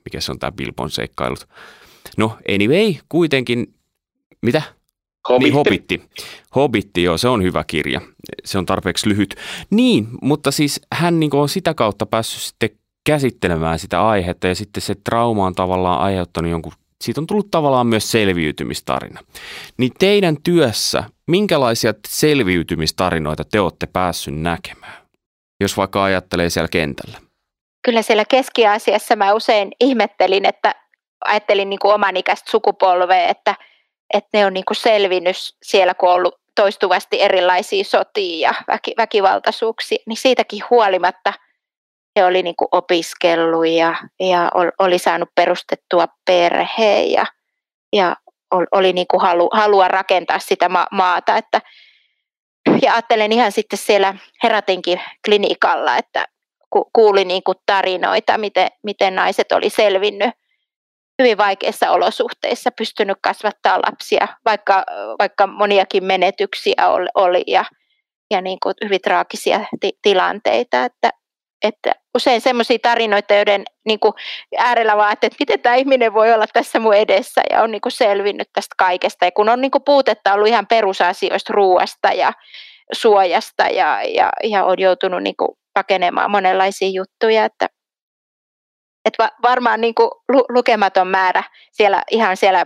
mikä 0.05 0.22
se 0.22 0.32
on 0.32 0.39
tämä 0.39 0.51
Bilbon 0.51 0.89
seikkailut. 0.89 1.47
No 2.18 2.38
anyway, 2.49 2.93
kuitenkin, 3.09 3.74
mitä? 4.41 4.61
Hobitti. 5.30 5.45
Niin, 5.45 5.53
Hobitti. 5.53 6.01
Hobitti, 6.55 7.03
joo, 7.03 7.18
se 7.18 7.28
on 7.28 7.43
hyvä 7.43 7.64
kirja. 7.68 8.01
Se 8.45 8.57
on 8.57 8.66
tarpeeksi 8.66 9.09
lyhyt. 9.09 9.36
Niin, 9.70 10.07
mutta 10.22 10.51
siis 10.51 10.82
hän 10.91 11.20
niin 11.20 11.36
on 11.36 11.49
sitä 11.49 11.74
kautta 11.74 12.05
päässyt 12.05 12.41
sitten 12.41 12.70
käsittelemään 13.03 13.80
sitä 13.80 14.07
aihetta 14.07 14.47
ja 14.47 14.55
sitten 14.55 14.82
se 14.82 14.95
trauma 15.03 15.45
on 15.45 15.55
tavallaan 15.55 16.01
aiheuttanut 16.01 16.51
jonkun 16.51 16.74
siitä 17.04 17.22
on 17.22 17.28
tullut 17.28 17.51
tavallaan 17.51 17.88
myös 17.88 18.12
selviytymistarina. 18.12 19.20
Niin 19.78 19.91
teidän 19.99 20.38
työssä, 20.43 21.04
minkälaisia 21.28 21.93
selviytymistarinoita 22.08 23.43
te 23.43 23.60
olette 23.60 23.88
päässyt 23.88 24.41
näkemään, 24.41 25.08
jos 25.60 25.78
vaikka 25.78 26.04
ajattelee 26.04 26.49
siellä 26.49 26.68
kentällä? 26.68 27.18
Kyllä 27.86 28.01
siellä 28.01 28.26
keskiasiassa 28.26 29.16
mä 29.16 29.34
usein 29.34 29.72
ihmettelin, 29.80 30.45
että 30.45 30.76
ajattelin 31.26 31.70
niin 31.70 31.80
kuin 31.80 31.93
oman 31.93 32.18
ikäistä 32.18 32.51
sukupolvea, 32.51 33.28
että, 33.28 33.56
että 34.14 34.30
ne 34.38 34.45
on 34.45 34.54
niin 34.54 34.66
kuin 34.66 34.78
selvinnyt 34.78 35.36
siellä, 35.64 35.93
kun 35.93 36.10
on 36.10 36.16
ollut 36.16 36.36
toistuvasti 36.56 37.22
erilaisia 37.22 37.84
sotia 37.84 38.49
ja 38.49 38.54
väki, 38.68 38.93
väkivaltaisuuksia, 38.97 39.97
niin 40.08 40.18
siitäkin 40.18 40.64
huolimatta– 40.70 41.34
he 42.16 42.26
oli 42.26 42.43
niin 42.43 42.55
kuin 42.55 42.68
opiskellut 42.72 43.68
ja, 43.68 43.95
ja 44.20 44.51
oli 44.80 44.99
saanut 44.99 45.30
perustettua 45.36 46.07
perheen 46.26 47.11
ja, 47.11 47.26
ja 47.93 48.16
oli 48.72 48.93
niin 48.93 49.07
kuin 49.07 49.22
halu, 49.22 49.49
halua 49.53 49.88
rakentaa 49.88 50.39
sitä 50.39 50.70
ma- 50.70 50.88
maata. 50.91 51.38
Että, 51.38 51.61
ja 52.82 52.93
ajattelen 52.93 53.32
ihan 53.32 53.51
sitten 53.51 53.80
siellä 53.80 54.16
Heratinkin 54.43 55.01
klinikalla, 55.26 55.97
että 55.97 56.28
ku, 56.70 56.89
kuuli 56.93 57.26
niin 57.26 57.43
kuin 57.43 57.57
tarinoita, 57.66 58.38
miten, 58.38 58.68
miten 58.84 59.16
naiset 59.16 59.51
oli 59.51 59.70
selvinnyt 59.70 60.32
hyvin 61.22 61.38
vaikeissa 61.38 61.91
olosuhteissa 61.91 62.72
pystynyt 62.78 63.18
kasvattaa 63.22 63.80
lapsia, 63.82 64.28
vaikka, 64.45 64.84
vaikka 65.20 65.47
moniakin 65.47 66.03
menetyksiä 66.03 66.89
oli 67.16 67.43
ja, 67.47 67.66
ja 68.32 68.41
niin 68.41 68.57
kuin 68.64 68.74
hyvin 68.84 69.01
traagisia 69.01 69.59
ti- 69.80 69.97
tilanteita. 70.01 70.86
Että, 70.86 71.09
että 71.64 71.91
usein 72.16 72.41
semmoisia 72.41 72.78
tarinoita, 72.82 73.34
joiden 73.34 73.64
niin 73.86 73.99
kuin 73.99 74.14
äärellä 74.57 74.97
vaan, 74.97 75.14
että 75.14 75.28
miten 75.39 75.59
tämä 75.59 75.76
ihminen 75.76 76.14
voi 76.14 76.34
olla 76.34 76.45
tässä 76.53 76.80
mun 76.80 76.95
edessä 76.95 77.41
ja 77.49 77.61
on 77.61 77.72
niin 77.72 77.82
kuin 77.82 77.91
selvinnyt 77.91 78.49
tästä 78.53 78.76
kaikesta. 78.78 79.26
Ja 79.26 79.32
kun 79.32 79.49
on 79.49 79.61
niin 79.61 79.72
kuin 79.72 79.84
puutetta 79.84 80.34
ollut 80.34 80.47
ihan 80.47 80.68
perusasioista, 80.68 81.53
ruoasta 81.53 82.07
ja 82.07 82.34
suojasta 82.93 83.64
ja, 83.64 84.03
ja, 84.03 84.30
ja 84.43 84.66
on 84.66 84.80
joutunut 84.80 85.24
niin 85.24 85.38
kuin 85.38 85.49
pakenemaan 85.74 86.32
monenlaisia 86.32 86.89
juttuja, 86.89 87.45
että 87.45 87.68
että 89.05 89.24
va, 89.24 89.30
varmaan 89.43 89.82
niin 89.82 89.95
kuin 89.95 90.09
lu, 90.32 90.45
lukematon 90.49 91.07
määrä 91.07 91.43
siellä, 91.72 92.03
ihan 92.11 92.38
siellä 92.38 92.66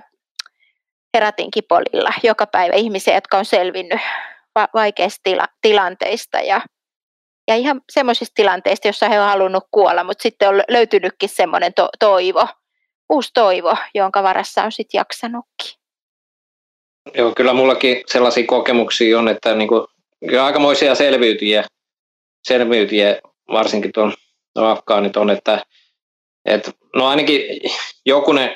Heratin 1.13 1.51
kipolilla 1.51 2.13
joka 2.23 2.45
päivä 2.47 2.75
ihmisiä, 2.75 3.15
jotka 3.15 3.37
on 3.37 3.45
selvinnyt 3.45 3.99
va, 4.55 4.67
vaikeista 4.73 5.19
tila, 5.23 5.45
tilanteista 5.61 6.37
ja, 6.37 6.61
ja 7.47 7.55
ihan 7.55 7.81
semmoisista 7.91 8.33
tilanteista, 8.35 8.87
joissa 8.87 9.09
he 9.09 9.21
on 9.21 9.27
halunnut 9.27 9.63
kuolla, 9.71 10.03
mutta 10.03 10.21
sitten 10.21 10.49
on 10.49 10.61
löytynytkin 10.67 11.29
semmoinen 11.29 11.73
to, 11.73 11.89
toivo, 11.99 12.47
uusi 13.09 13.29
toivo, 13.33 13.75
jonka 13.95 14.23
varassa 14.23 14.63
on 14.63 14.71
sitten 14.71 14.99
jaksanutkin. 14.99 15.71
Joo, 17.13 17.33
kyllä 17.35 17.53
mullakin 17.53 18.03
sellaisia 18.07 18.47
kokemuksia 18.47 19.19
on, 19.19 19.27
että 19.27 19.55
niin 19.55 19.67
kuin, 19.67 19.85
aikamoisia 20.41 20.95
selviytyjiä, 20.95 21.63
selviytyjiä 22.47 23.21
varsinkin 23.51 23.91
tuon 23.91 24.13
afgaanit 24.55 25.17
on, 25.17 25.29
että 25.29 25.65
et, 26.45 26.75
no 26.95 27.07
ainakin 27.07 27.41
jokunen, 28.05 28.55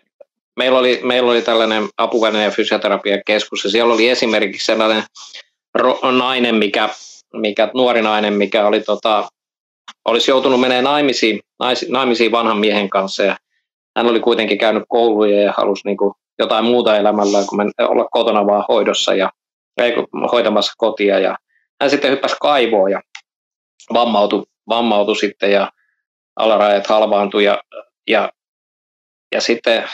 meillä 0.55 0.79
oli, 0.79 0.99
meillä 1.03 1.31
oli 1.31 1.41
tällainen 1.41 1.89
apuväline- 1.97 2.43
ja 2.43 2.51
fysioterapiakeskus, 2.51 3.63
ja 3.63 3.69
siellä 3.69 3.93
oli 3.93 4.09
esimerkiksi 4.09 4.65
sellainen 4.65 5.03
ro, 5.75 5.99
nainen, 6.11 6.55
mikä, 6.55 6.89
mikä, 7.33 7.71
nuori 7.73 8.01
nainen, 8.01 8.33
mikä 8.33 8.67
oli, 8.67 8.81
tota, 8.81 9.29
olisi 10.05 10.31
joutunut 10.31 10.61
menemään 10.61 10.83
naimisiin, 10.83 11.39
naimisiin 11.89 12.31
vanhan 12.31 12.57
miehen 12.57 12.89
kanssa, 12.89 13.23
ja 13.23 13.37
hän 13.97 14.07
oli 14.07 14.19
kuitenkin 14.19 14.57
käynyt 14.57 14.83
kouluja 14.87 15.41
ja 15.41 15.53
halusi 15.57 15.81
niin 15.85 15.97
kuin 15.97 16.13
jotain 16.39 16.65
muuta 16.65 16.97
elämällä 16.97 17.43
kuin 17.49 17.71
olla 17.79 18.07
kotona 18.11 18.47
vaan 18.47 18.65
hoidossa 18.69 19.13
ja 19.13 19.31
hoitamassa 20.31 20.73
kotia. 20.77 21.19
Ja 21.19 21.37
hän 21.81 21.89
sitten 21.89 22.11
hyppäsi 22.11 22.35
kaivoon 22.41 22.91
ja 22.91 23.01
vammautui, 23.93 24.43
vammautui 24.69 25.15
sitten 25.15 25.51
ja 25.51 25.71
alarajat 26.35 26.87
halvaantui 26.87 27.43
ja, 27.43 27.61
ja, 28.09 28.31
ja 29.31 29.41
sitten 29.41 29.89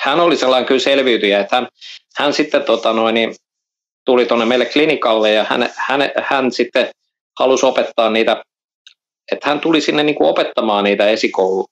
hän 0.00 0.20
oli 0.20 0.36
sellainen 0.36 0.66
kyllä 0.66 0.80
selviytyjä, 0.80 1.40
että 1.40 1.56
hän, 1.56 1.68
hän 2.16 2.32
sitten 2.32 2.62
tota 2.62 2.92
noin, 2.92 3.14
niin 3.14 3.34
tuli 4.04 4.26
tuonne 4.26 4.46
meille 4.46 4.66
klinikalle 4.66 5.32
ja 5.32 5.44
hän, 5.44 5.70
hän, 5.76 6.00
hän 6.22 6.52
sitten 6.52 6.90
halusi 7.38 7.66
opettaa 7.66 8.10
niitä, 8.10 8.42
että 9.32 9.48
hän 9.48 9.60
tuli 9.60 9.80
sinne 9.80 10.02
niin 10.02 10.14
kuin 10.14 10.30
opettamaan 10.30 10.84
niitä 10.84 11.08
esikoulu, 11.08 11.66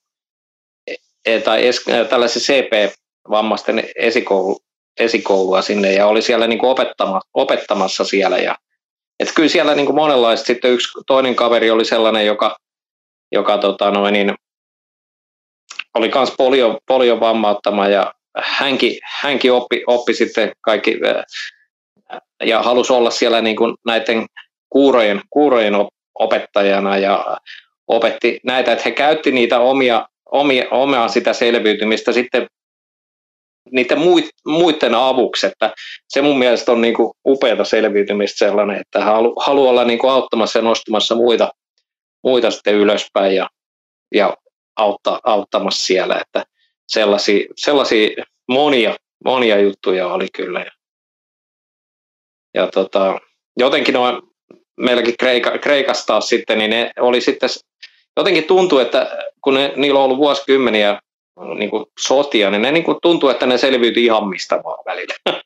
e, 1.26 1.40
tai 1.40 1.66
es, 1.66 1.84
tällaisen 2.10 2.42
CP-vammaisten 2.42 3.84
esikoulu, 3.96 4.58
esikoulua 5.00 5.62
sinne 5.62 5.92
ja 5.92 6.06
oli 6.06 6.22
siellä 6.22 6.46
niin 6.46 6.58
kuin 6.58 6.70
opettama, 6.70 7.20
opettamassa 7.34 8.04
siellä. 8.04 8.38
Ja, 8.38 8.56
että 9.20 9.34
kyllä 9.34 9.48
siellä 9.48 9.74
niin 9.74 9.86
kuin 9.86 9.96
monenlaista, 9.96 10.46
sitten 10.46 10.70
yksi 10.70 10.88
toinen 11.06 11.34
kaveri 11.34 11.70
oli 11.70 11.84
sellainen, 11.84 12.26
joka 12.26 12.56
joka 13.32 13.58
tota 13.58 13.90
noin, 13.90 14.12
niin, 14.12 14.34
oli 15.94 16.10
myös 16.14 16.32
polio, 16.38 16.78
polion 16.86 17.20
vammauttama 17.20 17.88
ja 17.88 18.14
hänkin, 18.38 18.98
hänkin 19.04 19.52
oppi, 19.52 19.82
oppi 19.86 20.14
sitten 20.14 20.52
kaikki 20.60 20.98
ja 22.44 22.62
halusi 22.62 22.92
olla 22.92 23.10
siellä 23.10 23.40
niin 23.40 23.56
kuin 23.56 23.74
näiden 23.86 24.26
kuurojen, 24.70 25.20
kuurojen 25.30 25.74
opettajana 26.18 26.98
ja 26.98 27.36
opetti 27.88 28.40
näitä, 28.44 28.72
että 28.72 28.84
he 28.84 28.90
käytti 28.90 29.32
niitä 29.32 29.60
omia, 29.60 30.08
omia, 30.32 30.64
omaa 30.70 31.08
sitä 31.08 31.32
selviytymistä 31.32 32.12
sitten 32.12 32.46
niiden 33.72 33.98
muiden 34.46 34.94
avuksi, 34.94 35.46
että 35.46 35.74
se 36.08 36.22
mun 36.22 36.38
mielestä 36.38 36.72
on 36.72 36.80
niin 36.80 36.94
kuin 36.94 37.12
upeata 37.26 37.64
selviytymistä 37.64 38.38
sellainen, 38.38 38.80
että 38.80 39.04
halu, 39.04 39.34
haluaa 39.40 39.70
olla 39.70 39.84
niin 39.84 39.98
kuin 39.98 40.10
auttamassa 40.10 40.58
ja 40.58 40.62
nostamassa 40.62 41.14
muita, 41.14 41.52
muita 42.24 42.50
sitten 42.50 42.74
ylöspäin 42.74 43.36
ja, 43.36 43.48
ja 44.14 44.36
autta, 44.76 45.20
auttamassa 45.24 45.86
siellä. 45.86 46.20
Että 46.20 46.44
sellaisia, 46.88 47.46
sellaisia 47.56 48.24
monia, 48.48 48.96
monia 49.24 49.60
juttuja 49.60 50.08
oli 50.08 50.26
kyllä. 50.36 50.66
Ja, 52.54 52.66
tota, 52.66 53.18
jotenkin 53.56 53.94
noin, 53.94 54.22
meilläkin 54.76 55.14
Kreika, 55.18 55.58
Kreikassa 55.58 56.06
taas 56.06 56.28
sitten, 56.28 56.58
niin 56.58 56.70
ne 56.70 56.92
oli 57.00 57.20
sitten, 57.20 57.48
jotenkin 58.16 58.44
tuntuu, 58.44 58.78
että 58.78 59.18
kun 59.40 59.54
ne, 59.54 59.72
niillä 59.76 59.98
on 59.98 60.04
ollut 60.04 60.18
vuosikymmeniä 60.18 61.00
niin 61.58 61.70
kuin 61.70 61.84
sotia, 62.00 62.50
niin 62.50 62.62
ne 62.62 62.72
niin 62.72 62.84
kuin 62.84 62.98
tuntuu, 63.02 63.28
että 63.28 63.46
ne 63.46 63.58
selviytyi 63.58 64.04
ihan 64.04 64.28
mistä 64.28 64.60
vaan 64.64 64.84
välillä. 64.86 65.14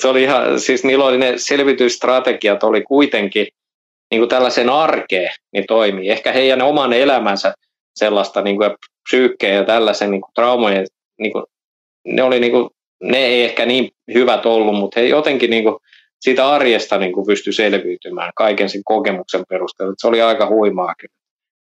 se 0.00 0.08
oli 0.08 0.22
ihan, 0.22 0.60
siis 0.60 0.84
niillä 0.84 1.04
oli 1.04 1.18
ne 1.18 1.32
selviytystrategiat 1.36 2.64
oli 2.64 2.82
kuitenkin 2.82 3.46
niin 4.10 4.20
kuin 4.20 4.28
tällaisen 4.28 4.70
arkeen 4.70 5.30
niin 5.52 5.66
toimii. 5.66 6.10
Ehkä 6.10 6.32
heidän 6.32 6.62
oman 6.62 6.92
elämänsä 6.92 7.54
sellaista 7.94 8.42
niin 8.42 8.56
kuin 8.56 8.70
psyykkeen 9.08 9.56
ja 9.56 9.64
tällaisen 9.64 10.10
niin 10.10 10.20
kuin 10.20 10.32
traumojen, 10.34 10.86
niin 11.18 11.32
kuin, 11.32 11.44
ne, 12.04 12.22
oli, 12.22 12.40
niin 12.40 12.52
kuin, 12.52 12.70
ne 13.02 13.18
ei 13.18 13.44
ehkä 13.44 13.66
niin 13.66 13.90
hyvät 14.14 14.46
ollut, 14.46 14.74
mutta 14.74 15.00
he 15.00 15.06
jotenkin 15.06 15.50
niin 15.50 15.64
kuin, 15.64 15.76
siitä 16.20 16.48
arjesta 16.48 16.98
niin 16.98 17.12
kuin 17.12 17.26
pystyi 17.26 17.52
selviytymään 17.52 18.32
kaiken 18.36 18.68
sen 18.68 18.84
kokemuksen 18.84 19.44
perusteella. 19.48 19.94
Se 19.98 20.06
oli 20.06 20.22
aika 20.22 20.46
huimaa 20.46 20.94
kyllä. 20.98 21.14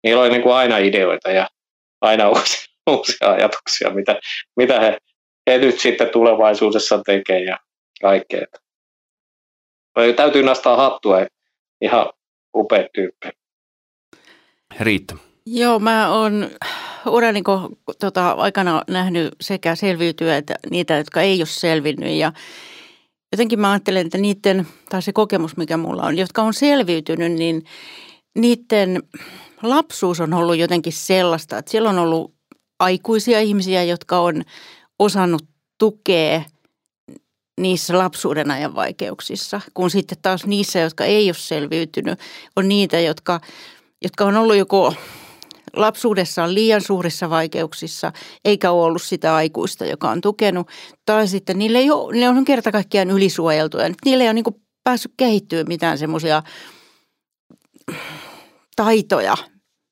Niillä 0.05 0.23
oli 0.23 0.31
niin 0.31 0.43
kuin 0.43 0.55
aina 0.55 0.79
ideoita 0.79 1.31
ja 1.31 1.49
aina 2.01 2.29
uusia, 2.31 2.75
uusia 2.91 3.31
ajatuksia, 3.31 3.91
mitä, 3.91 4.21
mitä 4.57 4.81
he, 4.81 4.99
he 5.51 5.59
nyt 5.59 5.81
sitten 5.81 6.11
tulevaisuudessa 6.11 7.03
tekee 7.07 7.45
ja 7.45 7.59
kaikkea. 8.03 8.47
Täytyy 10.17 10.43
nostaa 10.43 10.77
hattua 10.77 11.17
ihan 11.81 12.07
upea 12.57 12.89
tyyppi. 12.95 13.29
Riitta. 14.81 15.17
Joo, 15.47 15.79
mä 15.79 16.13
oon 16.13 16.51
urani 17.07 17.43
tota, 18.01 18.31
aikana 18.31 18.83
nähnyt 18.89 19.35
sekä 19.41 19.75
selviytyä 19.75 20.37
että 20.37 20.55
niitä, 20.71 20.97
jotka 20.97 21.21
ei 21.21 21.41
ole 21.41 21.47
selvinnyt. 21.47 22.15
Ja 22.15 22.33
jotenkin 23.33 23.61
mä 23.61 23.71
ajattelen, 23.71 24.07
että 24.07 24.19
niiden, 24.19 24.67
tai 24.89 25.03
se 25.03 25.13
kokemus 25.13 25.57
mikä 25.57 25.77
mulla 25.77 26.03
on, 26.03 26.19
jotka 26.19 26.43
on 26.43 26.55
selviytynyt, 26.55 27.33
niin 27.33 27.65
niiden 28.39 29.03
lapsuus 29.63 30.21
on 30.21 30.35
ollut 30.35 30.57
jotenkin 30.57 30.93
sellaista, 30.93 31.59
että 31.59 31.71
siellä 31.71 31.91
on 31.91 31.99
ollut 31.99 32.35
aikuisia 32.79 33.41
ihmisiä, 33.41 33.83
jotka 33.85 34.19
on 34.19 34.43
osannut 34.99 35.43
tukea– 35.79 36.43
niissä 37.61 37.99
lapsuuden 37.99 38.51
ajan 38.51 38.75
vaikeuksissa, 38.75 39.61
kun 39.75 39.91
sitten 39.91 40.19
taas 40.23 40.47
niissä, 40.47 40.79
jotka 40.79 41.05
ei 41.05 41.29
ole 41.29 41.35
selviytynyt, 41.35 42.19
on 42.57 42.69
niitä, 42.69 43.01
jotka, 43.01 43.41
jotka 44.03 44.25
on 44.25 44.37
ollut 44.37 44.57
joko 44.57 44.95
lapsuudessaan 45.77 46.55
liian 46.55 46.81
suurissa 46.81 47.31
vaikeuksissa, 47.31 48.13
eikä 48.45 48.71
ole 48.71 48.85
ollut 48.85 49.03
sitä 49.03 49.35
aikuista, 49.35 49.87
joka 49.87 50.11
on 50.11 50.21
tukenut. 50.21 50.69
Tai 51.07 51.29
sitten 51.29 51.59
niille, 51.59 51.79
ei 51.79 51.91
ole, 51.91 52.17
ne 52.17 52.29
on 52.29 52.45
kerta 52.45 52.73
kaikkiaan 52.73 53.11
ylisuojeltuja. 53.11 53.91
Niille 54.05 54.25
ei 54.25 54.29
ole 54.29 54.35
niin 54.35 54.45
päässyt 54.85 55.13
kehittyä 55.17 55.65
mitään 55.65 55.99
semmoisia 55.99 56.43
taitoja, 58.77 59.37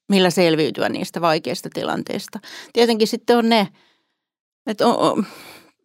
millä 0.08 0.30
selviytyä 0.30 0.88
niistä 0.88 1.20
vaikeista 1.20 1.68
tilanteista. 1.74 2.38
Tietenkin 2.72 3.08
sitten 3.08 3.36
on 3.36 3.48
ne, 3.48 3.68
että 4.66 4.86
on, 4.86 5.26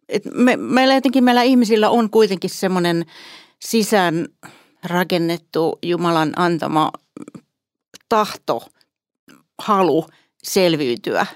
et 0.08 0.22
me, 0.34 0.56
meillä 0.56 0.94
jotenkin 0.94 1.24
meillä 1.24 1.42
ihmisillä 1.42 1.90
on 1.90 2.10
kuitenkin 2.10 2.50
semmoinen 2.50 3.06
sisään 3.64 4.28
rakennettu 4.84 5.78
Jumalan 5.82 6.32
antama 6.36 6.90
tahto, 8.08 8.62
halu 9.64 10.06
selviytyä, 10.42 11.26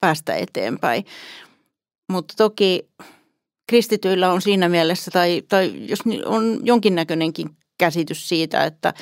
päästä 0.00 0.34
eteenpäin. 0.34 1.04
Mutta 2.12 2.34
toki 2.36 2.88
kristityillä 3.68 4.32
on 4.32 4.42
siinä 4.42 4.68
mielessä, 4.68 5.10
tai, 5.10 5.42
tai 5.48 5.72
jos 5.88 5.98
on 6.24 6.60
jonkinnäköinenkin 6.62 7.56
käsitys 7.78 8.28
siitä, 8.28 8.64
että 8.64 8.94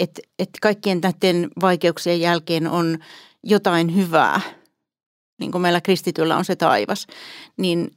et, 0.00 0.20
et 0.38 0.50
kaikkien 0.62 1.00
näiden 1.02 1.48
vaikeuksien 1.60 2.20
jälkeen 2.20 2.68
on 2.68 2.98
jotain 3.44 3.96
hyvää, 3.96 4.40
niin 5.40 5.52
kuin 5.52 5.62
meillä 5.62 5.80
kristityllä 5.80 6.36
on 6.36 6.44
se 6.44 6.56
taivas, 6.56 7.06
niin 7.56 7.90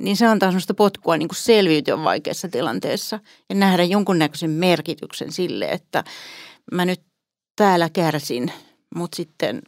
niin 0.00 0.16
se 0.16 0.26
antaa 0.26 0.50
sellaista 0.50 0.74
potkua 0.74 1.16
niin 1.16 1.28
kuin 1.28 1.36
selviytyä 1.36 2.04
vaikeassa 2.04 2.48
tilanteessa 2.48 3.20
ja 3.48 3.54
nähdä 3.54 3.84
jonkunnäköisen 3.84 4.50
merkityksen 4.50 5.32
sille, 5.32 5.64
että 5.64 6.04
mä 6.72 6.84
nyt 6.84 7.00
täällä 7.56 7.88
kärsin, 7.88 8.52
mutta 8.94 9.16
sitten 9.16 9.62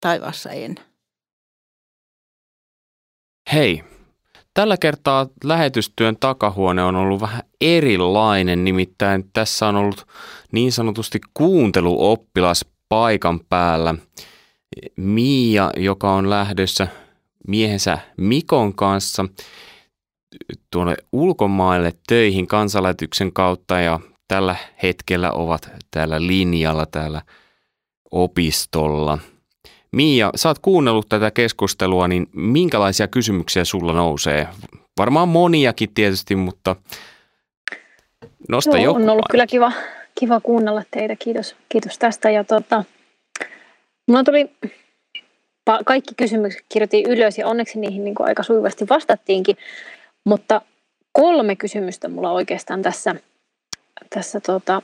taivaassa 0.00 0.50
en. 0.50 0.74
Hei, 3.52 3.84
tällä 4.54 4.76
kertaa 4.76 5.26
lähetystyön 5.44 6.16
takahuone 6.20 6.82
on 6.82 6.96
ollut 6.96 7.20
vähän 7.20 7.42
erilainen, 7.60 8.64
nimittäin 8.64 9.30
tässä 9.32 9.68
on 9.68 9.76
ollut 9.76 10.06
niin 10.52 10.72
sanotusti 10.72 11.20
kuunteluoppilas 11.34 12.64
paikan 12.88 13.40
päällä. 13.48 13.94
Miia, 14.96 15.70
joka 15.76 16.14
on 16.14 16.30
lähdössä 16.30 16.88
miehensä 17.48 17.98
Mikon 18.16 18.74
kanssa 18.74 19.24
tuonne 20.70 20.94
ulkomaille 21.12 21.92
töihin 22.08 22.46
kansanlähetyksen 22.46 23.32
kautta 23.32 23.80
ja 23.80 24.00
tällä 24.28 24.56
hetkellä 24.82 25.32
ovat 25.32 25.70
täällä 25.90 26.26
linjalla 26.26 26.86
täällä 26.86 27.22
opistolla. 28.10 29.18
Miia, 29.92 30.30
sä 30.36 30.48
oot 30.48 30.58
kuunnellut 30.58 31.08
tätä 31.08 31.30
keskustelua, 31.30 32.08
niin 32.08 32.26
minkälaisia 32.32 33.08
kysymyksiä 33.08 33.64
sulla 33.64 33.92
nousee? 33.92 34.48
Varmaan 34.98 35.28
moniakin 35.28 35.94
tietysti, 35.94 36.36
mutta 36.36 36.76
nosta 38.48 38.76
Joo, 38.76 38.84
joku. 38.84 39.02
on 39.02 39.10
ollut 39.10 39.26
kyllä 39.30 39.46
kiva, 39.46 39.72
kiva 40.20 40.40
kuunnella 40.40 40.82
teitä. 40.90 41.16
Kiitos, 41.16 41.56
kiitos 41.68 41.98
tästä. 41.98 42.30
Ja 42.30 42.44
tota, 42.44 42.84
mulla 44.08 44.24
tuli 44.24 44.50
kaikki 45.84 46.14
kysymykset 46.16 46.64
kirjoitin 46.68 47.06
ylös 47.06 47.38
ja 47.38 47.46
onneksi 47.46 47.78
niihin 47.78 48.04
niin 48.04 48.14
kuin 48.14 48.28
aika 48.28 48.42
sujuvasti 48.42 48.88
vastattiinkin. 48.88 49.56
Mutta 50.24 50.60
kolme 51.12 51.56
kysymystä 51.56 52.08
mulla 52.08 52.32
oikeastaan 52.32 52.82
tässä, 52.82 53.14
tässä 54.10 54.40
tota, 54.40 54.82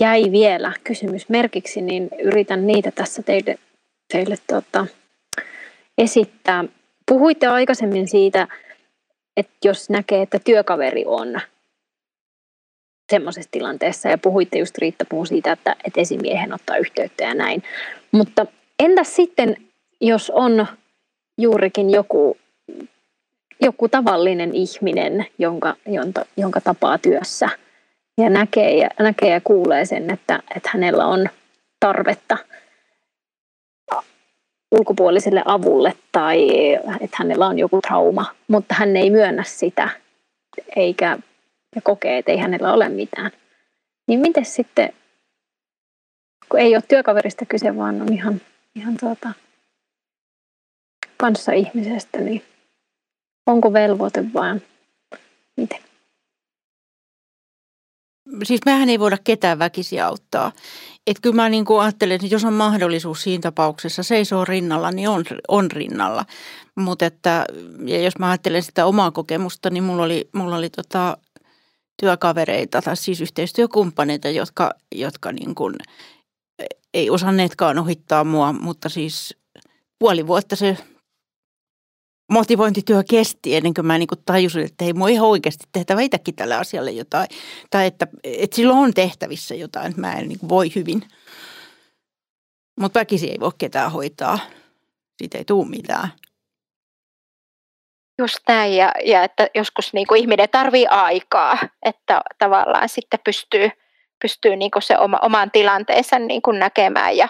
jäi 0.00 0.32
vielä 0.32 0.72
kysymysmerkiksi, 0.84 1.80
niin 1.80 2.10
yritän 2.22 2.66
niitä 2.66 2.90
tässä 2.90 3.22
teille, 3.22 3.58
teille 4.12 4.36
tota, 4.46 4.86
esittää. 5.98 6.64
Puhuitte 7.06 7.46
aikaisemmin 7.46 8.08
siitä, 8.08 8.48
että 9.36 9.52
jos 9.64 9.90
näkee, 9.90 10.22
että 10.22 10.38
työkaveri 10.38 11.04
on 11.06 11.40
semmoisessa 13.10 13.50
tilanteessa, 13.50 14.08
ja 14.08 14.18
puhuitte 14.18 14.58
just 14.58 14.78
Riitta 14.78 15.04
puhuu 15.08 15.26
siitä, 15.26 15.52
että, 15.52 15.76
että 15.84 16.00
esimiehen 16.00 16.54
ottaa 16.54 16.76
yhteyttä 16.76 17.24
ja 17.24 17.34
näin. 17.34 17.62
Mutta 18.12 18.46
entäs 18.78 19.16
sitten, 19.16 19.56
jos 20.00 20.30
on 20.30 20.66
juurikin 21.38 21.90
joku 21.90 22.36
joku 23.62 23.88
tavallinen 23.88 24.54
ihminen, 24.54 25.26
jonka, 25.38 25.76
jonka, 25.86 26.24
jonka 26.36 26.60
tapaa 26.60 26.98
työssä 26.98 27.48
ja 28.18 28.30
näkee 28.30 28.76
ja, 28.76 28.88
näkee 28.98 29.30
ja 29.30 29.40
kuulee 29.40 29.84
sen, 29.84 30.10
että, 30.10 30.42
että 30.56 30.70
hänellä 30.72 31.06
on 31.06 31.28
tarvetta 31.80 32.38
ulkopuoliselle 34.70 35.42
avulle 35.44 35.92
tai 36.12 36.48
että 37.00 37.16
hänellä 37.18 37.46
on 37.46 37.58
joku 37.58 37.80
trauma, 37.80 38.34
mutta 38.48 38.74
hän 38.74 38.96
ei 38.96 39.10
myönnä 39.10 39.42
sitä 39.42 39.88
eikä 40.76 41.18
ja 41.74 41.82
kokee, 41.82 42.18
että 42.18 42.32
ei 42.32 42.38
hänellä 42.38 42.72
ole 42.72 42.88
mitään. 42.88 43.30
Niin 44.06 44.20
miten 44.20 44.44
sitten, 44.44 44.92
kun 46.48 46.60
ei 46.60 46.76
ole 46.76 46.82
työkaverista 46.88 47.46
kyse, 47.46 47.76
vaan 47.76 48.02
on 48.02 48.12
ihan, 48.12 48.40
ihan 48.74 48.96
tuota, 49.00 49.32
kanssa 51.16 51.52
ihmisestä, 51.52 52.18
niin 52.18 52.42
Onko 53.46 53.72
velvoite 53.72 54.24
vai 54.34 54.60
miten? 55.56 55.91
Siis 58.44 58.60
mehän 58.66 58.88
ei 58.88 59.00
voida 59.00 59.18
ketään 59.24 59.58
väkisi 59.58 60.00
auttaa. 60.00 60.52
Et 61.06 61.16
kyllä 61.22 61.36
mä 61.36 61.48
niin 61.48 61.64
kuin 61.64 61.82
ajattelen, 61.82 62.14
että 62.14 62.26
jos 62.26 62.44
on 62.44 62.52
mahdollisuus 62.52 63.22
siinä 63.22 63.40
tapauksessa 63.40 64.02
seisoo 64.02 64.44
rinnalla, 64.44 64.90
niin 64.90 65.08
on, 65.08 65.24
on 65.48 65.70
rinnalla. 65.70 66.24
Mutta 66.76 67.06
että, 67.06 67.46
ja 67.84 68.02
jos 68.02 68.18
mä 68.18 68.30
ajattelen 68.30 68.62
sitä 68.62 68.86
omaa 68.86 69.10
kokemusta, 69.10 69.70
niin 69.70 69.84
mulla 69.84 70.02
oli, 70.02 70.28
mulla 70.32 70.56
oli 70.56 70.70
tota 70.70 71.18
työkavereita 72.00 72.82
tai 72.82 72.96
siis 72.96 73.20
yhteistyökumppaneita, 73.20 74.28
jotka, 74.28 74.70
jotka 74.94 75.32
niin 75.32 75.54
kuin 75.54 75.74
ei 76.94 77.10
osanneetkaan 77.10 77.78
ohittaa 77.78 78.24
mua, 78.24 78.52
mutta 78.52 78.88
siis 78.88 79.36
puoli 79.98 80.26
vuotta 80.26 80.56
se 80.56 80.76
motivointityö 82.32 83.02
kesti 83.10 83.56
ennen 83.56 83.74
kuin 83.74 83.86
mä 83.86 83.98
niin 83.98 84.06
kuin 84.06 84.22
tajusin, 84.26 84.64
että 84.64 84.84
ei 84.84 84.92
mua 84.92 85.08
ihan 85.08 85.28
oikeasti 85.28 85.64
tehtävä 85.72 86.00
itsekin 86.00 86.34
tälle 86.34 86.54
asialle 86.54 86.90
jotain. 86.90 87.26
Tai 87.70 87.86
että, 87.86 88.06
että 88.24 88.56
silloin 88.56 88.78
on 88.78 88.94
tehtävissä 88.94 89.54
jotain, 89.54 89.86
että 89.86 90.00
mä 90.00 90.12
en 90.12 90.28
niin 90.28 90.48
voi 90.48 90.74
hyvin. 90.76 91.02
Mutta 92.80 93.00
väkisi 93.00 93.30
ei 93.30 93.40
voi 93.40 93.50
ketään 93.58 93.92
hoitaa. 93.92 94.38
Siitä 95.18 95.38
ei 95.38 95.44
tule 95.44 95.68
mitään. 95.68 96.08
Just 98.18 98.38
näin, 98.48 98.76
ja, 98.76 98.92
ja 99.04 99.24
että 99.24 99.48
joskus 99.54 99.92
niin 99.92 100.06
kuin 100.06 100.20
ihminen 100.20 100.48
tarvii 100.48 100.86
aikaa, 100.86 101.58
että 101.82 102.20
tavallaan 102.38 102.88
sitten 102.88 103.20
pystyy, 103.24 103.70
pystyy 104.22 104.56
niin 104.56 104.70
kuin 104.70 104.82
se 104.82 104.98
oma, 104.98 105.18
oman 105.22 105.50
tilanteensa 105.50 106.18
niin 106.18 106.42
kuin 106.42 106.58
näkemään 106.58 107.16
ja, 107.16 107.28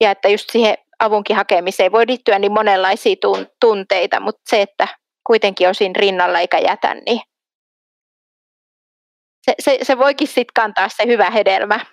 ja 0.00 0.10
että 0.10 0.28
just 0.28 0.50
siihen 0.50 0.78
avunkin 1.00 1.36
hakemiseen 1.36 1.92
voi 1.92 2.04
liittyä 2.08 2.38
niin 2.38 2.52
monenlaisia 2.52 3.16
tunteita, 3.60 4.20
mutta 4.20 4.42
se, 4.50 4.62
että 4.62 4.88
kuitenkin 5.26 5.68
on 5.68 5.74
siinä 5.74 5.94
rinnalla 5.96 6.40
eikä 6.40 6.58
jätä, 6.58 6.94
niin 6.94 7.20
se, 9.42 9.54
se, 9.58 9.78
se 9.82 9.98
voikin 9.98 10.28
sitten 10.28 10.54
kantaa 10.54 10.88
se 10.88 11.06
hyvä 11.06 11.30
hedelmä. 11.30 11.86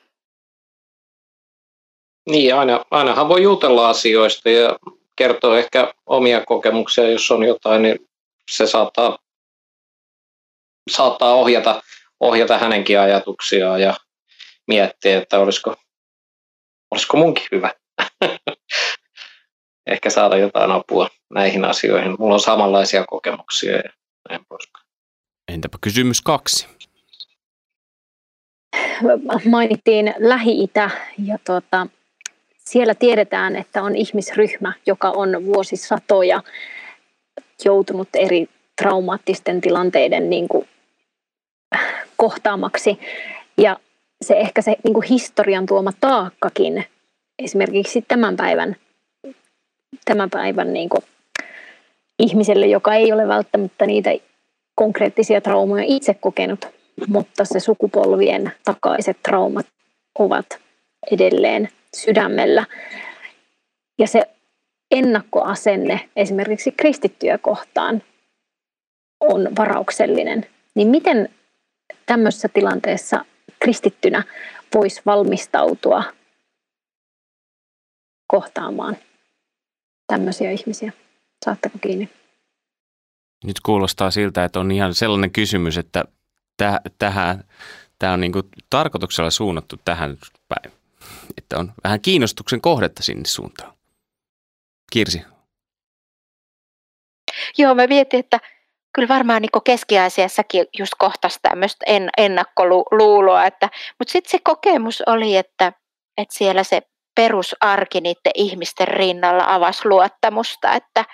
Niin, 2.29 2.55
aina, 2.55 2.85
ainahan 2.91 3.29
voi 3.29 3.43
jutella 3.43 3.89
asioista 3.89 4.49
ja 4.49 4.79
kertoa 5.15 5.57
ehkä 5.57 5.93
omia 6.05 6.45
kokemuksia, 6.45 7.09
jos 7.09 7.31
on 7.31 7.43
jotain, 7.43 7.81
niin 7.81 8.07
se 8.51 8.67
saattaa, 8.67 9.17
saattaa 10.91 11.33
ohjata, 11.33 11.81
ohjata 12.19 12.57
hänenkin 12.57 12.99
ajatuksiaan 12.99 13.81
ja 13.81 13.93
miettiä, 14.67 15.17
että 15.17 15.39
olisiko, 15.39 15.75
olisiko 16.91 17.17
munkin 17.17 17.47
hyvä. 17.51 17.71
ehkä 19.91 20.09
saada 20.09 20.37
jotain 20.37 20.71
apua 20.71 21.09
näihin 21.33 21.65
asioihin. 21.65 22.15
Mulla 22.19 22.33
on 22.33 22.39
samanlaisia 22.39 23.05
kokemuksia 23.05 23.75
ja 23.75 23.89
näin 24.29 24.41
poispäin. 24.49 24.85
Entäpä 25.53 25.77
kysymys 25.81 26.21
kaksi? 26.21 26.67
Mainittiin 29.49 30.13
Lähi-Itä 30.17 30.89
ja 31.25 31.37
tuota, 31.45 31.87
siellä 32.57 32.95
tiedetään, 32.95 33.55
että 33.55 33.83
on 33.83 33.95
ihmisryhmä, 33.95 34.73
joka 34.85 35.09
on 35.09 35.45
vuosisatoja 35.45 36.43
joutunut 37.65 38.09
eri 38.13 38.47
traumaattisten 38.81 39.61
tilanteiden 39.61 40.29
niin 40.29 40.47
kuin, 40.47 40.67
kohtaamaksi. 42.17 42.99
Ja 43.57 43.79
se 44.21 44.37
ehkä 44.39 44.61
se 44.61 44.75
niin 44.83 44.93
kuin 44.93 45.07
historian 45.09 45.65
tuoma 45.65 45.91
taakkakin 46.01 46.85
esimerkiksi 47.39 48.05
tämän 48.07 48.35
päivän 48.35 48.75
tämän 50.05 50.29
päivän 50.29 50.73
niin 50.73 50.89
kuin 50.89 51.03
ihmiselle, 52.19 52.67
joka 52.67 52.93
ei 52.93 53.11
ole 53.11 53.27
välttämättä 53.27 53.85
niitä 53.85 54.09
konkreettisia 54.75 55.41
traumoja 55.41 55.83
itse 55.87 56.13
kokenut, 56.13 56.65
mutta 57.07 57.45
se 57.45 57.59
sukupolvien 57.59 58.51
takaiset 58.65 59.17
traumat 59.23 59.65
ovat 60.19 60.45
edelleen 61.11 61.69
sydämellä. 61.95 62.65
Ja 63.99 64.07
se 64.07 64.21
ennakkoasenne 64.91 66.09
esimerkiksi 66.15 66.71
kristittyä 66.71 67.37
kohtaan 67.37 68.03
on 69.19 69.55
varauksellinen. 69.57 70.45
Niin 70.75 70.87
miten 70.87 71.29
tämmöisessä 72.05 72.47
tilanteessa 72.53 73.25
kristittynä 73.59 74.23
voisi 74.75 75.01
valmistautua 75.05 76.03
kohtaamaan 78.27 78.97
tämmöisiä 80.07 80.51
ihmisiä. 80.51 80.93
Saatteko 81.45 81.77
kiinni? 81.81 82.09
Nyt 83.43 83.59
kuulostaa 83.59 84.11
siltä, 84.11 84.45
että 84.45 84.59
on 84.59 84.71
ihan 84.71 84.93
sellainen 84.93 85.31
kysymys, 85.31 85.77
että 85.77 86.03
täh, 86.57 86.79
tähän, 86.99 87.43
tämä 87.99 88.13
on 88.13 88.21
niin 88.21 88.31
kuin 88.31 88.49
tarkoituksella 88.69 89.31
suunnattu 89.31 89.75
tähän 89.85 90.17
päin. 90.47 90.77
Että 91.37 91.59
on 91.59 91.73
vähän 91.83 92.01
kiinnostuksen 92.01 92.61
kohdetta 92.61 93.03
sinne 93.03 93.25
suuntaan. 93.25 93.73
Kirsi. 94.91 95.21
Joo, 97.57 97.75
mä 97.75 97.87
mietin, 97.87 98.19
että 98.19 98.39
kyllä 98.93 99.07
varmaan 99.07 99.41
niin 99.41 99.63
keskiasiassakin 99.63 100.65
just 100.79 100.93
kohtasi 100.97 101.39
tämmöistä 101.41 101.85
en, 101.87 102.09
ennakkoluuloa, 102.17 103.45
että, 103.45 103.69
mutta 103.99 104.11
sitten 104.11 104.31
se 104.31 104.39
kokemus 104.43 105.03
oli, 105.05 105.37
että, 105.37 105.73
että 106.17 106.37
siellä 106.37 106.63
se 106.63 106.81
perusarki 107.17 108.01
niiden 108.01 108.31
ihmisten 108.35 108.87
rinnalla 108.87 109.43
avasi 109.47 109.87
luottamusta, 109.89 110.73
että 110.73 111.05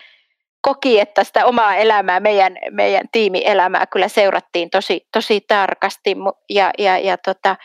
koki, 0.61 0.99
että 0.99 1.23
sitä 1.23 1.45
omaa 1.45 1.75
elämää, 1.75 2.19
meidän, 2.19 2.57
meidän 2.71 3.03
tiimielämää 3.11 3.85
kyllä 3.85 4.07
seurattiin 4.07 4.69
tosi, 4.69 5.07
tosi 5.13 5.41
tarkasti. 5.47 6.15
Ja, 6.49 6.71
ja, 6.77 6.97
ja 6.97 7.17
tota, 7.17 7.55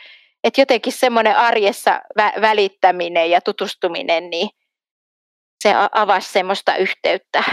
että 0.43 0.61
jotenkin 0.61 0.93
semmoinen 0.93 1.37
arjessa 1.37 2.01
vä- 2.19 2.41
välittäminen 2.41 3.29
ja 3.29 3.41
tutustuminen, 3.41 4.29
niin 4.29 4.49
se 5.63 5.73
avasi 5.91 6.31
semmoista 6.31 6.75
yhteyttä. 6.75 7.43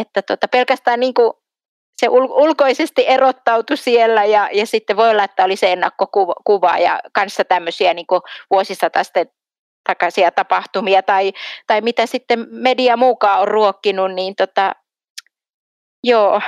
Että 0.00 0.22
tota, 0.22 0.48
pelkästään 0.48 1.00
niin 1.00 1.14
kuin 1.14 1.32
se 1.96 2.06
ul- 2.06 2.32
ulkoisesti 2.42 3.04
erottautui 3.08 3.76
siellä 3.76 4.24
ja, 4.24 4.48
ja 4.52 4.66
sitten 4.66 4.96
voi 4.96 5.10
olla, 5.10 5.24
että 5.24 5.44
oli 5.44 5.56
se 5.56 5.72
ennakkokuva 5.72 6.78
ja 6.78 7.00
kanssa 7.12 7.44
tämmöisiä 7.44 7.94
niin 7.94 8.06
kuin 8.06 8.20
vuosisataisten 8.50 9.26
takaisia 9.88 10.30
tapahtumia 10.30 11.02
tai, 11.02 11.32
tai 11.66 11.80
mitä 11.80 12.06
sitten 12.06 12.46
media 12.50 12.96
muukaan 12.96 13.40
on 13.40 13.48
ruokkinut, 13.48 14.14
niin 14.14 14.36
tota, 14.36 14.72
joo, 16.04 16.40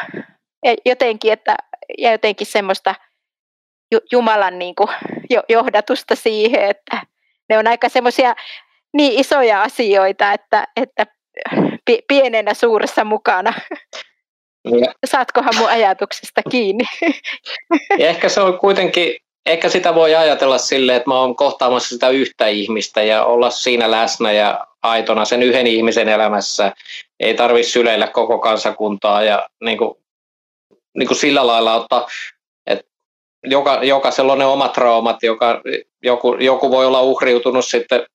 jotenkin, 0.84 1.32
että, 1.32 1.56
ja 1.98 2.12
jotenkin 2.12 2.46
semmoista 2.46 2.94
Jumalan 4.12 4.58
niin 4.58 4.74
kuin 4.74 4.88
johdatusta 5.48 6.16
siihen, 6.16 6.64
että 6.64 7.02
ne 7.48 7.58
on 7.58 7.66
aika 7.66 7.88
semmoisia 7.88 8.34
niin 8.96 9.20
isoja 9.20 9.62
asioita, 9.62 10.32
että, 10.32 10.68
että 10.76 11.06
pienenä 12.08 12.54
suuressa 12.54 13.04
mukana. 13.04 13.52
Ja. 14.64 14.92
Saatkohan 15.06 15.54
mun 15.58 15.68
ajatuksesta 15.68 16.42
kiinni? 16.50 16.84
Ja 17.98 18.08
ehkä 18.08 18.28
se 18.28 18.40
on 18.40 18.58
kuitenkin, 18.58 19.16
ehkä 19.46 19.68
sitä 19.68 19.94
voi 19.94 20.14
ajatella 20.14 20.58
silleen, 20.58 20.96
että 20.96 21.10
mä 21.10 21.20
oon 21.20 21.36
kohtaamassa 21.36 21.88
sitä 21.88 22.08
yhtä 22.08 22.46
ihmistä 22.46 23.02
ja 23.02 23.24
olla 23.24 23.50
siinä 23.50 23.90
läsnä 23.90 24.32
ja 24.32 24.66
aitona 24.82 25.24
sen 25.24 25.42
yhden 25.42 25.66
ihmisen 25.66 26.08
elämässä. 26.08 26.72
Ei 27.20 27.34
tarvitse 27.34 27.70
syleillä 27.72 28.06
koko 28.06 28.38
kansakuntaa 28.38 29.22
ja 29.22 29.48
niin 29.64 29.78
kuin, 29.78 29.94
niin 30.96 31.06
kuin 31.06 31.18
sillä 31.18 31.46
lailla 31.46 31.74
ottaa, 31.74 32.06
että 32.66 32.84
joka, 33.44 33.84
jokaisella 33.84 34.32
on 34.32 34.38
ne 34.38 34.46
omat 34.46 34.72
traumat, 34.72 35.22
joka, 35.22 35.60
joku, 36.02 36.34
joku 36.34 36.70
voi 36.70 36.86
olla 36.86 37.02
uhriutunut 37.02 37.66
sitten 37.66 38.06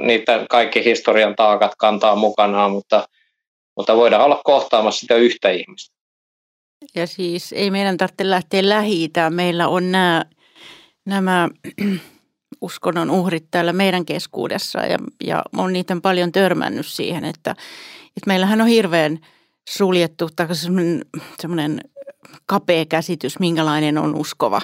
niitä 0.00 0.46
kaikki 0.50 0.84
historian 0.84 1.36
taakat 1.36 1.72
kantaa 1.78 2.16
mukanaan, 2.16 2.70
mutta, 2.70 3.08
mutta 3.76 3.96
voidaan 3.96 4.24
olla 4.24 4.40
kohtaamassa 4.44 5.00
sitä 5.00 5.14
yhtä 5.14 5.50
ihmistä. 5.50 5.98
Ja 6.94 7.06
siis 7.06 7.52
ei 7.52 7.70
meidän 7.70 7.96
tarvitse 7.96 8.30
lähteä 8.30 8.68
lähi 8.68 9.10
Meillä 9.30 9.68
on 9.68 9.92
nämä, 9.92 10.24
nämä 11.08 11.48
uskonnon 12.60 13.10
uhrit 13.10 13.46
täällä 13.50 13.72
meidän 13.72 14.04
keskuudessa 14.04 14.78
ja, 14.78 14.98
ja 15.24 15.42
on 15.56 15.72
niitä 15.72 15.96
paljon 16.02 16.32
törmännyt 16.32 16.86
siihen, 16.86 17.24
että, 17.24 17.50
että 18.16 18.26
meillähän 18.26 18.60
on 18.60 18.66
hirveän 18.66 19.18
suljettu 19.68 20.28
tai 20.36 20.54
semmoinen, 20.54 21.04
semmoinen 21.40 21.80
kapea 22.46 22.86
käsitys, 22.86 23.38
minkälainen 23.38 23.98
on 23.98 24.14
uskova. 24.14 24.60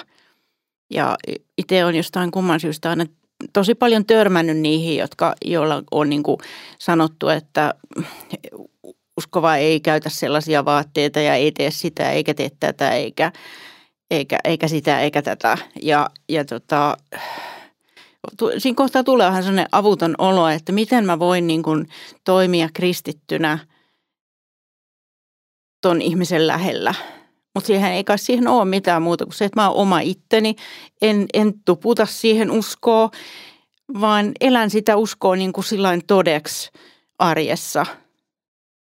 Ja 0.93 1.17
itse 1.57 1.85
on 1.85 1.95
jostain 1.95 2.31
kumman 2.31 2.59
syystä 2.59 2.89
aina 2.89 3.05
tosi 3.53 3.75
paljon 3.75 4.05
törmännyt 4.05 4.57
niihin, 4.57 4.97
jotka, 4.97 5.35
joilla 5.45 5.83
on 5.91 6.09
niin 6.09 6.23
kuin 6.23 6.37
sanottu, 6.79 7.29
että 7.29 7.73
uskova 9.17 9.55
ei 9.55 9.79
käytä 9.79 10.09
sellaisia 10.09 10.65
vaatteita 10.65 11.19
ja 11.19 11.35
ei 11.35 11.51
tee 11.51 11.71
sitä 11.71 12.11
eikä 12.11 12.33
tee 12.33 12.49
tätä 12.59 12.91
eikä, 12.91 13.31
eikä, 14.11 14.37
eikä 14.43 14.67
sitä 14.67 14.99
eikä 14.99 15.21
tätä. 15.21 15.57
Ja, 15.81 16.09
ja 16.29 16.45
tota, 16.45 16.97
siinä 18.57 18.75
kohtaa 18.75 19.03
tulee 19.03 19.27
vähän 19.27 19.43
sellainen 19.43 19.69
avuton 19.71 20.15
olo, 20.17 20.47
että 20.47 20.71
miten 20.71 21.05
mä 21.05 21.19
voin 21.19 21.47
niin 21.47 21.63
kuin 21.63 21.87
toimia 22.23 22.69
kristittynä 22.73 23.59
ton 25.81 26.01
ihmisen 26.01 26.47
lähellä– 26.47 26.93
mutta 27.55 27.67
siihen 27.67 27.91
ei 27.91 28.03
kai 28.03 28.17
siihen 28.19 28.47
ole 28.47 28.65
mitään 28.65 29.01
muuta 29.01 29.25
kuin 29.25 29.35
se, 29.35 29.45
että 29.45 29.61
mä 29.61 29.69
oon 29.69 29.77
oma 29.77 29.99
itteni. 29.99 30.55
En, 31.01 31.25
en 31.33 31.53
tuputa 31.65 32.05
siihen 32.05 32.51
uskoa, 32.51 33.09
vaan 34.01 34.31
elän 34.41 34.69
sitä 34.69 34.97
uskoa 34.97 35.35
niin 35.35 35.53
kuin 35.53 35.65
sillain 35.65 36.05
todeksi 36.07 36.71
arjessa. 37.19 37.85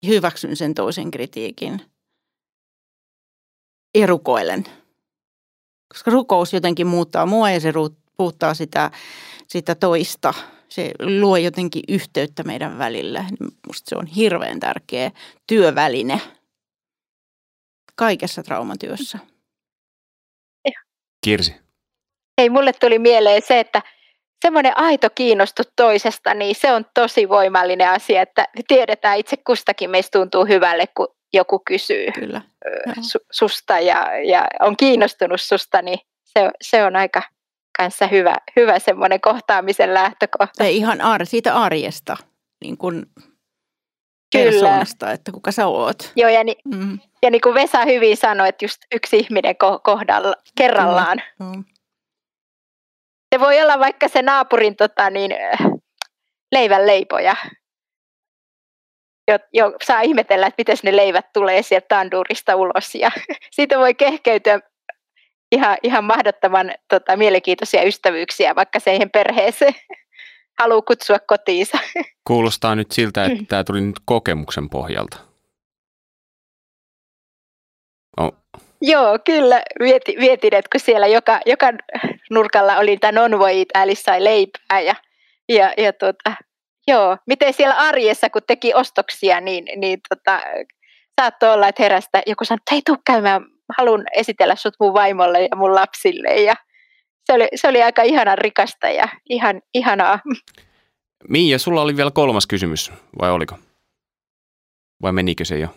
Hyväksyn 0.07 0.57
sen 0.57 0.75
toisen 0.75 1.11
kritiikin. 1.11 1.81
Ja 3.99 4.07
rukoilen. 4.07 4.65
Koska 5.93 6.11
rukous 6.11 6.53
jotenkin 6.53 6.87
muuttaa 6.87 7.27
mua 7.27 7.51
ja 7.51 7.61
se 7.61 7.73
puuttaa 8.17 8.55
sitä, 8.55 8.91
sitä 9.47 9.75
toista. 9.75 10.35
Se 10.69 10.93
luo 11.21 11.37
jotenkin 11.37 11.83
yhteyttä 11.89 12.43
meidän 12.43 12.79
välillä. 12.79 13.25
Musta 13.67 13.89
se 13.89 13.97
on 13.97 14.07
hirveän 14.07 14.61
tärkeä 14.61 15.11
työväline– 15.47 16.21
kaikessa 18.01 18.43
traumatyössä. 18.43 19.19
Kirsi. 21.25 21.55
Ei, 22.39 22.51
mulle 22.51 22.73
tuli 22.73 22.99
mieleen 22.99 23.43
se, 23.43 23.61
että 23.61 23.83
semmoinen 24.43 24.79
aito 24.79 25.11
kiinnostus 25.11 25.69
toisesta, 25.77 26.35
niin 26.35 26.55
se 26.55 26.73
on 26.73 26.85
tosi 26.95 27.29
voimallinen 27.29 27.91
asia, 27.91 28.23
että 28.23 28.49
tiedetään 28.69 29.19
itse 29.19 29.37
kustakin 29.37 29.91
meistä 29.91 30.19
tuntuu 30.19 30.45
hyvälle, 30.45 30.87
kun 30.97 31.09
joku 31.33 31.59
kysyy 31.59 32.07
Kyllä. 32.13 32.43
Su- 32.89 33.27
susta 33.31 33.79
ja, 33.79 34.19
ja 34.25 34.47
on 34.61 34.77
kiinnostunut 34.77 35.41
susta, 35.41 35.83
niin 35.83 35.99
se, 36.25 36.51
se 36.63 36.85
on 36.85 36.97
aika 36.97 37.23
kanssa 37.79 38.07
hyvä, 38.07 38.35
hyvä 38.57 38.79
semmoinen 38.79 39.21
kohtaamisen 39.21 39.95
lähtökohta. 39.95 40.65
Se 40.65 40.71
ihan 40.71 41.01
ar- 41.01 41.27
siitä 41.27 41.55
arjesta, 41.55 42.17
niin 42.65 42.79
kuin 42.79 43.07
persoonasta, 44.33 45.13
että 45.13 45.33
kuka 45.33 45.53
sä 45.53 45.67
oot. 45.67 46.13
Joo, 46.17 46.31
ja, 46.31 46.45
ni, 46.45 46.57
mm. 46.75 46.99
ja 47.23 47.31
niin 47.31 47.41
kuin 47.41 47.55
Vesa 47.55 47.85
hyvin 47.85 48.17
sanoi, 48.17 48.49
että 48.49 48.65
just 48.65 48.79
yksi 48.95 49.19
ihminen 49.19 49.57
kohdalla, 49.83 50.35
kerrallaan. 50.59 51.23
Mm. 51.39 51.65
Se 53.35 53.41
voi 53.41 53.63
olla 53.63 53.79
vaikka 53.79 54.09
se 54.09 54.23
naapurin 54.23 54.77
tota, 54.77 55.11
niin, 55.11 55.31
leivän 56.53 56.87
leipoja. 56.87 57.37
Jo, 59.31 59.39
jo, 59.53 59.73
saa 59.83 60.01
ihmetellä, 60.01 60.47
että 60.47 60.61
miten 60.61 60.77
ne 60.83 60.97
leivät 60.97 61.33
tulee 61.33 61.63
sieltä 61.63 61.87
tandurista 61.89 62.57
ulos. 62.57 62.95
Ja 62.95 63.11
siitä 63.57 63.79
voi 63.79 63.95
kehkeytyä 63.95 64.61
ihan, 65.53 65.77
ihan 65.83 66.05
mahdottoman 66.05 66.73
tota, 66.89 67.17
mielenkiintoisia 67.17 67.83
ystävyyksiä 67.83 68.55
vaikka 68.55 68.81
siihen 68.81 69.11
perheeseen 69.11 69.75
haluaa 70.61 70.83
kutsua 70.83 71.19
kotiinsa. 71.19 71.79
Kuulostaa 72.29 72.75
nyt 72.75 72.91
siltä, 72.91 73.25
että 73.25 73.45
tämä 73.49 73.65
tuli 73.65 73.81
nyt 73.81 73.97
kokemuksen 74.05 74.71
pohjalta. 74.71 75.19
Oh. 78.17 78.37
Joo, 78.83 79.19
kyllä. 79.25 79.63
Vietin, 79.81 80.21
vietin, 80.21 80.55
että 80.55 80.69
kun 80.73 80.81
siellä 80.81 81.07
joka, 81.07 81.41
joka 81.47 81.67
nurkalla 82.31 82.79
oli 82.79 82.97
tämä 82.97 83.29
non 83.29 83.33
eat, 83.51 83.99
sai 83.99 84.25
leipää 84.25 84.81
ja, 84.81 84.95
ja, 85.49 85.75
ja 85.79 85.93
tota, 85.93 86.33
joo, 86.91 87.17
miten 87.27 87.53
siellä 87.53 87.75
arjessa, 87.75 88.31
kun 88.31 88.43
teki 88.47 88.75
ostoksia, 88.75 89.41
niin, 89.41 89.65
niin 89.77 90.01
tota, 90.09 90.41
saattoi 91.21 91.53
olla, 91.53 91.69
että 91.69 91.83
herästä 91.83 92.23
joku 92.27 92.45
sanoi, 92.45 92.57
että 92.57 92.75
hei, 92.75 92.83
tuu 92.87 92.97
käymään, 93.07 93.43
haluan 93.79 94.05
esitellä 94.15 94.57
sut 94.57 94.75
mun 94.81 94.95
vaimolle 94.95 95.43
ja 95.43 95.57
mun 95.57 95.75
lapsille 95.75 96.29
ja 96.29 96.55
se 97.27 97.33
oli, 97.33 97.49
se 97.55 97.69
oli 97.69 97.83
aika 97.83 98.03
ihana 98.03 98.37
rikasta 98.37 98.89
ja 98.89 99.09
ihan, 99.31 99.63
ihanaa. 99.75 100.21
Miia, 101.29 101.59
sulla 101.59 101.83
oli 101.83 101.97
vielä 101.97 102.11
kolmas 102.11 102.47
kysymys, 102.47 102.93
vai 103.21 103.31
oliko? 103.31 103.59
Vai 105.03 105.13
menikö 105.13 105.45
se 105.45 105.59
jo? 105.59 105.69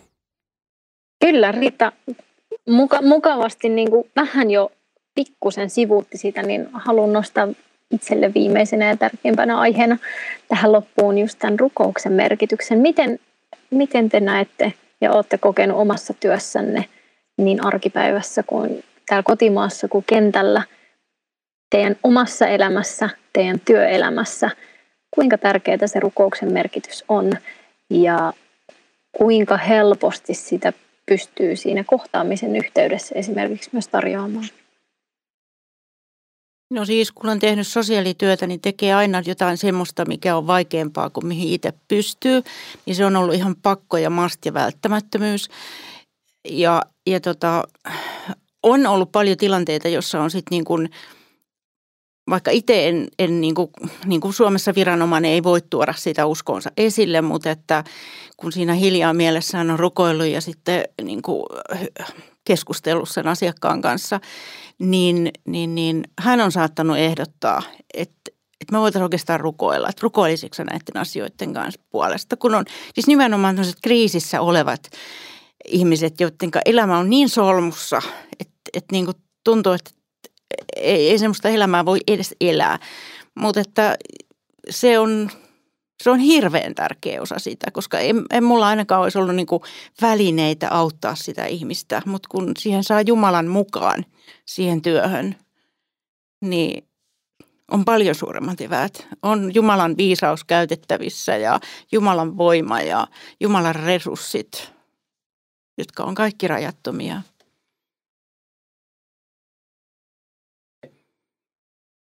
Kyllä, 1.24 1.52
Rita 1.52 1.92
muka, 2.68 3.02
mukavasti 3.02 3.68
niin 3.68 3.90
kuin 3.90 4.10
vähän 4.16 4.50
jo 4.50 4.72
pikkusen 5.14 5.70
sivuutti 5.70 6.18
sitä, 6.18 6.42
niin 6.42 6.68
haluan 6.72 7.12
nostaa 7.12 7.48
itselle 7.90 8.34
viimeisenä 8.34 8.88
ja 8.88 8.96
tärkeimpänä 8.96 9.58
aiheena 9.58 9.98
tähän 10.48 10.72
loppuun 10.72 11.18
just 11.18 11.38
tämän 11.38 11.58
rukouksen 11.58 12.12
merkityksen. 12.12 12.78
Miten, 12.78 13.18
miten 13.70 14.08
te 14.08 14.20
näette 14.20 14.72
ja 15.00 15.12
olette 15.12 15.38
kokenut 15.38 15.78
omassa 15.78 16.14
työssänne 16.20 16.84
niin 17.36 17.64
arkipäivässä 17.64 18.42
kuin 18.42 18.84
täällä 19.06 19.22
kotimaassa 19.22 19.88
kuin 19.88 20.04
kentällä– 20.06 20.62
teidän 21.74 21.96
omassa 22.02 22.46
elämässä, 22.46 23.08
teidän 23.32 23.60
työelämässä, 23.64 24.50
kuinka 25.10 25.38
tärkeää 25.38 25.86
se 25.86 26.00
rukouksen 26.00 26.52
merkitys 26.52 27.04
on 27.08 27.32
ja 27.90 28.32
kuinka 29.12 29.56
helposti 29.56 30.34
sitä 30.34 30.72
pystyy 31.06 31.56
siinä 31.56 31.84
kohtaamisen 31.86 32.56
yhteydessä 32.56 33.14
esimerkiksi 33.14 33.70
myös 33.72 33.88
tarjoamaan. 33.88 34.48
No 36.70 36.84
siis 36.84 37.12
kun 37.12 37.30
on 37.30 37.38
tehnyt 37.38 37.66
sosiaalityötä, 37.66 38.46
niin 38.46 38.60
tekee 38.60 38.94
aina 38.94 39.22
jotain 39.26 39.58
semmoista, 39.58 40.04
mikä 40.04 40.36
on 40.36 40.46
vaikeampaa 40.46 41.10
kuin 41.10 41.26
mihin 41.26 41.48
itse 41.48 41.72
pystyy. 41.88 42.42
Niin 42.86 42.96
se 42.96 43.06
on 43.06 43.16
ollut 43.16 43.34
ihan 43.34 43.56
pakko 43.62 43.96
ja 43.96 44.10
mast 44.10 44.46
ja 44.46 44.54
välttämättömyys. 44.54 45.48
Ja, 46.48 46.82
ja 47.06 47.20
tota, 47.20 47.64
on 48.62 48.86
ollut 48.86 49.12
paljon 49.12 49.36
tilanteita, 49.36 49.88
jossa 49.88 50.20
on 50.22 50.30
sitten 50.30 50.50
niin 50.50 50.64
kuin– 50.64 50.90
vaikka 52.30 52.50
itse 52.50 52.88
en, 52.88 53.08
en 53.18 53.40
niin 53.40 53.54
kuin, 53.54 53.70
niin 54.06 54.20
kuin 54.20 54.32
Suomessa 54.32 54.74
viranomainen 54.74 55.30
ei 55.30 55.42
voi 55.42 55.60
tuoda 55.70 55.94
sitä 55.96 56.26
uskonsa 56.26 56.70
esille, 56.76 57.20
mutta 57.20 57.50
että 57.50 57.84
kun 58.36 58.52
siinä 58.52 58.74
hiljaa 58.74 59.14
mielessään 59.14 59.70
on 59.70 59.78
rukoillut 59.78 60.26
ja 60.26 60.40
sitten 60.40 60.84
niin 61.02 61.22
kuin 61.22 61.46
keskustellut 62.44 63.08
sen 63.08 63.28
asiakkaan 63.28 63.82
kanssa, 63.82 64.20
niin, 64.78 65.30
niin, 65.46 65.74
niin 65.74 66.04
hän 66.20 66.40
on 66.40 66.52
saattanut 66.52 66.96
ehdottaa, 66.96 67.62
että, 67.94 68.30
että 68.60 68.72
me 68.72 68.78
voitaisiin 68.78 69.02
oikeastaan 69.02 69.40
rukoilla, 69.40 69.88
että 69.88 70.02
rukoilisitko 70.02 70.64
näiden 70.64 70.96
asioiden 70.96 71.54
kanssa 71.54 71.80
puolesta, 71.90 72.36
kun 72.36 72.54
on 72.54 72.64
siis 72.94 73.06
nimenomaan 73.06 73.56
kriisissä 73.82 74.40
olevat 74.40 74.90
ihmiset, 75.68 76.20
joiden 76.20 76.50
elämä 76.66 76.98
on 76.98 77.10
niin 77.10 77.28
solmussa, 77.28 78.02
että, 78.40 78.54
että 78.74 78.92
niin 78.92 79.04
kuin 79.04 79.16
tuntuu, 79.44 79.72
että 79.72 79.90
ei, 80.76 81.10
ei 81.10 81.18
semmoista 81.18 81.48
elämää 81.48 81.84
voi 81.84 81.98
edes 82.08 82.34
elää. 82.40 82.78
Mutta 83.34 83.60
että 83.60 83.96
se 84.70 84.98
on, 84.98 85.30
se 86.04 86.10
on 86.10 86.18
hirveän 86.18 86.74
tärkeä 86.74 87.22
osa 87.22 87.38
sitä, 87.38 87.70
koska 87.70 87.98
en, 87.98 88.24
en 88.32 88.44
mulla 88.44 88.66
ainakaan 88.66 89.02
olisi 89.02 89.18
ollut 89.18 89.34
niin 89.34 89.46
välineitä 90.02 90.68
auttaa 90.70 91.14
sitä 91.14 91.44
ihmistä, 91.44 92.02
mutta 92.06 92.28
kun 92.30 92.52
siihen 92.58 92.84
saa 92.84 93.00
Jumalan 93.00 93.46
mukaan 93.46 94.04
siihen 94.46 94.82
työhön, 94.82 95.36
niin 96.40 96.88
on 97.70 97.84
paljon 97.84 98.14
suuremmat 98.14 98.60
eväät. 98.60 99.08
On 99.22 99.54
Jumalan 99.54 99.96
viisaus 99.96 100.44
käytettävissä 100.44 101.36
ja 101.36 101.60
Jumalan 101.92 102.36
voima 102.36 102.80
ja 102.80 103.06
Jumalan 103.40 103.74
resurssit, 103.74 104.72
jotka 105.78 106.04
on 106.04 106.14
kaikki 106.14 106.48
rajattomia. 106.48 107.22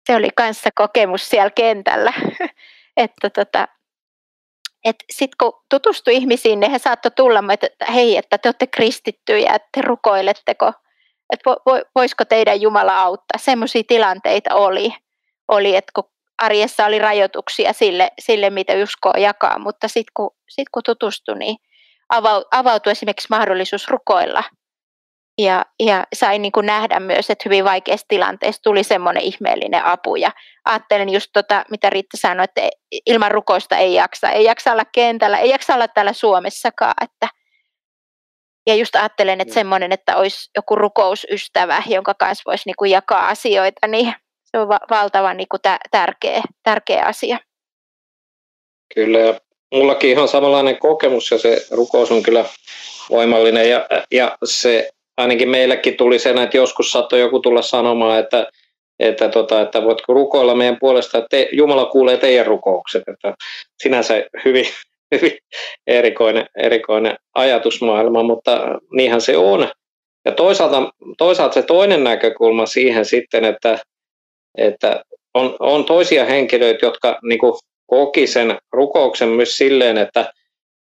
Se 0.06 0.16
oli 0.16 0.28
kanssa 0.36 0.70
kokemus 0.74 1.28
siellä 1.28 1.50
kentällä, 1.50 2.12
että 2.96 3.30
tota, 3.30 3.68
et 4.84 4.96
sitten 5.10 5.36
kun 5.40 5.62
tutustui 5.70 6.14
ihmisiin, 6.14 6.60
niin 6.60 6.70
he 6.70 6.78
saattoi 6.78 7.10
tulla, 7.16 7.40
että 7.52 7.68
hei, 7.92 8.16
että 8.16 8.38
te 8.38 8.48
olette 8.48 8.66
kristittyjä, 8.66 9.52
että 9.54 9.68
te 9.72 9.82
rukoiletteko, 9.82 10.72
että 11.32 11.50
voisiko 11.94 12.24
teidän 12.24 12.60
Jumala 12.60 13.00
auttaa. 13.00 13.38
Semmoisia 13.38 13.82
tilanteita 13.88 14.54
oli 14.54 14.94
oli, 15.48 15.76
että 15.76 15.92
kun 15.94 16.10
arjessa 16.38 16.86
oli 16.86 16.98
rajoituksia 16.98 17.72
sille, 17.72 18.10
sille 18.20 18.50
mitä 18.50 18.72
uskoa 18.82 19.18
jakaa, 19.18 19.58
mutta 19.58 19.88
sitten 19.88 20.12
kun, 20.14 20.30
sit 20.48 20.68
kun 20.72 20.82
tutustui, 20.82 21.38
niin 21.38 21.56
avautui 22.50 22.90
esimerkiksi 22.90 23.26
mahdollisuus 23.30 23.88
rukoilla. 23.88 24.44
Ja, 25.38 25.64
ja 25.80 26.06
sain 26.14 26.42
niin 26.42 26.52
kuin 26.52 26.66
nähdä 26.66 27.00
myös, 27.00 27.30
että 27.30 27.42
hyvin 27.44 27.64
vaikeassa 27.64 28.06
tilanteessa 28.08 28.62
tuli 28.62 28.84
semmoinen 28.84 29.22
ihmeellinen 29.22 29.84
apu. 29.84 30.16
Ja 30.16 30.30
ajattelen 30.64 31.08
just 31.08 31.30
tota, 31.32 31.64
mitä 31.70 31.90
Riitta 31.90 32.16
sanoi, 32.16 32.44
että 32.44 32.60
ilman 33.06 33.30
rukoista 33.30 33.76
ei 33.76 33.94
jaksa. 33.94 34.30
Ei 34.30 34.44
jaksa 34.44 34.72
olla 34.72 34.84
kentällä, 34.84 35.38
ei 35.38 35.50
jaksa 35.50 35.74
olla 35.74 35.88
täällä 35.88 36.12
Suomessakaan. 36.12 36.94
Että, 37.00 37.28
ja 38.66 38.74
just 38.74 38.96
ajattelen, 38.96 39.40
että 39.40 39.54
semmoinen, 39.54 39.92
että 39.92 40.16
olisi 40.16 40.50
joku 40.56 40.76
rukousystävä, 40.76 41.82
jonka 41.86 42.14
kanssa 42.14 42.42
voisi 42.46 42.62
niin 42.66 42.76
kuin 42.78 42.90
jakaa 42.90 43.28
asioita, 43.28 43.86
niin 43.86 44.14
se 44.44 44.58
on 44.58 44.68
va- 44.68 44.86
valtavan 44.90 45.36
niin 45.36 45.48
kuin 45.48 45.62
tä- 45.62 45.80
tärkeä, 45.90 46.42
tärkeä 46.62 47.04
asia. 47.04 47.38
Kyllä, 48.94 49.18
ja 49.18 49.40
mullakin 49.74 50.10
ihan 50.10 50.28
samanlainen 50.28 50.78
kokemus 50.78 51.30
ja 51.30 51.38
se 51.38 51.66
rukous 51.70 52.10
on 52.10 52.22
kyllä 52.22 52.44
voimallinen 53.10 53.70
ja, 53.70 53.86
ja 54.10 54.38
se 54.44 54.90
ainakin 55.16 55.48
meillekin 55.48 55.96
tuli 55.96 56.18
sen, 56.18 56.38
että 56.38 56.56
joskus 56.56 56.92
saattoi 56.92 57.20
joku 57.20 57.40
tulla 57.40 57.62
sanomaan, 57.62 58.18
että, 58.18 58.46
että, 58.98 59.28
tota, 59.28 59.60
että 59.60 59.84
voitko 59.84 60.12
rukoilla 60.12 60.54
meidän 60.54 60.78
puolesta, 60.80 61.18
että 61.18 61.28
te, 61.30 61.48
Jumala 61.52 61.86
kuulee 61.86 62.16
teidän 62.16 62.46
rukoukset. 62.46 63.02
Että 63.06 63.34
sinänsä 63.82 64.14
hyvin, 64.44 64.66
hyvin 65.14 65.38
erikoinen, 65.86 66.46
erikoinen 66.56 67.16
ajatusmaailma, 67.34 68.22
mutta 68.22 68.60
niinhän 68.92 69.20
se 69.20 69.36
on. 69.36 69.68
Ja 70.24 70.32
toisaalta, 70.32 70.90
toisaalta 71.18 71.54
se 71.54 71.62
toinen 71.62 72.04
näkökulma 72.04 72.66
siihen 72.66 73.04
sitten, 73.04 73.44
että, 73.44 73.78
että 74.58 75.04
on, 75.34 75.56
on 75.60 75.84
toisia 75.84 76.24
henkilöitä, 76.24 76.86
jotka 76.86 77.18
niin 77.22 77.38
kuin, 77.38 77.54
koki 77.86 78.26
sen 78.26 78.58
rukouksen 78.72 79.28
myös 79.28 79.56
silleen, 79.58 79.98
että, 79.98 80.32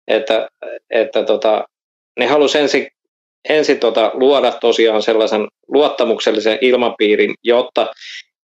että, 0.07 0.47
että 0.89 1.23
tota, 1.23 1.67
ne 2.19 2.25
halusi 2.25 2.57
ensin, 2.57 2.87
ensin 3.49 3.79
tota, 3.79 4.11
luoda 4.13 4.51
tosiaan 4.51 5.01
sellaisen 5.01 5.47
luottamuksellisen 5.67 6.57
ilmapiirin, 6.61 7.35
jotta 7.43 7.93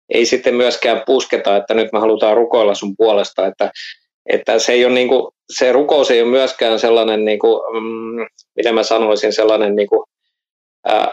ei 0.09 0.27
sitten 0.27 0.55
myöskään 0.55 1.03
pusketa, 1.07 1.57
että 1.57 1.75
nyt 1.75 1.93
me 1.93 1.99
halutaan 1.99 2.37
rukoilla 2.37 2.75
sun 2.75 2.97
puolesta, 2.97 3.47
että, 3.47 3.71
että 4.27 4.59
se, 4.59 4.73
ei 4.73 4.85
ole 4.85 4.95
niin 4.95 5.09
kuin, 5.09 5.33
se 5.53 5.73
rukous 5.73 6.11
ei 6.11 6.23
ole 6.23 6.31
myöskään 6.31 6.79
sellainen, 6.79 7.25
niin 7.25 7.39
kuin, 7.39 7.83
mm, 7.83 8.27
miten 8.57 8.75
mä 8.75 8.83
sanoisin, 8.83 9.33
sellainen 9.33 9.77
niin 9.77 9.89
kuin, 9.89 10.05
ää, 10.85 11.13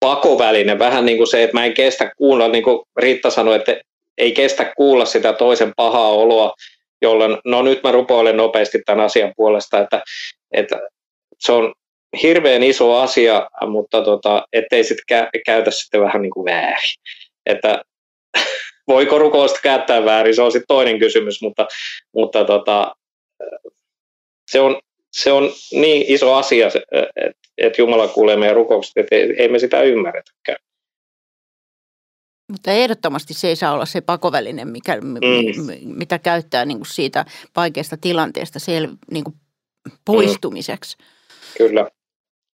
pakoväline, 0.00 0.78
vähän 0.78 1.06
niin 1.06 1.16
kuin 1.16 1.26
se, 1.26 1.42
että 1.42 1.56
mä 1.56 1.64
en 1.64 1.74
kestä 1.74 2.12
kuulla, 2.16 2.48
niin 2.48 2.64
kuin 2.64 2.78
Riitta 2.96 3.30
sanoi, 3.30 3.56
että 3.56 3.76
ei 4.18 4.32
kestä 4.32 4.72
kuulla 4.76 5.04
sitä 5.04 5.32
toisen 5.32 5.72
pahaa 5.76 6.08
oloa, 6.08 6.54
jolloin 7.02 7.38
no 7.44 7.62
nyt 7.62 7.82
mä 7.82 7.92
rupoilen 7.92 8.36
nopeasti 8.36 8.82
tämän 8.86 9.04
asian 9.04 9.32
puolesta, 9.36 9.80
että, 9.80 10.02
että 10.52 10.80
se 11.38 11.52
on 11.52 11.74
hirveän 12.22 12.62
iso 12.62 12.96
asia, 12.96 13.50
mutta 13.66 14.02
tota, 14.02 14.46
ettei 14.52 14.84
sitten 14.84 15.18
käytä 15.46 15.70
sitten 15.70 16.00
vähän 16.00 16.22
niin 16.22 16.30
kuin 16.30 16.44
väärin. 16.44 16.94
Että 17.46 17.82
voiko 18.88 19.18
rukousta 19.18 19.60
käyttää 19.62 20.04
väärin, 20.04 20.34
se 20.34 20.42
on 20.42 20.52
sitten 20.52 20.68
toinen 20.68 20.98
kysymys, 20.98 21.42
mutta, 21.42 21.66
mutta 22.14 22.44
tota, 22.44 22.96
se, 24.50 24.60
on, 24.60 24.80
se 25.12 25.32
on 25.32 25.50
niin 25.72 26.04
iso 26.08 26.34
asia, 26.34 26.66
että 26.66 27.46
että 27.58 27.82
Jumala 27.82 28.08
kuulee 28.08 28.36
meidän 28.36 28.56
rukoukset, 28.56 28.96
että 28.96 29.14
ei, 29.14 29.34
ei 29.38 29.48
me 29.48 29.58
sitä 29.58 29.82
ymmärretäkään. 29.82 30.58
Mutta 32.52 32.70
ehdottomasti 32.70 33.34
se 33.34 33.48
ei 33.48 33.56
saa 33.56 33.72
olla 33.72 33.86
se 33.86 34.00
pakoväline, 34.00 34.64
mikä, 34.64 35.00
mm. 35.00 35.18
mitä 35.84 36.18
käyttää 36.18 36.64
niin 36.64 36.78
kuin 36.78 36.86
siitä 36.86 37.24
vaikeasta 37.56 37.96
tilanteesta 37.96 38.58
sel, 38.58 38.88
niin 39.10 39.24
kuin 39.24 39.36
poistumiseksi. 40.04 40.96
Mm. 40.98 41.15
Kyllä. 41.56 41.90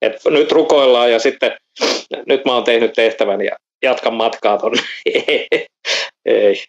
Et 0.03 0.13
nyt 0.25 0.53
rukoillaan 0.53 1.13
ja 1.13 1.19
sitten 1.19 1.53
nyt 2.27 2.45
mä 2.45 2.55
oon 2.55 2.65
tehnyt 2.65 2.93
tehtävän 2.93 3.41
ja 3.41 3.57
jatkan 3.83 4.15
matkaa 4.15 4.59
tuonne. 4.59 4.83
ei. 6.25 6.63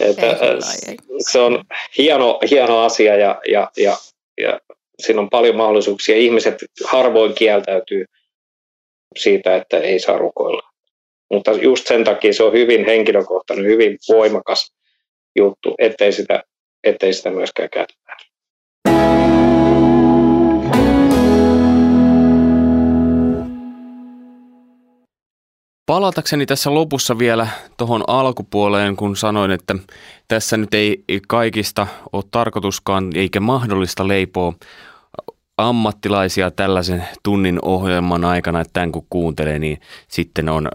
Että, 0.00 0.26
ei, 0.26 0.96
se 1.18 1.38
on 1.38 1.64
hieno, 1.98 2.38
hieno 2.50 2.78
asia 2.78 3.16
ja, 3.16 3.40
ja, 3.48 3.70
ja, 3.76 3.96
ja 4.40 4.60
siinä 5.02 5.20
on 5.20 5.30
paljon 5.30 5.56
mahdollisuuksia. 5.56 6.16
Ihmiset 6.16 6.64
harvoin 6.84 7.34
kieltäytyy 7.34 8.04
siitä, 9.18 9.56
että 9.56 9.78
ei 9.78 9.98
saa 9.98 10.18
rukoilla. 10.18 10.62
Mutta 11.30 11.52
just 11.52 11.86
sen 11.86 12.04
takia 12.04 12.32
se 12.32 12.42
on 12.42 12.52
hyvin 12.52 12.84
henkilökohtainen, 12.84 13.66
hyvin 13.66 13.98
voimakas 14.08 14.72
juttu, 15.36 15.74
ettei 15.78 16.12
sitä, 16.12 16.42
ettei 16.84 17.12
sitä 17.12 17.30
myöskään 17.30 17.70
käytetä. 17.70 18.16
Palatakseni 25.92 26.46
tässä 26.46 26.74
lopussa 26.74 27.18
vielä 27.18 27.48
tuohon 27.76 28.04
alkupuoleen, 28.06 28.96
kun 28.96 29.16
sanoin, 29.16 29.50
että 29.50 29.74
tässä 30.28 30.56
nyt 30.56 30.74
ei 30.74 31.04
kaikista 31.28 31.86
ole 32.12 32.24
tarkoituskaan 32.30 33.10
eikä 33.14 33.40
mahdollista 33.40 34.08
leipoa 34.08 34.52
ammattilaisia 35.56 36.50
tällaisen 36.50 37.04
tunnin 37.22 37.58
ohjelman 37.62 38.24
aikana, 38.24 38.60
että 38.60 38.72
tämän 38.72 38.92
kun 38.92 39.06
kuuntelee, 39.10 39.58
niin 39.58 39.80
sitten 40.08 40.48
on 40.48 40.68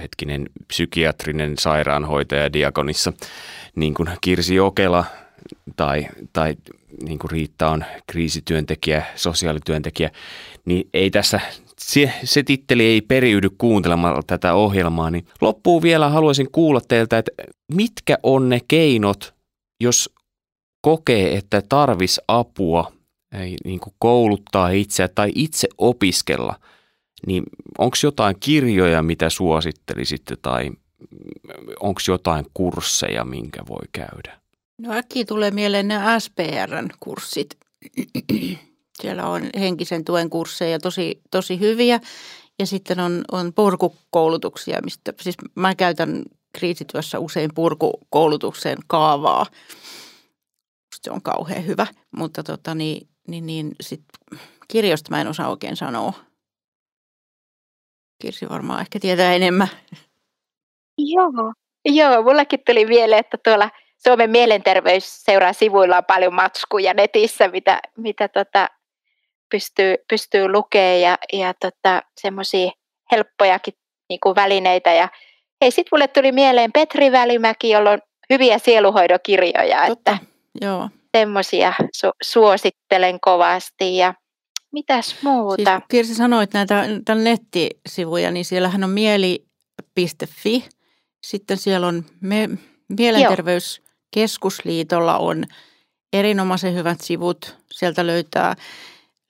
hetkinen 0.00 0.46
psykiatrinen 0.68 1.58
sairaanhoitaja 1.58 2.52
diakonissa, 2.52 3.12
niin 3.76 3.94
kuin 3.94 4.08
Kirsi 4.20 4.54
Jokela 4.54 5.04
tai, 5.76 6.06
tai 6.32 6.56
niin 7.02 7.18
kuin 7.18 7.30
Riitta 7.30 7.70
on 7.70 7.84
kriisityöntekijä, 8.06 9.06
sosiaalityöntekijä, 9.14 10.10
niin 10.64 10.88
ei 10.94 11.10
tässä, 11.10 11.40
se, 11.80 12.12
se 12.24 12.42
titteli 12.42 12.84
ei 12.84 13.00
periydy 13.00 13.50
kuuntelemalla 13.58 14.22
tätä 14.26 14.54
ohjelmaa, 14.54 15.10
niin 15.10 15.26
loppuun 15.40 15.82
vielä 15.82 16.08
haluaisin 16.08 16.50
kuulla 16.52 16.80
teiltä, 16.88 17.18
että 17.18 17.32
mitkä 17.72 18.18
on 18.22 18.48
ne 18.48 18.60
keinot, 18.68 19.34
jos 19.80 20.10
kokee, 20.80 21.36
että 21.36 21.62
tarvis 21.68 22.20
apua 22.28 22.92
niin 23.64 23.80
kuin 23.80 23.94
kouluttaa 23.98 24.68
itseä 24.68 25.08
tai 25.08 25.32
itse 25.34 25.68
opiskella, 25.78 26.54
niin 27.26 27.42
onko 27.78 27.96
jotain 28.02 28.36
kirjoja, 28.40 29.02
mitä 29.02 29.30
suosittelisitte 29.30 30.36
tai 30.36 30.70
onko 31.80 32.00
jotain 32.08 32.46
kursseja, 32.54 33.24
minkä 33.24 33.62
voi 33.68 33.84
käydä? 33.92 34.40
No 34.80 34.92
äkkiä 34.92 35.24
tulee 35.24 35.50
mieleen 35.50 35.88
ne 35.88 35.98
SPRn 36.18 36.88
kurssit. 37.00 37.56
Siellä 39.02 39.26
on 39.26 39.42
henkisen 39.58 40.04
tuen 40.04 40.30
kursseja 40.30 40.78
tosi, 40.78 41.20
tosi 41.30 41.60
hyviä 41.60 42.00
ja 42.58 42.66
sitten 42.66 43.00
on, 43.00 43.24
on 43.32 43.52
purkukoulutuksia, 43.54 44.80
mistä 44.84 45.12
siis 45.20 45.36
mä 45.54 45.74
käytän 45.74 46.22
kriisityössä 46.52 47.18
usein 47.18 47.50
purkukoulutuksen 47.54 48.78
kaavaa. 48.86 49.46
Se 51.02 51.10
on 51.10 51.22
kauhean 51.22 51.66
hyvä, 51.66 51.86
mutta 52.16 52.42
tota 52.42 52.74
niin, 52.74 53.08
niin, 53.28 53.46
niin 53.46 53.74
sit 53.80 54.02
kirjoista 54.68 55.10
mä 55.10 55.20
en 55.20 55.28
osaa 55.28 55.50
oikein 55.50 55.76
sanoa. 55.76 56.12
Kirsi 58.22 58.48
varmaan 58.48 58.80
ehkä 58.80 59.00
tietää 59.00 59.34
enemmän. 59.34 59.68
Joo, 60.98 61.52
joo 61.84 62.22
mullekin 62.22 62.60
tuli 62.66 62.86
mieleen, 62.86 63.20
että 63.20 63.38
tuolla 63.44 63.70
Suomen 63.98 64.30
mielenterveysseuran 64.30 65.54
sivuilla 65.54 65.96
on 65.96 66.04
paljon 66.04 66.34
matskuja 66.34 66.94
netissä, 66.94 67.48
mitä, 67.48 67.80
mitä 67.96 68.28
tota, 68.28 68.68
pystyy, 69.50 69.96
pystyy 70.08 70.48
lukemaan 70.48 71.00
ja, 71.00 71.18
ja 71.32 71.54
tota, 71.54 72.02
semmoisia 72.20 72.70
helppojakin 73.12 73.74
niin 74.08 74.20
kuin 74.22 74.34
välineitä. 74.34 74.92
Ja 74.92 75.08
hei, 75.60 75.70
sitten 75.70 75.88
mulle 75.92 76.08
tuli 76.08 76.32
mieleen 76.32 76.72
Petri 76.72 77.12
Välimäki, 77.12 77.70
jolla 77.70 77.90
on 77.90 78.00
hyviä 78.30 78.58
sieluhoidokirjoja, 78.58 79.86
Totta, 79.86 80.12
että 80.12 80.26
joo. 80.60 80.88
semmoisia 81.16 81.74
su- 81.80 82.16
suosittelen 82.22 83.20
kovasti. 83.20 83.96
Ja 83.96 84.14
mitäs 84.72 85.16
muuta? 85.22 85.76
Siis, 85.76 85.84
Kirsi 85.88 86.14
sanoit 86.14 86.52
näitä 86.52 86.84
tämän 87.04 87.24
nettisivuja, 87.24 88.30
niin 88.30 88.44
siellähän 88.44 88.84
on 88.84 88.90
mieli.fi, 88.90 90.64
sitten 91.26 91.56
siellä 91.56 91.86
on 91.86 92.04
me, 92.20 92.48
Mielenterveyskeskusliitolla 92.88 95.18
on 95.18 95.44
erinomaisen 96.12 96.74
hyvät 96.74 97.00
sivut. 97.00 97.56
Sieltä 97.72 98.06
löytää, 98.06 98.56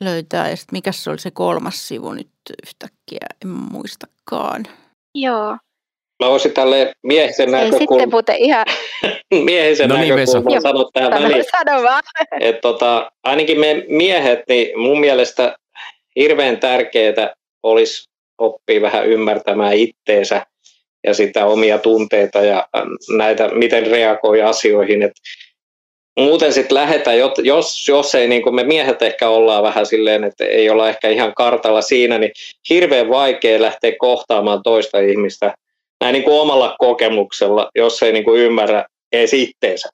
löytää 0.05 0.51
ja 0.51 0.57
sitten 0.57 0.77
mikä 0.77 0.93
se 0.93 1.11
oli 1.11 1.19
se 1.19 1.31
kolmas 1.31 1.89
sivu 1.89 2.13
nyt 2.13 2.29
yhtäkkiä, 2.67 3.27
en 3.45 3.49
muistakaan. 3.49 4.65
Joo. 5.15 5.57
Mä 6.25 6.31
voisin 6.31 6.53
tälle 6.53 6.93
miehisen 7.03 7.51
näkökulman. 7.51 7.89
Sitten 7.89 8.11
muuten 8.11 8.37
ihan... 8.37 8.67
miehisen 9.45 9.89
no 9.89 9.97
niin, 9.97 10.17
näkökulman 10.17 10.63
sanoa 10.63 10.91
tähän 10.93 11.13
sano, 11.13 11.29
väliin. 11.29 11.45
Sano 11.59 11.83
vaan. 11.83 12.03
Et 12.41 12.61
tota, 12.61 13.13
ainakin 13.25 13.61
me 13.61 13.85
miehet, 13.89 14.41
niin 14.49 14.79
mun 14.81 15.01
mielestä 15.01 15.57
hirveän 16.17 16.59
tärkeää 16.59 17.35
olisi 17.63 18.09
oppia 18.39 18.81
vähän 18.81 19.07
ymmärtämään 19.07 19.75
itteensä 19.75 20.47
ja 21.07 21.15
sitä 21.15 21.47
omia 21.47 21.79
tunteita 21.79 22.39
ja 22.39 22.69
näitä, 23.17 23.49
miten 23.49 23.87
reagoi 23.87 24.43
asioihin. 24.43 25.03
Et 25.03 25.13
muuten 26.17 26.53
sitten 26.53 26.75
lähdetään, 26.75 27.17
jos, 27.45 27.89
jos 27.89 28.15
ei, 28.15 28.29
niin 28.29 28.55
me 28.55 28.65
miehet 28.65 29.03
ehkä 29.03 29.29
ollaan 29.29 29.63
vähän 29.63 29.87
silleen, 29.87 30.25
että 30.25 30.45
ei 30.45 30.71
olla 30.71 30.89
ehkä 30.89 31.09
ihan 31.09 31.35
kartalla 31.35 31.83
siinä, 31.83 32.19
niin 32.19 32.33
hirveän 32.71 33.09
vaikea 33.09 33.61
lähteä 33.61 33.93
kohtaamaan 33.99 34.63
toista 34.63 35.01
ihmistä 35.01 35.55
näin 36.01 36.13
niin 36.13 36.25
kuin 36.25 36.41
omalla 36.41 36.77
kokemuksella, 36.79 37.71
jos 37.75 38.03
ei 38.03 38.13
niin 38.13 38.25
kuin 38.25 38.41
ymmärrä 38.41 38.87
edes 39.13 39.35
itteensä. 39.35 39.89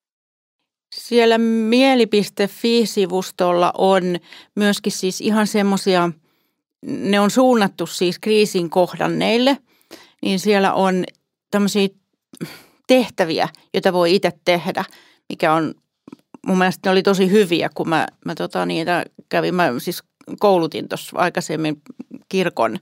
Siellä 0.95 1.39
mieli.fi-sivustolla 1.39 3.73
on 3.79 4.03
myöskin 4.57 4.93
siis 4.93 5.21
ihan 5.21 5.47
semmoisia, 5.47 6.11
ne 6.87 7.21
on 7.21 7.31
suunnattu 7.31 7.87
siis 7.87 8.19
kriisin 8.19 8.71
kohdanneille, 8.71 9.57
niin 10.23 10.39
siellä 10.39 10.73
on 10.73 11.05
tämmöisiä 11.51 11.89
tehtäviä, 12.87 13.49
joita 13.75 13.93
voi 13.93 14.15
itse 14.15 14.33
tehdä, 14.45 14.85
mikä 15.29 15.53
on 15.53 15.75
mun 16.47 16.59
mielestä 16.59 16.89
ne 16.89 16.93
oli 16.93 17.03
tosi 17.03 17.31
hyviä, 17.31 17.71
kun 17.75 17.89
mä, 17.89 18.07
mä 18.25 18.35
tota, 18.35 18.67
niitä 18.67 19.05
kävin, 19.29 19.55
mä 19.55 19.69
siis 19.79 20.03
koulutin 20.39 20.89
tuossa 20.89 21.19
aikaisemmin 21.19 21.83
kirkon 22.29 22.79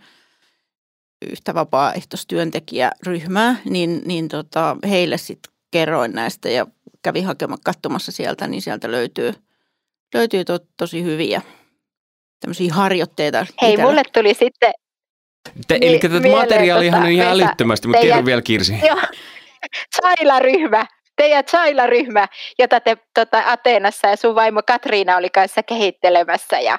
yhtä 1.30 1.54
vapaaehtoistyöntekijäryhmää, 1.54 3.56
niin, 3.64 4.02
niin 4.04 4.28
tota, 4.28 4.76
heille 4.88 5.18
sitten 5.18 5.52
kerroin 5.70 6.12
näistä 6.12 6.48
ja 6.48 6.66
kävin 7.02 7.26
hakemaan 7.26 7.60
katsomassa 7.64 8.12
sieltä, 8.12 8.46
niin 8.46 8.62
sieltä 8.62 8.90
löytyy, 8.90 9.34
löytyy 10.14 10.44
to, 10.44 10.58
tosi 10.76 11.04
hyviä 11.04 11.42
tämmöisiä 12.40 12.74
harjoitteita. 12.74 13.38
Hei, 13.38 13.70
itsellä. 13.70 13.90
mulle 13.90 14.02
tuli 14.14 14.34
sitten 14.34 14.72
Te, 15.68 15.78
eli 15.80 15.98
tätä 15.98 16.28
materiaalia 16.28 16.96
on 16.96 17.08
ihan 17.08 17.28
älyttömästi, 17.28 17.88
mutta 17.88 18.02
kerro 18.02 18.24
vielä 18.24 18.42
Kirsi. 18.42 18.74
Joo, 18.86 19.00
Saila-ryhmä, 20.00 20.86
teidän 21.20 21.44
Saila-ryhmä, 21.46 22.28
jota 22.58 22.80
te 22.80 22.96
tota, 23.14 23.42
Ateenassa 23.46 24.08
ja 24.08 24.16
sun 24.16 24.34
vaimo 24.34 24.60
Katriina 24.66 25.16
oli 25.16 25.30
kanssa 25.30 25.62
kehittelemässä 25.62 26.60
ja 26.60 26.78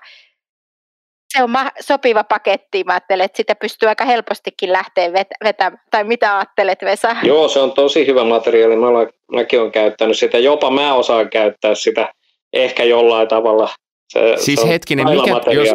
se 1.34 1.44
on 1.44 1.50
ma- 1.50 1.72
sopiva 1.80 2.24
paketti. 2.24 2.84
Mä 2.84 2.94
ajattelen, 2.94 3.26
että 3.26 3.38
sitä 3.38 3.56
pystyy 3.56 3.90
aika 3.90 4.06
helpostikin 4.06 4.72
lähteä 4.74 5.14
vetämään. 5.44 5.82
Tai 5.92 6.04
mitä 6.04 6.38
ajattelet, 6.38 6.80
Vesa? 6.84 7.16
Joo, 7.24 7.48
se 7.48 7.60
on 7.60 7.72
tosi 7.72 8.08
hyvä 8.08 8.24
materiaali. 8.24 8.76
Mä 8.76 8.88
olen, 8.88 9.10
mäkin 9.32 9.60
olen 9.60 9.72
käyttänyt 9.72 10.18
sitä. 10.18 10.38
Jopa 10.38 10.72
mä 10.72 10.94
osaan 10.94 11.30
käyttää 11.30 11.76
sitä 11.76 12.14
ehkä 12.54 12.84
jollain 12.84 13.28
tavalla. 13.28 13.70
Se, 14.10 14.20
siis 14.38 14.62
se 14.62 14.68
hetkinen, 14.68 15.06
mikä, 15.10 15.54
jos, 15.54 15.70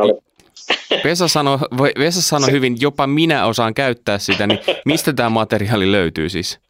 Vesa 1.05 1.29
sanoi, 1.29 1.59
Vesa 1.99 2.23
sanoi 2.23 2.51
hyvin, 2.51 2.77
jopa 2.81 3.07
minä 3.07 3.47
osaan 3.47 3.75
käyttää 3.75 4.19
sitä, 4.19 4.47
niin 4.47 4.61
mistä 4.85 5.12
tämä 5.12 5.31
materiaali 5.31 5.93
löytyy 5.93 6.29
siis? 6.29 6.66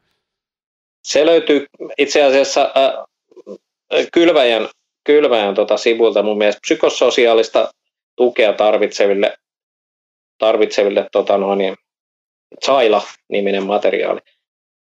Se 1.06 1.26
löytyy 1.26 1.66
itse 1.98 2.22
asiassa 2.22 2.72
äh, 2.76 4.06
kylväjän, 4.12 4.68
kylväjän 5.04 5.54
tota 5.54 5.76
sivulta 5.76 6.22
mun 6.22 6.38
mielestä 6.38 6.60
psykososiaalista 6.60 7.70
tukea 8.16 8.52
tarvitseville, 8.52 9.36
tarvitseville 10.38 11.06
tota 11.12 11.38
noin, 11.38 11.76
Saila-niminen 12.64 13.62
materiaali. 13.62 14.20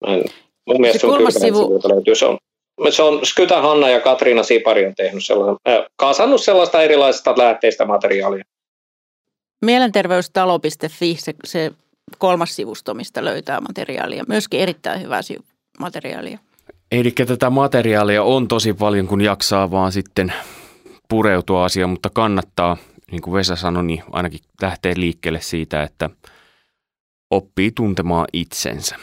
En, 0.06 0.24
mun 0.66 0.80
mielestä 0.80 1.00
se 1.00 1.06
on 1.06 1.32
sivu... 1.32 1.80
löytyy. 1.94 2.14
Se 2.14 2.26
on, 2.26 2.38
se 2.90 3.02
on 3.02 3.26
Skytä 3.26 3.60
Hanna 3.60 3.90
ja 3.90 4.00
Katriina 4.00 4.42
Sipari 4.42 4.86
on 4.86 4.94
tehnyt 4.94 5.24
sellaisen, 5.24 5.56
äh, 5.68 5.84
kasannut 5.96 6.42
sellaista 6.42 6.82
erilaisista 6.82 7.34
lähteistä 7.36 7.84
materiaalia. 7.84 8.44
Mielenterveystalo.fi, 9.64 11.16
se, 11.18 11.34
se 11.44 11.72
kolmas 12.18 12.56
sivusto, 12.56 12.94
mistä 12.94 13.24
löytää 13.24 13.60
materiaalia. 13.60 14.24
Myöskin 14.28 14.60
erittäin 14.60 15.02
hyvää 15.02 15.22
materiaalia. 15.78 16.38
Eli 16.92 17.10
tätä 17.10 17.50
materiaalia 17.50 18.22
on 18.22 18.48
tosi 18.48 18.72
paljon, 18.74 19.06
kun 19.06 19.20
jaksaa 19.20 19.70
vaan 19.70 19.92
sitten 19.92 20.32
pureutua 21.08 21.64
asiaan, 21.64 21.90
mutta 21.90 22.10
kannattaa, 22.10 22.76
niin 23.10 23.22
kuin 23.22 23.34
Vesa 23.34 23.56
sanoi, 23.56 23.84
niin 23.84 24.02
ainakin 24.12 24.40
lähtee 24.62 24.94
liikkeelle 24.96 25.40
siitä, 25.40 25.82
että 25.82 26.10
oppii 27.30 27.72
tuntemaan 27.72 28.26
itsensä. 28.32 28.96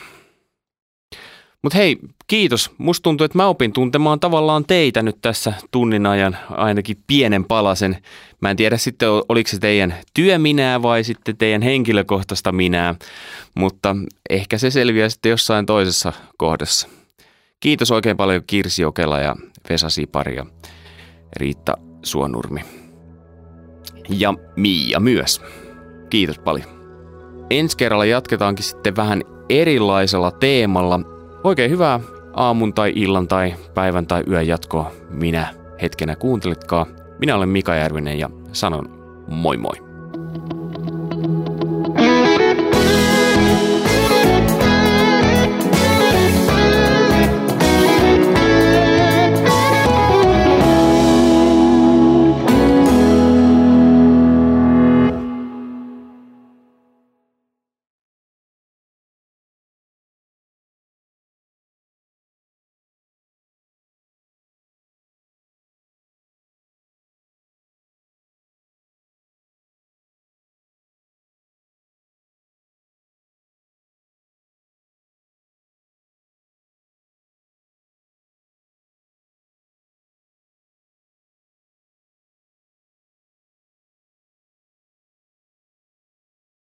Mutta 1.64 1.78
hei, 1.78 1.98
kiitos. 2.28 2.72
Musta 2.78 3.04
tuntuu, 3.04 3.26
että 3.26 3.38
mä 3.38 3.48
opin 3.48 3.74
tuntemaan 3.74 4.20
tavallaan 4.20 4.66
teitä 4.66 5.02
nyt 5.04 5.18
tässä 5.22 5.54
tunnin 5.72 6.06
ajan 6.06 6.38
ainakin 6.50 6.98
pienen 7.08 7.46
palasen. 7.46 7.98
Mä 8.42 8.50
en 8.52 8.58
tiedä 8.58 8.78
sitten, 8.78 9.10
oliko 9.30 9.50
se 9.50 9.60
teidän 9.60 9.94
työminää 10.14 10.82
vai 10.82 11.04
sitten 11.04 11.38
teidän 11.38 11.62
henkilökohtaista 11.62 12.52
minää, 12.52 12.96
mutta 13.56 13.96
ehkä 14.30 14.58
se 14.58 14.72
selviää 14.72 15.10
sitten 15.10 15.30
jossain 15.30 15.66
toisessa 15.66 16.14
kohdassa. 16.38 16.88
Kiitos 17.60 17.92
oikein 17.92 18.18
paljon 18.18 18.44
Kirsi 18.48 18.86
Okela 18.86 19.20
ja 19.20 19.36
Vesa 19.70 19.90
Sipari 19.90 20.36
ja 20.36 20.46
Riitta 21.36 21.78
Suonurmi. 22.04 22.62
Ja 24.10 24.34
Miia 24.56 25.00
myös. 25.00 25.42
Kiitos 26.10 26.40
paljon. 26.40 26.68
Ensi 27.50 27.78
kerralla 27.78 28.06
jatketaankin 28.06 28.66
sitten 28.66 28.96
vähän 28.96 29.22
erilaisella 29.50 30.32
teemalla– 30.32 31.00
Oikein 31.44 31.72
hyvää 31.72 32.00
aamun 32.34 32.74
tai 32.74 32.92
illan 32.96 33.28
tai 33.28 33.56
päivän 33.74 34.08
tai 34.08 34.24
yön 34.30 34.48
jatkoa 34.48 34.92
minä 35.10 35.48
hetkenä 35.82 36.16
kuuntelitkaa. 36.16 36.86
Minä 37.20 37.36
olen 37.36 37.50
Mika 37.50 37.76
Järvinen 37.76 38.20
ja 38.20 38.30
sanon 38.52 38.90
moi 39.28 39.58
moi. 39.58 39.84
thank 41.24 41.48
you 41.48 41.53